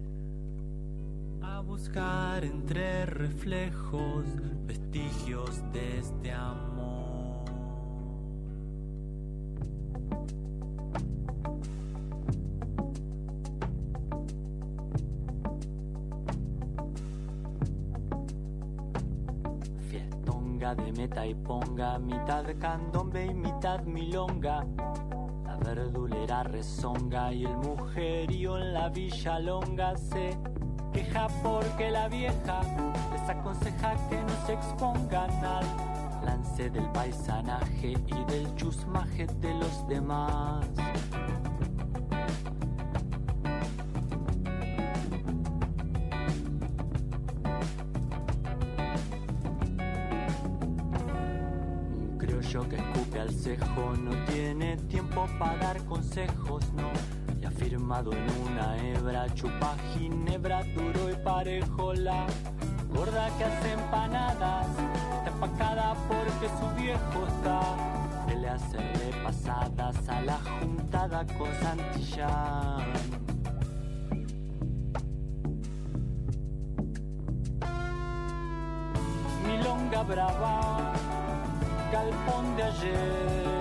Buscar 1.81 2.45
entre 2.45 3.07
reflejos 3.07 4.27
vestigios 4.67 5.63
de 5.73 5.99
este 5.99 6.31
amor. 6.31 7.43
Fiestonga 19.89 20.75
de 20.75 20.93
meta 20.93 21.27
y 21.27 21.35
ponga, 21.35 21.99
mitad 21.99 22.45
candombe 22.61 23.25
y 23.25 23.33
mitad 23.33 23.85
milonga. 23.85 24.67
La 25.47 25.57
verdulera 25.57 26.43
rezonga 26.43 27.33
y 27.33 27.45
el 27.47 27.57
mujerío 27.57 28.59
en 28.59 28.75
la 28.75 28.91
villa 28.91 29.39
longa 29.39 29.97
se 29.97 30.39
queja 30.93 31.29
porque 31.43 31.91
la 31.91 32.09
vieja 32.09 32.61
les 33.13 33.29
aconseja 33.29 33.95
que 34.09 34.17
no 34.17 34.47
se 34.47 34.53
expongan 34.55 35.31
al 35.45 35.67
lance 36.25 36.71
del 36.71 36.89
paisanaje 36.91 37.93
y 37.93 38.25
del 38.31 38.55
chusmaje 38.57 39.27
de 39.27 39.55
los 39.55 39.89
demás. 39.89 40.67
Un 51.93 52.19
criollo 52.19 52.69
que 52.69 52.77
escupe 52.77 53.21
al 53.21 53.31
cejo 53.31 53.97
no 53.97 54.11
tiene 54.27 54.77
tiempo 54.89 55.27
para 55.39 55.57
dar 55.57 55.85
consejos, 55.85 56.65
no. 56.75 57.20
Y 57.61 57.65
afirmado 57.65 58.13
en 58.13 58.27
una 58.47 58.77
hebra, 58.79 59.27
chupa 59.35 59.77
ginebra 59.93 60.63
duro 60.75 61.11
y 61.11 61.15
parejo 61.17 61.93
la 61.93 62.27
gorda 62.89 63.29
que 63.37 63.45
hace 63.45 63.73
empanadas, 63.73 64.67
está 65.19 65.31
empacada 65.31 65.95
porque 66.09 66.49
su 66.59 66.83
viejo 66.83 67.27
está. 67.29 67.61
Que 68.27 68.37
le 68.37 68.49
hace 68.49 68.79
repasadas 68.79 70.09
a 70.09 70.21
la 70.23 70.39
juntada 70.39 71.27
con 71.37 71.53
Santillán. 71.61 72.93
Milonga 79.47 80.03
brava, 80.05 80.93
galpón 81.93 82.57
de 82.57 82.63
ayer, 82.63 83.61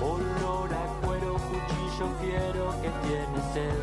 olor 0.00 0.70
a 0.72 1.01
cuchillo 1.48 2.06
fiero 2.20 2.70
que 2.82 2.90
tiene 3.06 3.38
sed, 3.52 3.80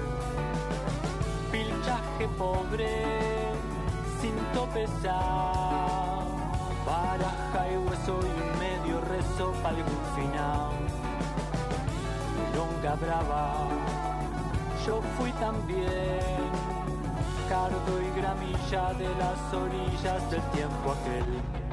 pilchaje 1.52 2.28
pobre, 2.38 3.52
sin 4.22 4.36
topezar, 4.54 6.24
baraja 6.86 7.72
y 7.72 7.78
hueso 7.78 8.20
y 8.22 8.60
medio 8.60 9.02
rezo 9.02 9.52
para 9.64 9.78
algún 9.78 10.04
final. 10.16 10.72
Milonga 12.36 12.96
brava, 12.96 13.68
yo 14.86 15.02
fui 15.18 15.32
también 15.34 16.70
cardo 17.50 18.00
y 18.00 18.20
gramilla 18.20 18.94
de 18.94 19.10
las 19.16 19.54
orillas 19.54 20.30
del 20.30 20.42
tiempo 20.52 20.92
aquel. 20.92 21.69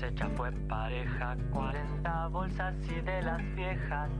La 0.00 0.06
cosecha 0.06 0.30
fue 0.34 0.50
pareja, 0.66 1.36
40 1.52 2.28
bolsas 2.28 2.74
y 2.88 3.00
de 3.02 3.20
las 3.20 3.54
viejas. 3.54 4.10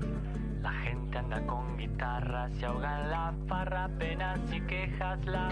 La 0.61 0.73
gente 0.73 1.17
anda 1.17 1.47
con 1.47 1.79
guitarras 1.79 2.53
y 2.61 2.65
ahoga 2.67 3.01
en 3.01 3.11
la 3.11 3.35
farra, 3.49 3.89
penas 3.99 4.41
y 4.53 4.61
quejas. 4.61 5.25
La 5.25 5.49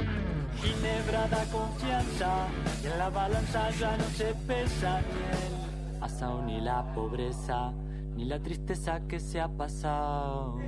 ginebra 0.60 1.28
da 1.28 1.44
confianza 1.50 2.46
y 2.82 2.88
en 2.88 2.98
la 2.98 3.08
balanza 3.08 3.70
ya 3.70 3.96
no 3.96 4.04
se 4.04 4.34
pesa 4.46 5.00
ni 5.00 6.28
el 6.36 6.44
ni 6.44 6.60
la 6.60 6.84
pobreza, 6.94 7.72
ni 8.14 8.26
la 8.26 8.38
tristeza 8.38 9.00
que 9.08 9.20
se 9.20 9.40
ha 9.40 9.48
pasado. 9.48 10.58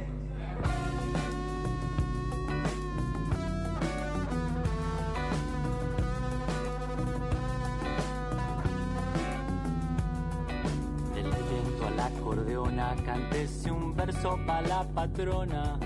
Cántese 13.05 13.71
un 13.71 13.95
verso 13.95 14.39
pa' 14.47 14.61
la 14.63 14.85
patrona. 14.85 15.79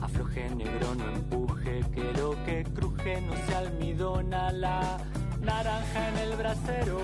Afloje 0.00 0.48
negro, 0.50 0.94
no 0.94 1.08
empuje, 1.10 1.80
que 1.92 2.12
lo 2.14 2.30
que 2.44 2.64
cruje 2.74 3.20
no 3.20 3.34
se 3.46 3.54
almidona. 3.54 4.50
La 4.52 4.98
naranja 5.40 6.08
en 6.08 6.18
el 6.18 6.36
brasero, 6.36 6.98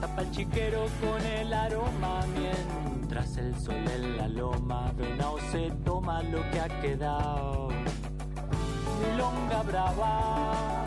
tapa 0.00 0.22
el 0.22 0.30
chiquero 0.30 0.86
con 1.00 1.24
el 1.26 1.52
aroma. 1.52 2.20
Mientras 2.36 3.36
el 3.36 3.54
sol 3.56 3.84
en 3.96 4.16
la 4.16 4.28
loma, 4.28 4.92
venao 4.96 5.38
se 5.50 5.70
toma 5.84 6.22
lo 6.22 6.42
que 6.50 6.60
ha 6.60 6.80
quedado. 6.80 7.68
Milonga 9.00 9.62
brava, 9.62 10.84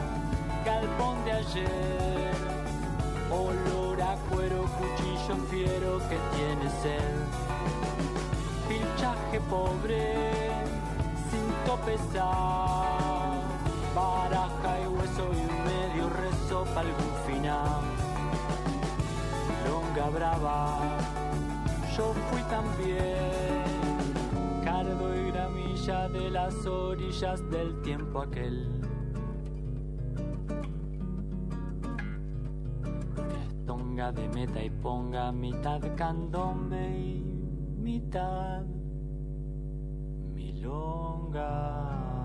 galpón 0.65 1.23
de 1.25 1.31
ayer. 1.31 2.31
Olor 3.31 4.01
a 4.01 4.15
cuero, 4.29 4.65
cuchillo 4.77 5.35
fiero 5.49 5.99
que 6.09 6.17
tiene 6.35 6.69
sed. 6.81 7.50
Pobre, 9.49 10.13
sin 11.29 11.65
topezar. 11.65 13.41
Baraja 13.95 14.79
y 14.79 14.87
hueso 14.87 15.29
y 15.33 15.43
medio 15.67 16.09
rezo 16.09 16.63
para 16.73 16.81
algún 16.81 17.13
final. 17.25 17.81
Longa 19.67 20.09
brava, 20.09 20.79
yo 21.97 22.13
fui 22.29 22.41
también. 22.43 23.31
Cardo 24.63 25.15
y 25.15 25.31
gramilla 25.31 26.07
de 26.07 26.29
las 26.29 26.65
orillas 26.65 27.41
del 27.49 27.81
tiempo 27.81 28.21
aquel. 28.21 28.69
Tonga 33.65 34.11
de 34.11 34.29
meta 34.29 34.63
y 34.63 34.69
ponga 34.69 35.31
mitad 35.31 35.81
candombe 35.97 36.89
y 36.97 37.21
mitad 37.77 38.63
milonga. 40.71 41.49
Tria, 41.91 42.20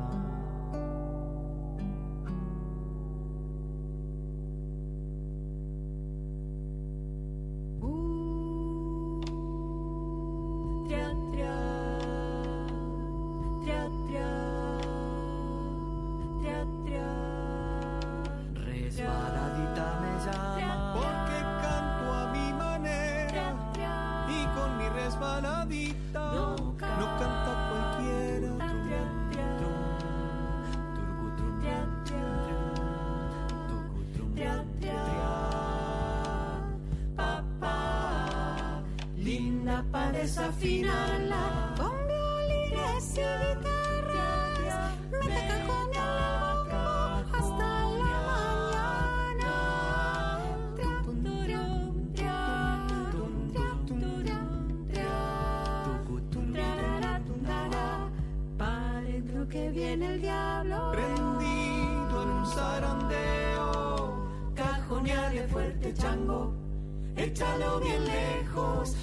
Échalo 67.16 67.80
bien 67.80 68.04
lejos, 68.04 68.94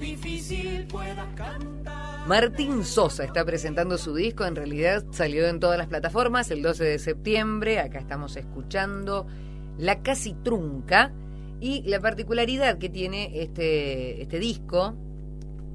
difícil 0.00 0.86
cantar. 1.36 2.26
Martín 2.26 2.84
Sosa 2.84 3.24
está 3.24 3.44
presentando 3.44 3.96
su 3.96 4.14
disco, 4.14 4.44
en 4.44 4.56
realidad 4.56 5.04
salió 5.10 5.46
en 5.46 5.60
todas 5.60 5.78
las 5.78 5.86
plataformas 5.86 6.50
el 6.50 6.62
12 6.62 6.84
de 6.84 6.98
septiembre, 6.98 7.80
acá 7.80 7.98
estamos 7.98 8.36
escuchando 8.36 9.26
La 9.78 10.02
Casi 10.02 10.34
Trunca 10.34 11.12
y 11.60 11.82
la 11.82 12.00
particularidad 12.00 12.78
que 12.78 12.88
tiene 12.88 13.42
este, 13.42 14.20
este 14.20 14.38
disco, 14.38 14.94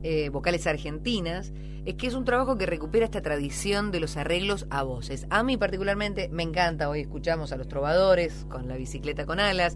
eh, 0.04 0.30
Vocales 0.30 0.68
Argentinas, 0.68 1.54
es 1.86 1.96
que 1.96 2.08
es 2.08 2.14
un 2.14 2.26
trabajo 2.26 2.58
que 2.58 2.66
recupera 2.66 3.06
esta 3.06 3.22
tradición 3.22 3.92
de 3.92 4.00
los 4.00 4.16
arreglos 4.16 4.68
a 4.70 4.84
voces. 4.84 5.26
A 5.30 5.44
mí 5.44 5.58
particularmente 5.58 6.30
me 6.30 6.44
encanta, 6.44 6.90
hoy 6.90 7.02
escuchamos 7.02 7.52
a 7.52 7.58
los 7.58 7.68
trovadores 7.68 8.46
con 8.50 8.68
la 8.68 8.78
bicicleta 8.78 9.26
con 9.26 9.40
alas, 9.40 9.76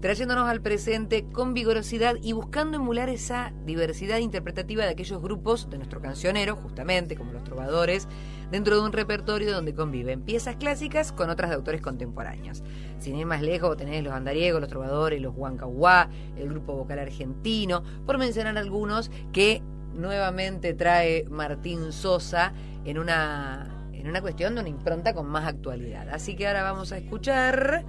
trayéndonos 0.00 0.48
al 0.48 0.60
presente 0.60 1.24
con 1.24 1.54
vigorosidad 1.54 2.16
y 2.22 2.32
buscando 2.32 2.76
emular 2.76 3.08
esa 3.08 3.52
diversidad 3.64 4.18
interpretativa 4.18 4.84
de 4.84 4.90
aquellos 4.90 5.20
grupos 5.20 5.68
de 5.70 5.78
nuestro 5.78 6.00
cancionero, 6.00 6.54
justamente 6.54 7.16
como 7.16 7.32
los 7.32 7.42
trovadores, 7.42 8.06
dentro 8.50 8.76
de 8.76 8.82
un 8.82 8.92
repertorio 8.92 9.52
donde 9.52 9.74
conviven 9.74 10.22
piezas 10.22 10.56
clásicas 10.56 11.12
con 11.12 11.30
otras 11.30 11.50
de 11.50 11.56
autores 11.56 11.80
contemporáneos. 11.80 12.62
Sin 12.98 13.16
ir 13.16 13.26
más 13.26 13.42
lejos, 13.42 13.76
tenés 13.76 14.02
los 14.02 14.12
andariegos, 14.12 14.60
los 14.60 14.70
trovadores, 14.70 15.20
los 15.20 15.34
huancahuá, 15.36 16.08
el 16.36 16.48
grupo 16.48 16.74
vocal 16.74 16.98
argentino, 16.98 17.82
por 18.06 18.18
mencionar 18.18 18.56
algunos 18.58 19.10
que 19.32 19.62
nuevamente 19.94 20.74
trae 20.74 21.24
Martín 21.28 21.92
Sosa 21.92 22.52
en 22.84 22.98
una, 22.98 23.88
en 23.92 24.08
una 24.08 24.20
cuestión 24.20 24.54
de 24.54 24.60
una 24.60 24.68
impronta 24.68 25.14
con 25.14 25.26
más 25.26 25.46
actualidad. 25.46 26.08
Así 26.10 26.36
que 26.36 26.46
ahora 26.46 26.62
vamos 26.62 26.92
a 26.92 26.98
escuchar 26.98 27.84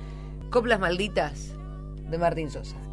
Coplas 0.50 0.80
Malditas 0.80 1.56
de 2.10 2.18
Martín 2.18 2.50
Sosa. 2.50 2.89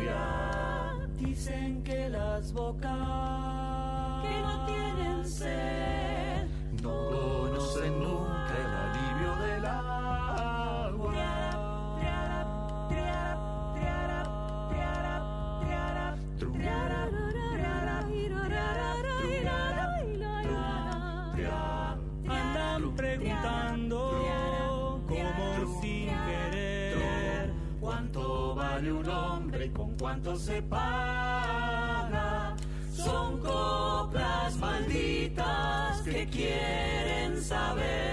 Triana. 0.00 0.69
Dicen 1.40 1.82
que 1.82 2.10
las 2.10 2.52
bocas 2.52 2.92
que 4.22 4.42
no 4.42 4.66
tienen 4.66 5.26
sed. 5.26 6.46
no 6.82 7.08
conocen 7.08 7.98
nunca 7.98 8.52
el 8.58 8.66
alivio 8.84 9.36
del 9.46 9.64
agua. 9.64 11.14
Andan 22.28 22.94
preguntando 22.94 23.98
como 25.08 25.80
sin 25.80 26.08
querer 26.08 27.50
cuánto 27.80 28.54
vale 28.54 28.92
un 28.92 29.08
cuánto 30.00 30.34
se 30.36 30.62
paga. 30.62 32.56
Son 32.90 33.38
coplas 33.40 34.56
malditas 34.56 36.00
que 36.02 36.26
quieren 36.26 37.40
saber 37.42 38.09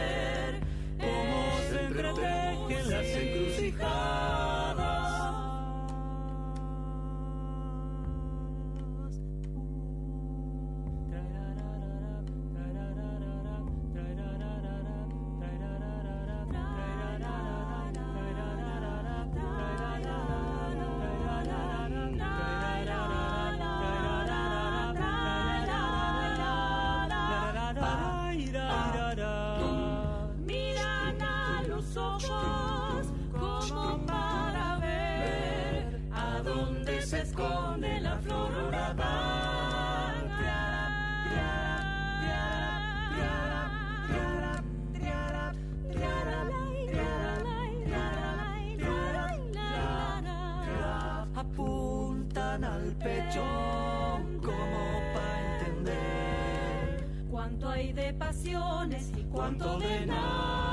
y 59.15 59.23
cuánto 59.31 59.77
de 59.79 60.05
nada. 60.05 60.67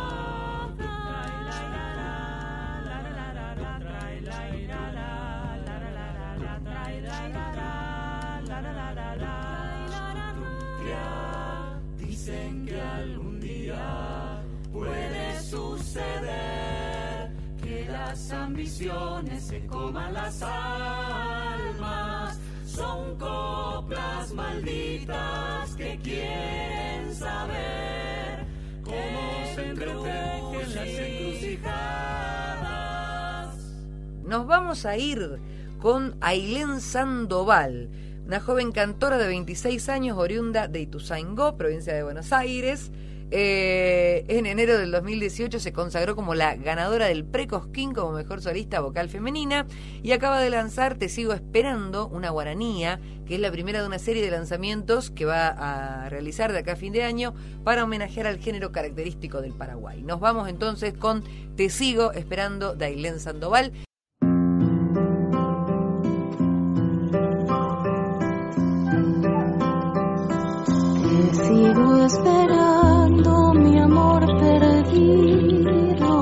Dicen 11.99 12.65
que 12.65 12.81
algún 12.81 13.39
día 13.39 14.43
puede 14.73 15.41
suceder 15.41 17.31
que 17.63 17.87
las 17.91 18.31
ambiciones 18.33 19.43
se 19.45 19.67
coman 19.67 20.15
las 20.15 20.43
almas. 20.43 20.94
Nos 34.27 34.47
vamos 34.47 34.87
a 34.87 34.97
ir 34.97 35.39
con 35.79 36.17
Ailén 36.21 36.81
Sandoval, 36.81 37.91
una 38.27 38.41
joven 38.41 38.73
cantora 38.73 39.19
de 39.19 39.29
26 39.29 39.89
años, 39.91 40.19
oriunda 40.19 40.67
de 40.67 40.81
Ituzaingó, 40.81 41.57
provincia 41.57 41.95
de 41.95 42.03
Buenos 42.03 42.33
Aires. 42.33 42.91
Eh, 43.31 44.25
en 44.29 44.47
enero 44.47 44.79
del 44.79 44.91
2018 44.93 45.59
se 45.59 45.73
consagró 45.73 46.15
como 46.15 46.35
la 46.35 46.55
ganadora 46.57 47.07
del 47.07 47.25
Precosquín 47.25 47.93
como 47.93 48.13
mejor 48.13 48.41
solista 48.41 48.81
vocal 48.81 49.09
femenina 49.09 49.67
y 50.03 50.13
acaba 50.13 50.41
de 50.41 50.51
lanzar 50.51 50.97
Te 50.97 51.09
sigo 51.09 51.33
esperando, 51.33 52.07
una 52.09 52.31
guaranía, 52.31 53.01
que 53.27 53.35
es 53.37 53.41
la 53.41 53.51
primera 53.51 53.81
de 53.81 53.87
una 53.87 53.99
serie 53.99 54.23
de 54.23 54.31
lanzamientos 54.31 55.11
que 55.11 55.25
va 55.25 55.49
a 55.49 56.09
realizar 56.09 56.53
de 56.53 56.59
acá 56.59 56.73
a 56.73 56.77
fin 56.77 56.93
de 56.93 57.03
año 57.03 57.35
para 57.65 57.85
homenajear 57.85 58.27
al 58.27 58.39
género 58.39 58.73
característico 58.73 59.41
del 59.41 59.55
Paraguay. 59.55 60.03
Nos 60.03 60.21
vamos 60.21 60.49
entonces 60.49 60.95
con 60.95 61.25
Te 61.57 61.71
sigo 61.71 62.13
esperando 62.13 62.75
de 62.75 62.85
Ailén 62.87 63.21
Sandoval. 63.21 63.73
Te 71.03 71.35
sigo 71.35 72.05
esperando, 72.05 72.94
perdido, 74.21 76.13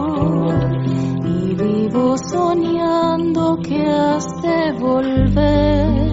y 1.24 1.54
vivo 1.54 2.16
soñando 2.16 3.58
que 3.62 3.86
has 3.86 4.26
de 4.42 4.72
volver. 4.78 6.12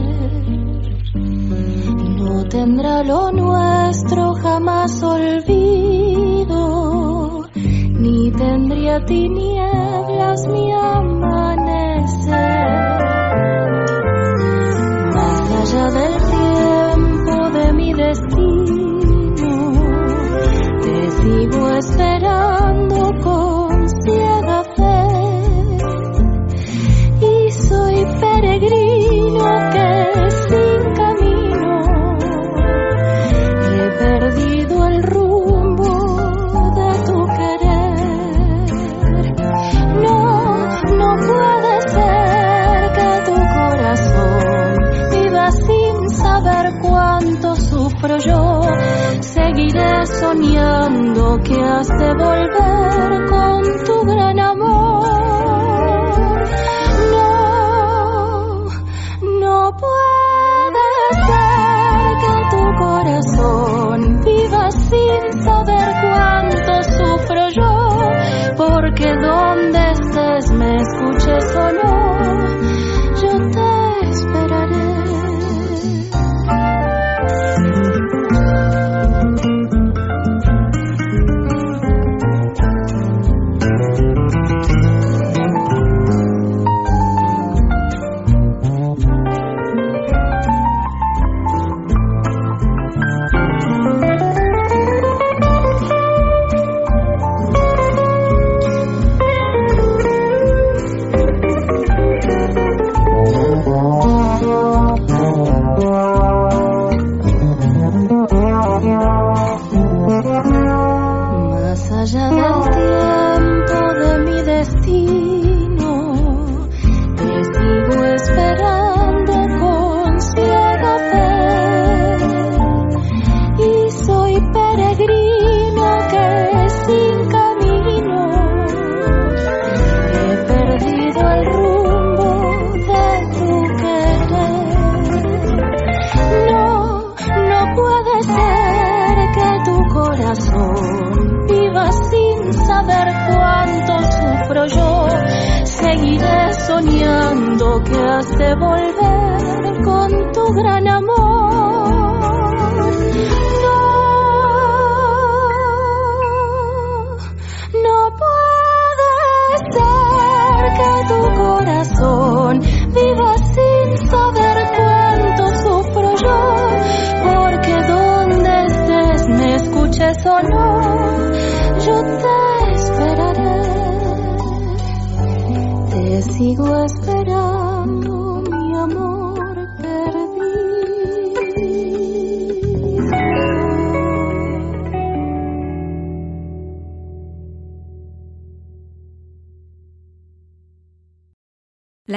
No 2.18 2.44
tendrá 2.50 3.04
lo 3.04 3.32
nuestro 3.32 4.34
jamás 4.36 5.02
olvido, 5.04 6.60
ni 7.56 8.32
tendría 8.32 9.06
tinieblas 9.06 10.48
mi 10.48 10.72
amanecer. 10.72 11.40
Más 15.16 15.42
allá 15.62 15.92
del 15.92 16.19
sigo 21.30 21.70
esperando 21.76 23.12
con 23.22 23.90
ciega 24.04 24.64
fe. 24.76 25.02
Y 27.22 27.52
soy 27.52 28.06
peregrino 28.20 29.44
que 29.72 29.99
soñando 50.30 51.40
que 51.44 51.60
has 51.60 51.88
de 51.88 52.14
volver 52.14 52.49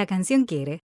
La 0.03 0.07
canción 0.07 0.43
Quiere 0.43 0.82